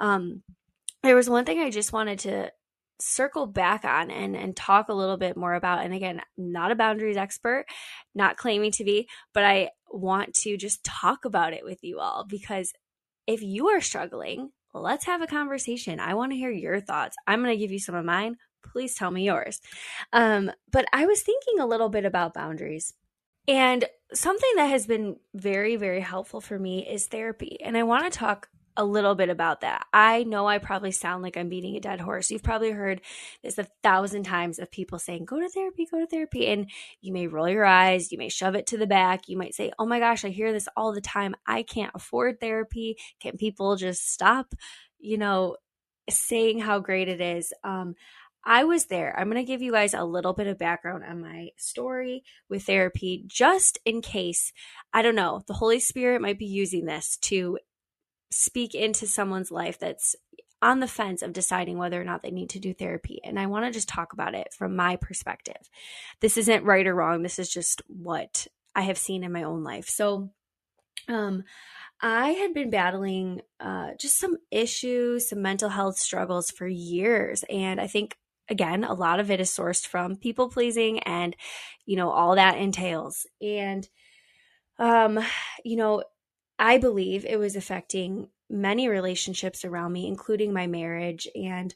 Um, 0.00 0.42
there 1.04 1.14
was 1.14 1.30
one 1.30 1.44
thing 1.44 1.60
I 1.60 1.70
just 1.70 1.92
wanted 1.92 2.18
to 2.20 2.50
circle 3.00 3.46
back 3.46 3.84
on 3.84 4.10
and 4.10 4.36
and 4.36 4.56
talk 4.56 4.88
a 4.88 4.94
little 4.94 5.16
bit 5.16 5.36
more 5.36 5.54
about 5.54 5.84
and 5.84 5.94
again 5.94 6.20
not 6.36 6.72
a 6.72 6.74
boundaries 6.74 7.16
expert 7.16 7.64
not 8.14 8.36
claiming 8.36 8.72
to 8.72 8.84
be 8.84 9.08
but 9.32 9.44
i 9.44 9.70
want 9.88 10.34
to 10.34 10.56
just 10.56 10.82
talk 10.82 11.24
about 11.24 11.52
it 11.52 11.64
with 11.64 11.78
you 11.82 12.00
all 12.00 12.24
because 12.28 12.72
if 13.26 13.40
you 13.40 13.68
are 13.68 13.80
struggling 13.80 14.50
let's 14.74 15.06
have 15.06 15.22
a 15.22 15.26
conversation. 15.26 16.00
I 16.00 16.14
want 16.14 16.32
to 16.32 16.36
hear 16.36 16.50
your 16.50 16.80
thoughts. 16.80 17.16
I'm 17.26 17.42
going 17.42 17.54
to 17.54 17.60
give 17.60 17.72
you 17.72 17.78
some 17.78 17.94
of 17.94 18.04
mine. 18.04 18.36
Please 18.72 18.94
tell 18.94 19.10
me 19.10 19.24
yours. 19.24 19.60
Um 20.12 20.50
but 20.70 20.86
i 20.92 21.06
was 21.06 21.22
thinking 21.22 21.60
a 21.60 21.66
little 21.66 21.88
bit 21.88 22.04
about 22.04 22.34
boundaries. 22.34 22.92
And 23.46 23.84
something 24.12 24.50
that 24.56 24.66
has 24.66 24.86
been 24.86 25.16
very 25.34 25.76
very 25.76 26.00
helpful 26.00 26.40
for 26.40 26.58
me 26.58 26.86
is 26.86 27.06
therapy. 27.06 27.58
And 27.62 27.76
i 27.76 27.82
want 27.82 28.10
to 28.10 28.18
talk 28.18 28.48
a 28.78 28.84
little 28.84 29.16
bit 29.16 29.28
about 29.28 29.62
that. 29.62 29.86
I 29.92 30.22
know 30.22 30.46
I 30.46 30.58
probably 30.58 30.92
sound 30.92 31.22
like 31.22 31.36
I'm 31.36 31.48
beating 31.48 31.76
a 31.76 31.80
dead 31.80 32.00
horse. 32.00 32.30
You've 32.30 32.44
probably 32.44 32.70
heard 32.70 33.02
this 33.42 33.58
a 33.58 33.66
thousand 33.82 34.22
times 34.22 34.60
of 34.60 34.70
people 34.70 35.00
saying, 35.00 35.24
go 35.24 35.40
to 35.40 35.48
therapy, 35.48 35.86
go 35.90 35.98
to 35.98 36.06
therapy. 36.06 36.46
And 36.46 36.70
you 37.00 37.12
may 37.12 37.26
roll 37.26 37.48
your 37.48 37.64
eyes, 37.64 38.12
you 38.12 38.18
may 38.18 38.28
shove 38.28 38.54
it 38.54 38.68
to 38.68 38.78
the 38.78 38.86
back. 38.86 39.28
You 39.28 39.36
might 39.36 39.54
say, 39.54 39.72
oh 39.78 39.84
my 39.86 39.98
gosh, 39.98 40.24
I 40.24 40.28
hear 40.28 40.52
this 40.52 40.68
all 40.76 40.94
the 40.94 41.00
time. 41.00 41.34
I 41.44 41.64
can't 41.64 41.92
afford 41.94 42.38
therapy. 42.40 42.96
Can 43.20 43.36
people 43.36 43.74
just 43.76 44.12
stop, 44.12 44.54
you 44.98 45.18
know, 45.18 45.56
saying 46.08 46.60
how 46.60 46.78
great 46.78 47.08
it 47.08 47.20
is? 47.20 47.52
Um, 47.64 47.96
I 48.44 48.64
was 48.64 48.86
there. 48.86 49.14
I'm 49.18 49.28
going 49.28 49.44
to 49.44 49.46
give 49.46 49.60
you 49.60 49.72
guys 49.72 49.92
a 49.92 50.04
little 50.04 50.32
bit 50.32 50.46
of 50.46 50.56
background 50.56 51.02
on 51.04 51.20
my 51.20 51.48
story 51.56 52.22
with 52.48 52.62
therapy, 52.62 53.24
just 53.26 53.78
in 53.84 54.00
case, 54.00 54.52
I 54.92 55.02
don't 55.02 55.16
know, 55.16 55.42
the 55.48 55.54
Holy 55.54 55.80
Spirit 55.80 56.22
might 56.22 56.38
be 56.38 56.46
using 56.46 56.86
this 56.86 57.18
to 57.22 57.58
speak 58.30 58.74
into 58.74 59.06
someone's 59.06 59.50
life 59.50 59.78
that's 59.78 60.16
on 60.60 60.80
the 60.80 60.88
fence 60.88 61.22
of 61.22 61.32
deciding 61.32 61.78
whether 61.78 62.00
or 62.00 62.04
not 62.04 62.22
they 62.22 62.30
need 62.30 62.50
to 62.50 62.58
do 62.58 62.74
therapy. 62.74 63.20
And 63.24 63.38
I 63.38 63.46
want 63.46 63.64
to 63.64 63.70
just 63.70 63.88
talk 63.88 64.12
about 64.12 64.34
it 64.34 64.48
from 64.56 64.74
my 64.74 64.96
perspective. 64.96 65.70
This 66.20 66.36
isn't 66.36 66.64
right 66.64 66.86
or 66.86 66.94
wrong. 66.94 67.22
This 67.22 67.38
is 67.38 67.48
just 67.48 67.82
what 67.86 68.46
I 68.74 68.82
have 68.82 68.98
seen 68.98 69.22
in 69.22 69.32
my 69.32 69.44
own 69.44 69.62
life. 69.62 69.88
So, 69.88 70.30
um, 71.08 71.44
I 72.00 72.30
had 72.30 72.54
been 72.54 72.70
battling 72.70 73.42
uh, 73.58 73.90
just 73.98 74.18
some 74.18 74.36
issues, 74.50 75.28
some 75.28 75.42
mental 75.42 75.68
health 75.68 75.98
struggles 75.98 76.50
for 76.50 76.66
years. 76.66 77.44
And 77.50 77.80
I 77.80 77.88
think, 77.88 78.16
again, 78.48 78.84
a 78.84 78.94
lot 78.94 79.18
of 79.18 79.30
it 79.30 79.40
is 79.40 79.50
sourced 79.50 79.86
from 79.86 80.16
people 80.16 80.48
pleasing 80.48 81.00
and, 81.00 81.34
you 81.86 81.96
know, 81.96 82.10
all 82.10 82.36
that 82.36 82.58
entails. 82.58 83.26
And, 83.40 83.88
um, 84.78 85.18
you 85.64 85.76
know, 85.76 86.04
I 86.58 86.78
believe 86.78 87.24
it 87.24 87.38
was 87.38 87.56
affecting 87.56 88.28
many 88.50 88.88
relationships 88.88 89.64
around 89.64 89.92
me, 89.92 90.06
including 90.06 90.52
my 90.52 90.66
marriage. 90.66 91.28
And, 91.34 91.74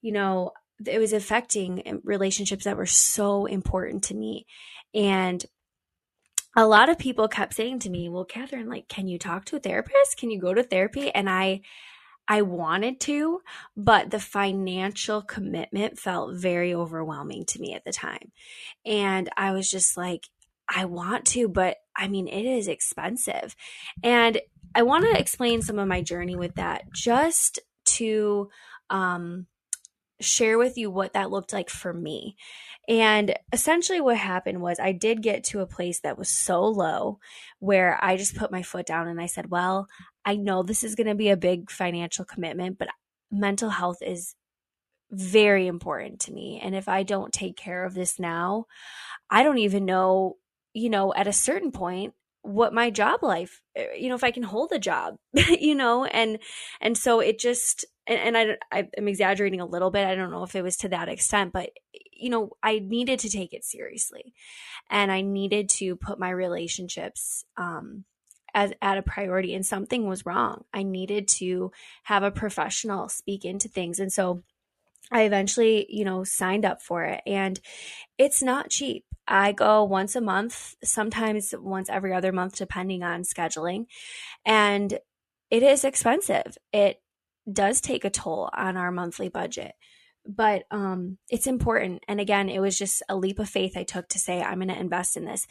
you 0.00 0.12
know, 0.12 0.52
it 0.84 0.98
was 0.98 1.12
affecting 1.12 1.82
um, 1.86 2.00
relationships 2.04 2.64
that 2.64 2.76
were 2.76 2.86
so 2.86 3.46
important 3.46 4.04
to 4.04 4.14
me. 4.14 4.46
And 4.94 5.44
a 6.56 6.66
lot 6.66 6.88
of 6.88 6.98
people 6.98 7.28
kept 7.28 7.54
saying 7.54 7.80
to 7.80 7.90
me, 7.90 8.08
Well, 8.08 8.24
Catherine, 8.24 8.68
like, 8.68 8.88
can 8.88 9.08
you 9.08 9.18
talk 9.18 9.44
to 9.46 9.56
a 9.56 9.60
therapist? 9.60 10.16
Can 10.16 10.30
you 10.30 10.40
go 10.40 10.54
to 10.54 10.62
therapy? 10.62 11.10
And 11.10 11.28
I, 11.28 11.60
I 12.26 12.42
wanted 12.42 13.00
to, 13.00 13.40
but 13.76 14.10
the 14.10 14.20
financial 14.20 15.20
commitment 15.20 15.98
felt 15.98 16.36
very 16.36 16.72
overwhelming 16.74 17.44
to 17.46 17.60
me 17.60 17.74
at 17.74 17.84
the 17.84 17.92
time. 17.92 18.32
And 18.86 19.28
I 19.36 19.52
was 19.52 19.70
just 19.70 19.96
like, 19.96 20.28
I 20.68 20.84
want 20.86 21.26
to, 21.26 21.48
but 21.48 21.76
I 21.96 22.08
mean, 22.08 22.28
it 22.28 22.44
is 22.44 22.68
expensive. 22.68 23.54
And 24.02 24.40
I 24.74 24.82
want 24.82 25.04
to 25.04 25.18
explain 25.18 25.62
some 25.62 25.78
of 25.78 25.88
my 25.88 26.02
journey 26.02 26.36
with 26.36 26.56
that 26.56 26.84
just 26.92 27.60
to 27.86 28.48
um, 28.90 29.46
share 30.20 30.58
with 30.58 30.76
you 30.76 30.90
what 30.90 31.12
that 31.12 31.30
looked 31.30 31.52
like 31.52 31.70
for 31.70 31.92
me. 31.92 32.36
And 32.88 33.34
essentially, 33.52 34.00
what 34.00 34.16
happened 34.16 34.60
was 34.60 34.78
I 34.78 34.92
did 34.92 35.22
get 35.22 35.44
to 35.44 35.60
a 35.60 35.66
place 35.66 36.00
that 36.00 36.18
was 36.18 36.28
so 36.28 36.64
low 36.64 37.18
where 37.58 37.98
I 38.02 38.16
just 38.16 38.36
put 38.36 38.52
my 38.52 38.62
foot 38.62 38.86
down 38.86 39.08
and 39.08 39.20
I 39.20 39.26
said, 39.26 39.50
Well, 39.50 39.86
I 40.24 40.36
know 40.36 40.62
this 40.62 40.84
is 40.84 40.94
going 40.94 41.06
to 41.06 41.14
be 41.14 41.30
a 41.30 41.36
big 41.36 41.70
financial 41.70 42.24
commitment, 42.24 42.78
but 42.78 42.88
mental 43.30 43.70
health 43.70 43.98
is 44.02 44.34
very 45.10 45.66
important 45.66 46.20
to 46.20 46.32
me. 46.32 46.60
And 46.62 46.74
if 46.74 46.88
I 46.88 47.02
don't 47.02 47.32
take 47.32 47.56
care 47.56 47.84
of 47.84 47.94
this 47.94 48.18
now, 48.18 48.66
I 49.30 49.42
don't 49.42 49.58
even 49.58 49.84
know, 49.84 50.36
you 50.74 50.90
know, 50.90 51.14
at 51.14 51.26
a 51.26 51.32
certain 51.32 51.72
point, 51.72 52.14
what 52.44 52.74
my 52.74 52.90
job 52.90 53.22
life 53.22 53.62
eh, 53.74 53.94
you 53.96 54.10
know 54.10 54.14
if 54.14 54.22
i 54.22 54.30
can 54.30 54.42
hold 54.42 54.70
a 54.70 54.78
job 54.78 55.16
you 55.34 55.74
know 55.74 56.04
and 56.04 56.38
and 56.78 56.96
so 56.98 57.20
it 57.20 57.38
just 57.38 57.86
and, 58.06 58.36
and 58.36 58.58
I, 58.70 58.80
I 58.80 58.88
am 58.98 59.08
exaggerating 59.08 59.62
a 59.62 59.66
little 59.66 59.90
bit. 59.90 60.06
I 60.06 60.14
don't 60.14 60.30
know 60.30 60.42
if 60.42 60.54
it 60.54 60.60
was 60.60 60.76
to 60.78 60.90
that 60.90 61.08
extent 61.08 61.54
but 61.54 61.70
you 62.12 62.28
know 62.28 62.50
i 62.62 62.80
needed 62.80 63.18
to 63.20 63.30
take 63.30 63.54
it 63.54 63.64
seriously. 63.64 64.34
And 64.90 65.10
i 65.10 65.22
needed 65.22 65.70
to 65.70 65.96
put 65.96 66.18
my 66.18 66.28
relationships 66.28 67.46
um 67.56 68.04
as 68.52 68.72
at 68.82 68.98
a 68.98 69.02
priority 69.02 69.54
and 69.54 69.66
something 69.66 70.06
was 70.06 70.24
wrong. 70.24 70.64
I 70.72 70.84
needed 70.84 71.26
to 71.28 71.72
have 72.04 72.22
a 72.22 72.30
professional 72.30 73.08
speak 73.08 73.44
into 73.44 73.68
things. 73.68 73.98
And 73.98 74.12
so 74.12 74.44
I 75.12 75.22
eventually, 75.22 75.86
you 75.88 76.04
know, 76.04 76.24
signed 76.24 76.64
up 76.64 76.82
for 76.82 77.04
it 77.04 77.20
and 77.26 77.60
it's 78.18 78.42
not 78.42 78.70
cheap. 78.70 79.04
I 79.26 79.52
go 79.52 79.84
once 79.84 80.16
a 80.16 80.20
month, 80.20 80.74
sometimes 80.82 81.54
once 81.58 81.88
every 81.88 82.12
other 82.12 82.32
month, 82.32 82.56
depending 82.56 83.02
on 83.02 83.22
scheduling. 83.22 83.86
And 84.44 84.98
it 85.50 85.62
is 85.62 85.84
expensive. 85.84 86.56
It 86.72 87.00
does 87.50 87.80
take 87.80 88.04
a 88.04 88.10
toll 88.10 88.50
on 88.54 88.76
our 88.76 88.90
monthly 88.90 89.28
budget, 89.28 89.72
but 90.26 90.64
um, 90.70 91.18
it's 91.28 91.46
important. 91.46 92.02
And 92.08 92.20
again, 92.20 92.48
it 92.48 92.60
was 92.60 92.76
just 92.76 93.02
a 93.08 93.16
leap 93.16 93.38
of 93.38 93.48
faith 93.48 93.76
I 93.76 93.84
took 93.84 94.08
to 94.08 94.18
say, 94.18 94.42
I'm 94.42 94.58
going 94.58 94.68
to 94.68 94.78
invest 94.78 95.16
in 95.16 95.24
this. 95.24 95.46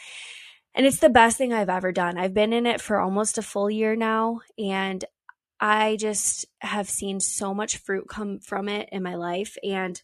And 0.76 0.86
it's 0.86 1.00
the 1.00 1.10
best 1.10 1.38
thing 1.38 1.54
I've 1.54 1.70
ever 1.70 1.92
done. 1.92 2.18
I've 2.18 2.34
been 2.34 2.54
in 2.54 2.66
it 2.66 2.82
for 2.82 3.00
almost 3.00 3.38
a 3.38 3.44
full 3.44 3.70
year 3.70 3.96
now. 3.96 4.42
And 4.58 5.06
I 5.64 5.96
just 5.96 6.46
have 6.60 6.90
seen 6.90 7.22
so 7.22 7.54
much 7.54 7.78
fruit 7.78 8.10
come 8.10 8.40
from 8.40 8.68
it 8.68 8.90
in 8.92 9.02
my 9.02 9.16
life. 9.16 9.56
And 9.64 10.00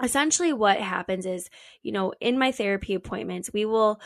essentially 0.00 0.52
what 0.52 0.78
happens 0.78 1.26
is, 1.26 1.50
you 1.82 1.90
know, 1.90 2.12
in 2.20 2.38
my 2.38 2.52
therapy 2.52 2.94
appointments, 2.94 3.50
we 3.52 3.64
will 3.64 4.00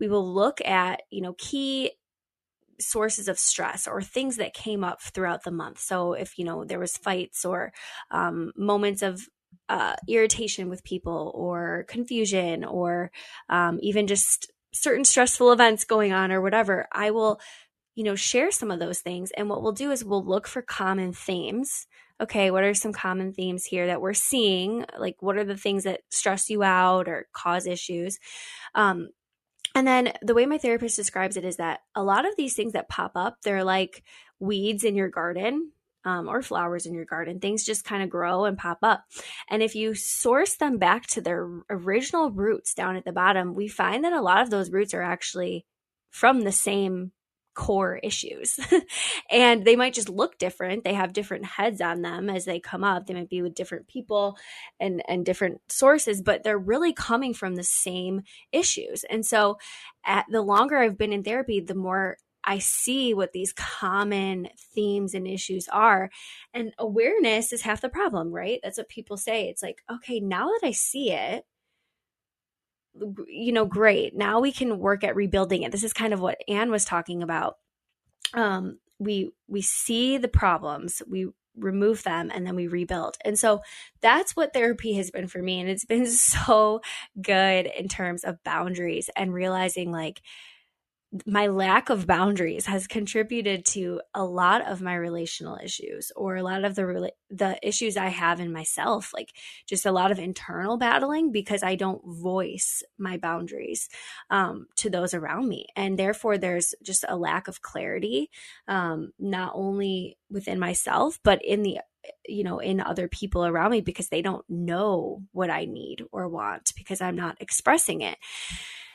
we 0.00 0.08
will 0.08 0.28
look 0.28 0.60
at, 0.62 1.02
you 1.10 1.22
know, 1.22 1.36
key 1.38 1.92
sources 2.80 3.28
of 3.28 3.38
stress 3.38 3.86
or 3.86 4.02
things 4.02 4.38
that 4.38 4.54
came 4.54 4.82
up 4.82 5.00
throughout 5.00 5.44
the 5.44 5.52
month. 5.52 5.78
So 5.78 6.14
if, 6.14 6.36
you 6.36 6.44
know, 6.44 6.64
there 6.64 6.80
was 6.80 6.96
fights 6.96 7.44
or 7.44 7.72
um, 8.10 8.50
moments 8.56 9.02
of 9.02 9.22
uh, 9.68 9.94
irritation 10.08 10.68
with 10.68 10.82
people 10.82 11.30
or 11.32 11.84
confusion 11.86 12.64
or 12.64 13.12
um, 13.48 13.78
even 13.82 14.08
just 14.08 14.50
certain 14.72 15.04
stressful 15.04 15.52
events 15.52 15.84
going 15.84 16.12
on 16.12 16.32
or 16.32 16.40
whatever, 16.40 16.88
I 16.90 17.12
will 17.12 17.40
you 17.94 18.04
know, 18.04 18.14
share 18.14 18.50
some 18.50 18.70
of 18.70 18.78
those 18.78 19.00
things. 19.00 19.30
And 19.36 19.48
what 19.48 19.62
we'll 19.62 19.72
do 19.72 19.90
is 19.90 20.04
we'll 20.04 20.24
look 20.24 20.46
for 20.46 20.62
common 20.62 21.12
themes. 21.12 21.86
Okay, 22.20 22.50
what 22.50 22.64
are 22.64 22.74
some 22.74 22.92
common 22.92 23.32
themes 23.32 23.64
here 23.64 23.86
that 23.86 24.00
we're 24.00 24.14
seeing? 24.14 24.84
Like, 24.98 25.16
what 25.20 25.36
are 25.36 25.44
the 25.44 25.56
things 25.56 25.84
that 25.84 26.00
stress 26.10 26.48
you 26.48 26.62
out 26.62 27.08
or 27.08 27.26
cause 27.32 27.66
issues? 27.66 28.18
Um, 28.74 29.08
and 29.74 29.86
then 29.86 30.12
the 30.22 30.34
way 30.34 30.46
my 30.46 30.58
therapist 30.58 30.96
describes 30.96 31.36
it 31.36 31.44
is 31.44 31.56
that 31.56 31.80
a 31.94 32.02
lot 32.02 32.26
of 32.26 32.36
these 32.36 32.54
things 32.54 32.74
that 32.74 32.88
pop 32.88 33.12
up, 33.14 33.38
they're 33.42 33.64
like 33.64 34.04
weeds 34.38 34.84
in 34.84 34.94
your 34.94 35.08
garden. 35.08 35.72
Um, 36.04 36.28
or 36.28 36.42
flowers 36.42 36.84
in 36.84 36.94
your 36.94 37.04
garden. 37.04 37.38
Things 37.38 37.64
just 37.64 37.84
kind 37.84 38.02
of 38.02 38.10
grow 38.10 38.44
and 38.44 38.58
pop 38.58 38.78
up. 38.82 39.04
And 39.48 39.62
if 39.62 39.76
you 39.76 39.94
source 39.94 40.56
them 40.56 40.78
back 40.78 41.06
to 41.10 41.20
their 41.20 41.48
original 41.70 42.32
roots 42.32 42.74
down 42.74 42.96
at 42.96 43.04
the 43.04 43.12
bottom, 43.12 43.54
we 43.54 43.68
find 43.68 44.02
that 44.02 44.12
a 44.12 44.20
lot 44.20 44.42
of 44.42 44.50
those 44.50 44.72
roots 44.72 44.94
are 44.94 45.02
actually 45.02 45.64
from 46.10 46.40
the 46.40 46.50
same 46.50 47.12
core 47.54 48.00
issues. 48.02 48.58
and 49.30 49.64
they 49.64 49.76
might 49.76 49.94
just 49.94 50.08
look 50.08 50.38
different. 50.38 50.84
They 50.84 50.94
have 50.94 51.12
different 51.12 51.44
heads 51.44 51.80
on 51.80 52.02
them 52.02 52.30
as 52.30 52.44
they 52.44 52.60
come 52.60 52.84
up. 52.84 53.06
They 53.06 53.14
might 53.14 53.28
be 53.28 53.42
with 53.42 53.54
different 53.54 53.88
people 53.88 54.36
and 54.80 55.02
and 55.08 55.24
different 55.24 55.60
sources, 55.68 56.22
but 56.22 56.42
they're 56.42 56.58
really 56.58 56.92
coming 56.92 57.34
from 57.34 57.54
the 57.54 57.64
same 57.64 58.22
issues. 58.52 59.04
And 59.08 59.24
so 59.24 59.58
at 60.04 60.26
the 60.30 60.42
longer 60.42 60.78
I've 60.78 60.98
been 60.98 61.12
in 61.12 61.22
therapy, 61.22 61.60
the 61.60 61.74
more 61.74 62.18
I 62.44 62.58
see 62.58 63.14
what 63.14 63.32
these 63.32 63.52
common 63.52 64.48
themes 64.74 65.14
and 65.14 65.26
issues 65.26 65.68
are. 65.68 66.10
And 66.52 66.72
awareness 66.78 67.52
is 67.52 67.62
half 67.62 67.80
the 67.80 67.88
problem, 67.88 68.32
right? 68.32 68.58
That's 68.62 68.78
what 68.78 68.88
people 68.88 69.16
say. 69.16 69.48
It's 69.48 69.62
like, 69.62 69.82
okay, 69.90 70.20
now 70.20 70.46
that 70.46 70.60
I 70.64 70.72
see 70.72 71.12
it, 71.12 71.44
you 73.26 73.52
know, 73.52 73.64
great. 73.64 74.14
Now 74.14 74.40
we 74.40 74.52
can 74.52 74.78
work 74.78 75.04
at 75.04 75.16
rebuilding 75.16 75.62
it. 75.62 75.72
This 75.72 75.84
is 75.84 75.92
kind 75.92 76.12
of 76.12 76.20
what 76.20 76.38
Anh 76.48 76.70
was 76.70 76.84
talking 76.84 77.22
about. 77.22 77.56
Um, 78.34 78.78
we 78.98 79.30
we 79.48 79.62
see 79.62 80.18
the 80.18 80.28
problems, 80.28 81.02
we 81.08 81.28
remove 81.56 82.02
them, 82.02 82.30
and 82.32 82.46
then 82.46 82.54
we 82.54 82.66
rebuild. 82.66 83.16
And 83.24 83.38
so 83.38 83.62
that's 84.00 84.36
what 84.36 84.52
therapy 84.52 84.94
has 84.94 85.10
been 85.10 85.28
for 85.28 85.42
me. 85.42 85.60
And 85.60 85.68
it's 85.68 85.84
been 85.84 86.06
so 86.06 86.80
good 87.20 87.66
in 87.66 87.88
terms 87.88 88.24
of 88.24 88.42
boundaries 88.44 89.10
and 89.16 89.34
realizing 89.34 89.90
like 89.90 90.22
my 91.26 91.46
lack 91.48 91.90
of 91.90 92.06
boundaries 92.06 92.64
has 92.64 92.86
contributed 92.86 93.66
to 93.66 94.00
a 94.14 94.24
lot 94.24 94.66
of 94.66 94.80
my 94.80 94.94
relational 94.94 95.58
issues 95.62 96.10
or 96.16 96.36
a 96.36 96.42
lot 96.42 96.64
of 96.64 96.74
the 96.74 97.12
the 97.28 97.58
issues 97.66 97.98
I 97.98 98.08
have 98.08 98.40
in 98.40 98.52
myself 98.52 99.12
like 99.12 99.30
just 99.66 99.84
a 99.84 99.92
lot 99.92 100.10
of 100.10 100.18
internal 100.18 100.78
battling 100.78 101.30
because 101.30 101.62
I 101.62 101.74
don't 101.74 102.02
voice 102.06 102.82
my 102.98 103.18
boundaries 103.18 103.90
um, 104.30 104.66
to 104.76 104.88
those 104.88 105.12
around 105.12 105.48
me. 105.48 105.66
And 105.76 105.98
therefore 105.98 106.38
there's 106.38 106.74
just 106.82 107.04
a 107.06 107.16
lack 107.16 107.46
of 107.46 107.60
clarity 107.60 108.30
um, 108.66 109.12
not 109.18 109.52
only 109.54 110.16
within 110.30 110.58
myself 110.58 111.18
but 111.22 111.44
in 111.44 111.62
the 111.62 111.78
you 112.26 112.42
know 112.42 112.58
in 112.58 112.80
other 112.80 113.06
people 113.06 113.44
around 113.44 113.70
me 113.70 113.80
because 113.80 114.08
they 114.08 114.22
don't 114.22 114.44
know 114.48 115.22
what 115.32 115.50
I 115.50 115.66
need 115.66 116.02
or 116.10 116.26
want 116.26 116.72
because 116.74 117.00
I'm 117.00 117.16
not 117.16 117.36
expressing 117.40 118.00
it 118.00 118.18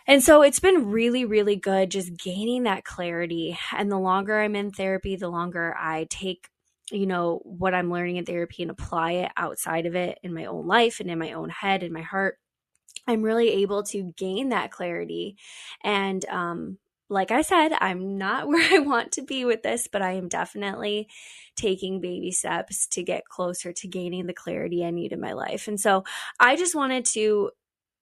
and 0.07 0.23
so 0.23 0.41
it's 0.41 0.59
been 0.59 0.89
really, 0.89 1.25
really 1.25 1.55
good 1.55 1.91
just 1.91 2.17
gaining 2.17 2.63
that 2.63 2.85
clarity. 2.85 3.57
And 3.75 3.91
the 3.91 3.99
longer 3.99 4.39
I'm 4.39 4.55
in 4.55 4.71
therapy, 4.71 5.15
the 5.15 5.29
longer 5.29 5.75
I 5.77 6.07
take 6.09 6.49
you 6.91 7.05
know 7.05 7.41
what 7.43 7.73
i'm 7.73 7.91
learning 7.91 8.17
in 8.17 8.25
therapy 8.25 8.61
and 8.61 8.71
apply 8.71 9.13
it 9.13 9.31
outside 9.35 9.85
of 9.85 9.95
it 9.95 10.17
in 10.23 10.33
my 10.33 10.45
own 10.45 10.67
life 10.67 10.99
and 10.99 11.09
in 11.09 11.19
my 11.19 11.33
own 11.33 11.49
head 11.49 11.83
and 11.83 11.93
my 11.93 12.01
heart 12.01 12.37
i'm 13.07 13.21
really 13.21 13.49
able 13.49 13.83
to 13.83 14.13
gain 14.17 14.49
that 14.49 14.71
clarity 14.71 15.35
and 15.83 16.25
um 16.25 16.77
like 17.09 17.31
i 17.31 17.41
said 17.41 17.69
i'm 17.79 18.17
not 18.17 18.47
where 18.47 18.73
i 18.73 18.79
want 18.79 19.11
to 19.11 19.21
be 19.21 19.45
with 19.45 19.63
this 19.63 19.87
but 19.91 20.01
i 20.01 20.13
am 20.13 20.27
definitely 20.27 21.07
taking 21.55 21.99
baby 21.99 22.31
steps 22.31 22.87
to 22.87 23.03
get 23.03 23.27
closer 23.27 23.73
to 23.73 23.87
gaining 23.87 24.25
the 24.25 24.33
clarity 24.33 24.85
i 24.85 24.91
need 24.91 25.11
in 25.11 25.19
my 25.19 25.33
life 25.33 25.67
and 25.67 25.79
so 25.79 26.03
i 26.39 26.55
just 26.55 26.75
wanted 26.75 27.03
to 27.05 27.49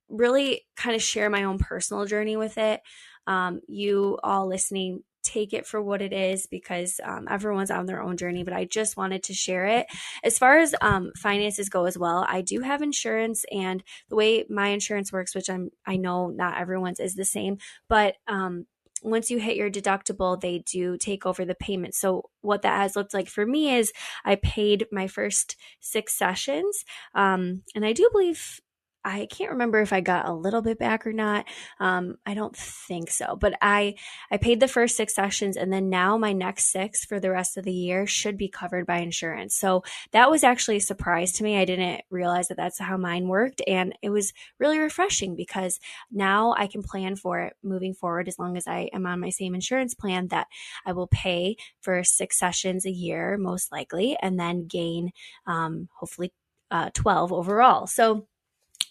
really 0.10 0.66
kind 0.76 0.96
of 0.96 1.02
share 1.02 1.30
my 1.30 1.44
own 1.44 1.58
personal 1.58 2.06
journey 2.06 2.38
with 2.38 2.58
it. 2.58 2.82
Um, 3.28 3.62
you 3.68 4.20
all 4.24 4.48
listening, 4.48 5.04
take 5.24 5.54
it 5.54 5.66
for 5.66 5.82
what 5.82 6.02
it 6.02 6.14
is 6.14 6.46
because 6.46 7.00
um, 7.04 7.28
everyone's 7.30 7.72
on 7.72 7.88
their 7.88 8.02
own 8.02 8.16
journey, 8.16 8.44
but 8.44 8.54
I 8.54 8.66
just 8.66 8.96
wanted 8.96 9.24
to 9.24 9.34
share 9.34 9.66
it. 9.66 9.88
As 10.24 10.38
far 10.38 10.60
as 10.60 10.76
um, 10.82 11.12
finances 11.18 11.70
go 11.70 11.86
as 11.86 11.98
well, 11.98 12.26
I 12.28 12.42
do 12.42 12.62
have 12.62 12.82
insurance, 12.82 13.44
and 13.52 13.84
the 14.10 14.16
way 14.16 14.46
my 14.50 14.68
insurance 14.68 15.12
works, 15.12 15.34
which 15.34 15.50
I'm 15.50 15.72
I 15.86 15.98
know 15.98 16.30
not 16.30 16.60
everyone's 16.60 17.00
is 17.00 17.16
the 17.16 17.26
same, 17.26 17.58
but 17.90 18.16
um, 18.28 18.68
once 19.06 19.30
you 19.30 19.40
hit 19.40 19.56
your 19.56 19.70
deductible, 19.70 20.40
they 20.40 20.60
do 20.60 20.98
take 20.98 21.26
over 21.26 21.46
the 21.46 21.56
payment. 21.56 21.94
So, 21.96 22.30
what 22.42 22.64
that 22.64 22.82
has 22.82 22.96
looked 22.96 23.14
like 23.14 23.28
for 23.28 23.46
me 23.46 23.76
is 23.76 23.94
I 24.24 24.36
paid 24.36 24.88
my 24.92 25.08
first 25.08 25.56
six 25.80 26.18
sessions. 26.18 26.84
Um, 27.14 27.62
and 27.76 27.86
I 27.86 27.94
do 27.94 28.10
believe 28.12 28.60
I 29.06 29.28
can't 29.28 29.52
remember 29.52 29.80
if 29.82 29.94
I 29.94 30.02
got 30.02 30.28
a 30.28 30.34
little 30.34 30.64
bit 30.64 30.80
back 30.80 31.06
or 31.06 31.14
not. 31.14 31.46
Um, 31.80 32.18
I 32.26 32.34
don't 32.34 32.58
think 32.58 33.12
so, 33.12 33.36
but 33.36 33.54
I 33.62 33.96
I 34.32 34.38
paid 34.38 34.60
the 34.60 34.68
first 34.68 34.98
six 34.98 35.14
sessions, 35.14 35.58
and 35.58 35.72
then 35.72 35.90
now 35.90 36.18
my 36.18 36.34
next 36.34 36.72
six 36.72 37.06
for 37.06 37.20
the 37.20 37.30
rest 37.30 37.56
of 37.56 37.66
the 37.66 37.72
year 37.72 38.08
should 38.08 38.36
be 38.36 38.50
covered 38.50 38.88
by 38.88 38.98
insurance. 38.98 39.56
So 39.56 39.84
that 40.12 40.32
was 40.32 40.44
actually 40.44 40.78
a 40.78 40.82
surprise 40.82 41.34
to 41.34 41.44
me. 41.44 41.56
I 41.56 41.66
didn't 41.66 42.02
realize 42.10 42.48
that 42.48 42.58
that's 42.58 42.80
how 42.80 42.98
mine 42.98 43.28
worked, 43.28 43.62
and 43.68 43.94
it 44.02 44.10
was 44.10 44.34
really 44.60 44.80
refreshing 44.80 45.36
because 45.36 45.80
now 46.12 46.56
I 46.58 46.66
can 46.66 46.82
plan 46.82 47.16
for 47.16 47.42
it 47.42 47.54
moving 47.62 47.94
forward 47.94 48.28
as 48.28 48.40
long 48.40 48.58
as 48.58 48.66
I 48.66 48.90
am 48.92 49.06
on 49.06 49.20
my 49.20 49.30
same 49.30 49.54
insurance 49.54 49.94
plan 49.94 50.30
that 50.30 50.48
I 50.84 50.94
will 50.94 51.08
pay 51.08 51.58
for 51.82 52.04
six 52.04 52.40
sessions 52.40 52.88
a 52.88 52.92
year, 52.92 53.38
most 53.38 53.72
likely, 53.72 54.18
and 54.20 54.40
then 54.40 54.66
gain 54.66 55.12
um, 55.46 55.90
hopefully 55.94 56.34
uh, 56.72 56.90
twelve 56.96 57.32
overall. 57.32 57.86
So 57.86 58.28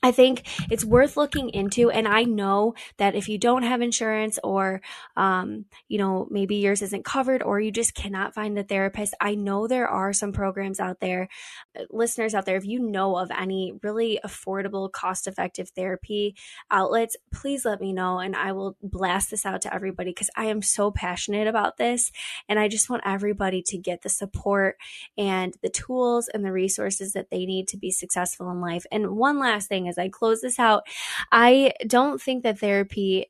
I 0.04 0.12
think 0.12 0.46
it's 0.70 0.84
worth 0.84 1.16
looking 1.16 1.48
into. 1.48 1.90
And 1.90 2.06
I 2.06 2.24
know 2.24 2.74
that 2.98 3.14
if 3.14 3.26
you 3.26 3.38
don't 3.38 3.62
have 3.62 3.80
insurance 3.80 4.38
or, 4.44 4.82
um, 5.16 5.64
you 5.88 5.96
know, 5.96 6.28
maybe 6.30 6.56
yours 6.56 6.82
isn't 6.82 7.06
covered 7.06 7.42
or 7.42 7.58
you 7.58 7.72
just 7.72 7.94
cannot 7.94 8.34
find 8.34 8.58
a 8.58 8.62
therapist, 8.62 9.14
I 9.18 9.34
know 9.34 9.66
there 9.66 9.88
are 9.88 10.12
some 10.12 10.32
programs 10.32 10.78
out 10.78 11.00
there, 11.00 11.28
uh, 11.74 11.84
listeners 11.88 12.34
out 12.34 12.44
there, 12.44 12.58
if 12.58 12.66
you 12.66 12.80
know 12.80 13.16
of 13.16 13.30
any 13.30 13.78
really 13.82 14.20
affordable, 14.22 14.92
cost 14.92 15.26
effective 15.26 15.70
therapy 15.70 16.36
outlets, 16.70 17.16
please 17.32 17.64
let 17.64 17.80
me 17.80 17.94
know 17.94 18.18
and 18.18 18.36
I 18.36 18.52
will 18.52 18.76
blast 18.82 19.30
this 19.30 19.46
out 19.46 19.62
to 19.62 19.72
everybody 19.72 20.10
because 20.10 20.28
I 20.36 20.44
am 20.46 20.60
so 20.60 20.90
passionate 20.90 21.46
about 21.46 21.78
this. 21.78 22.12
And 22.46 22.58
I 22.58 22.68
just 22.68 22.90
want 22.90 23.04
everybody 23.06 23.62
to 23.68 23.78
get 23.78 24.02
the 24.02 24.10
support 24.10 24.76
and 25.16 25.54
the 25.62 25.70
tools 25.70 26.28
and 26.28 26.44
the 26.44 26.52
resources 26.52 27.14
that 27.14 27.30
they 27.30 27.46
need 27.46 27.68
to 27.68 27.78
be 27.78 27.90
successful 27.90 28.50
in 28.50 28.60
life. 28.60 28.84
And 28.92 29.16
one 29.16 29.38
last 29.38 29.70
thing 29.70 29.86
is 29.86 29.93
as 29.94 29.98
I 29.98 30.08
close 30.08 30.40
this 30.40 30.58
out, 30.58 30.82
I 31.30 31.72
don't 31.86 32.20
think 32.20 32.42
that 32.42 32.58
therapy 32.58 33.26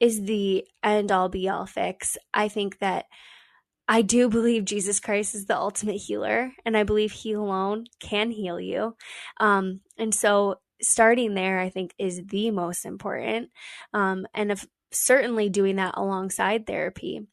is 0.00 0.22
the 0.22 0.66
end 0.82 1.10
all 1.10 1.28
be 1.28 1.48
all 1.48 1.66
fix. 1.66 2.16
I 2.32 2.48
think 2.48 2.78
that 2.78 3.06
I 3.88 4.02
do 4.02 4.28
believe 4.28 4.64
Jesus 4.64 5.00
Christ 5.00 5.34
is 5.34 5.46
the 5.46 5.56
ultimate 5.56 5.96
healer, 5.96 6.52
and 6.64 6.76
I 6.76 6.82
believe 6.82 7.12
He 7.12 7.32
alone 7.32 7.86
can 8.00 8.30
heal 8.30 8.60
you. 8.60 8.96
Um, 9.40 9.80
and 9.96 10.14
so, 10.14 10.56
starting 10.82 11.34
there, 11.34 11.58
I 11.58 11.70
think, 11.70 11.94
is 11.98 12.22
the 12.26 12.50
most 12.50 12.84
important. 12.84 13.50
Um, 13.94 14.26
and 14.34 14.52
if 14.52 14.66
certainly 14.92 15.48
doing 15.48 15.76
that 15.76 15.94
alongside 15.96 16.66
therapy. 16.66 17.26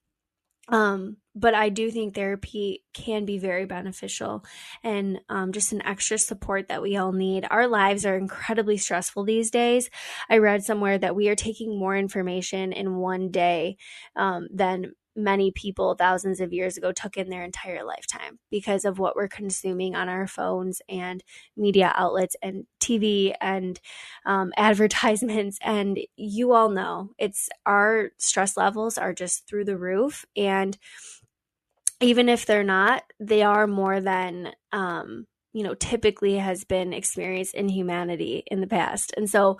Um, 0.67 1.17
but 1.35 1.53
I 1.53 1.69
do 1.69 1.91
think 1.91 2.15
therapy 2.15 2.83
can 2.93 3.25
be 3.25 3.37
very 3.37 3.65
beneficial 3.65 4.43
and 4.83 5.19
um, 5.29 5.51
just 5.51 5.73
an 5.73 5.81
extra 5.85 6.17
support 6.17 6.69
that 6.69 6.81
we 6.81 6.95
all 6.97 7.11
need. 7.11 7.45
Our 7.51 7.67
lives 7.67 8.05
are 8.05 8.17
incredibly 8.17 8.77
stressful 8.77 9.25
these 9.25 9.51
days. 9.51 9.89
I 10.29 10.37
read 10.37 10.63
somewhere 10.63 10.97
that 10.97 11.15
we 11.15 11.27
are 11.29 11.35
taking 11.35 11.77
more 11.77 11.95
information 11.95 12.71
in 12.71 12.95
one 12.95 13.29
day 13.29 13.77
um, 14.15 14.47
than 14.51 14.93
many 15.15 15.51
people 15.51 15.95
thousands 15.95 16.41
of 16.41 16.53
years 16.53 16.77
ago 16.77 16.91
took 16.91 17.17
in 17.17 17.29
their 17.29 17.43
entire 17.43 17.83
lifetime 17.83 18.39
because 18.51 18.85
of 18.85 18.99
what 18.99 19.15
we're 19.15 19.27
consuming 19.27 19.95
on 19.95 20.09
our 20.09 20.27
phones 20.27 20.81
and 20.89 21.23
media 21.55 21.93
outlets 21.95 22.35
and 22.41 22.65
TV 22.79 23.33
and 23.39 23.79
um, 24.25 24.51
advertisements. 24.57 25.57
And 25.61 25.99
you 26.15 26.53
all 26.53 26.69
know 26.69 27.11
it's 27.17 27.49
our 27.65 28.11
stress 28.17 28.57
levels 28.57 28.97
are 28.97 29.13
just 29.13 29.47
through 29.47 29.65
the 29.65 29.77
roof. 29.77 30.25
And 30.35 30.77
even 32.01 32.29
if 32.29 32.45
they're 32.45 32.63
not, 32.63 33.03
they 33.19 33.41
are 33.41 33.67
more 33.67 34.01
than, 34.01 34.51
um, 34.71 35.27
you 35.53 35.63
know, 35.63 35.73
typically 35.73 36.35
has 36.35 36.65
been 36.65 36.91
experienced 36.91 37.55
in 37.55 37.69
humanity 37.69 38.43
in 38.47 38.59
the 38.59 38.67
past. 38.67 39.13
And 39.15 39.29
so, 39.29 39.57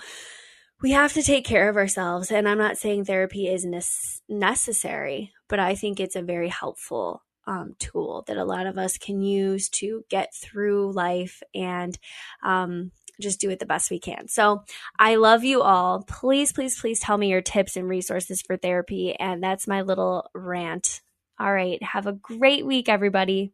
we 0.86 0.92
have 0.92 1.14
to 1.14 1.24
take 1.24 1.44
care 1.44 1.68
of 1.68 1.78
ourselves. 1.78 2.30
And 2.30 2.48
I'm 2.48 2.60
not 2.60 2.78
saying 2.78 3.06
therapy 3.06 3.48
is 3.48 3.66
ne- 3.66 3.82
necessary, 4.30 5.32
but 5.50 5.58
I 5.58 5.74
think 5.74 6.00
it's 6.00 6.16
a 6.16 6.22
very 6.22 6.48
helpful 6.48 7.24
um, 7.48 7.74
tool 7.80 8.24
that 8.28 8.38
a 8.38 8.46
lot 8.46 8.68
of 8.68 8.78
us 8.78 9.00
can 9.00 9.20
use 9.20 9.68
to 9.70 10.04
get 10.12 10.32
through 10.36 10.92
life 10.92 11.42
and 11.56 11.98
um, 12.44 12.92
just 13.20 13.42
do 13.42 13.50
it 13.50 13.58
the 13.58 13.66
best 13.66 13.90
we 13.90 13.98
can. 13.98 14.28
So 14.28 14.64
I 15.00 15.16
love 15.16 15.44
you 15.44 15.64
all. 15.64 16.04
Please, 16.04 16.54
please, 16.54 16.80
please 16.80 17.00
tell 17.00 17.18
me 17.18 17.32
your 17.32 17.42
tips 17.42 17.76
and 17.76 17.90
resources 17.90 18.44
for 18.44 18.56
therapy. 18.56 19.16
And 19.16 19.42
that's 19.42 19.68
my 19.68 19.82
little 19.82 20.30
rant. 20.36 21.02
All 21.40 21.52
right. 21.52 21.82
Have 21.82 22.06
a 22.06 22.14
great 22.14 22.64
week, 22.64 22.90
everybody. 22.90 23.54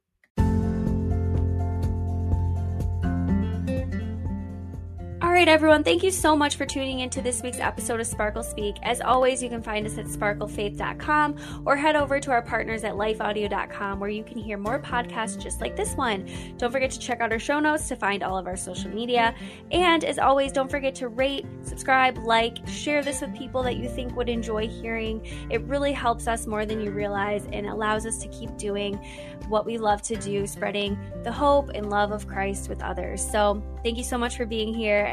All 5.32 5.38
right, 5.38 5.48
everyone, 5.48 5.86
thank 5.86 6.04
you 6.04 6.12
so 6.12 6.36
much 6.36 6.58
for 6.58 6.66
tuning 6.66 7.00
into 7.00 7.22
this 7.22 7.42
week's 7.42 7.62
episode 7.62 8.02
of 8.02 8.06
Sparkle 8.06 8.44
Speak. 8.44 8.76
As 8.84 9.00
always, 9.00 9.42
you 9.42 9.48
can 9.48 9.64
find 9.64 9.88
us 9.88 9.98
at 9.98 10.08
sparklefaith.com 10.08 11.64
or 11.66 11.78
head 11.78 11.96
over 11.96 12.20
to 12.20 12.32
our 12.32 12.42
partners 12.42 12.84
at 12.84 12.96
lifeaudio.com 12.96 14.02
where 14.02 14.10
you 14.10 14.26
can 14.26 14.38
hear 14.38 14.58
more 14.58 14.78
podcasts 14.78 15.42
just 15.42 15.62
like 15.62 15.78
this 15.78 15.94
one. 15.94 16.30
Don't 16.58 16.70
forget 16.70 16.92
to 16.92 17.00
check 17.00 17.22
out 17.22 17.32
our 17.32 17.40
show 17.40 17.62
notes 17.62 17.88
to 17.88 17.96
find 17.96 18.24
all 18.24 18.38
of 18.38 18.46
our 18.46 18.58
social 18.58 18.92
media. 18.92 19.34
And 19.72 20.04
as 20.04 20.20
always, 20.20 20.52
don't 20.52 20.70
forget 20.70 20.94
to 20.96 21.08
rate, 21.08 21.46
subscribe, 21.64 22.18
like, 22.18 22.58
share 22.68 23.02
this 23.02 23.22
with 23.22 23.34
people 23.34 23.64
that 23.64 23.78
you 23.78 23.88
think 23.88 24.18
would 24.18 24.28
enjoy 24.28 24.68
hearing. 24.68 25.26
It 25.50 25.62
really 25.62 25.94
helps 25.94 26.28
us 26.28 26.46
more 26.46 26.66
than 26.66 26.82
you 26.82 26.92
realize 26.92 27.48
and 27.54 27.68
allows 27.68 28.06
us 28.06 28.18
to 28.18 28.28
keep 28.28 28.58
doing 28.58 29.00
what 29.48 29.66
we 29.66 29.78
love 29.78 30.02
to 30.02 30.16
do, 30.18 30.46
spreading 30.46 30.98
the 31.24 31.32
hope 31.32 31.70
and 31.74 31.90
love 31.90 32.12
of 32.12 32.28
Christ 32.28 32.68
with 32.68 32.84
others. 32.84 33.26
So, 33.26 33.64
thank 33.84 33.98
you 33.98 34.04
so 34.04 34.18
much 34.18 34.38
for 34.38 34.46
being 34.46 34.74
here, 34.74 35.06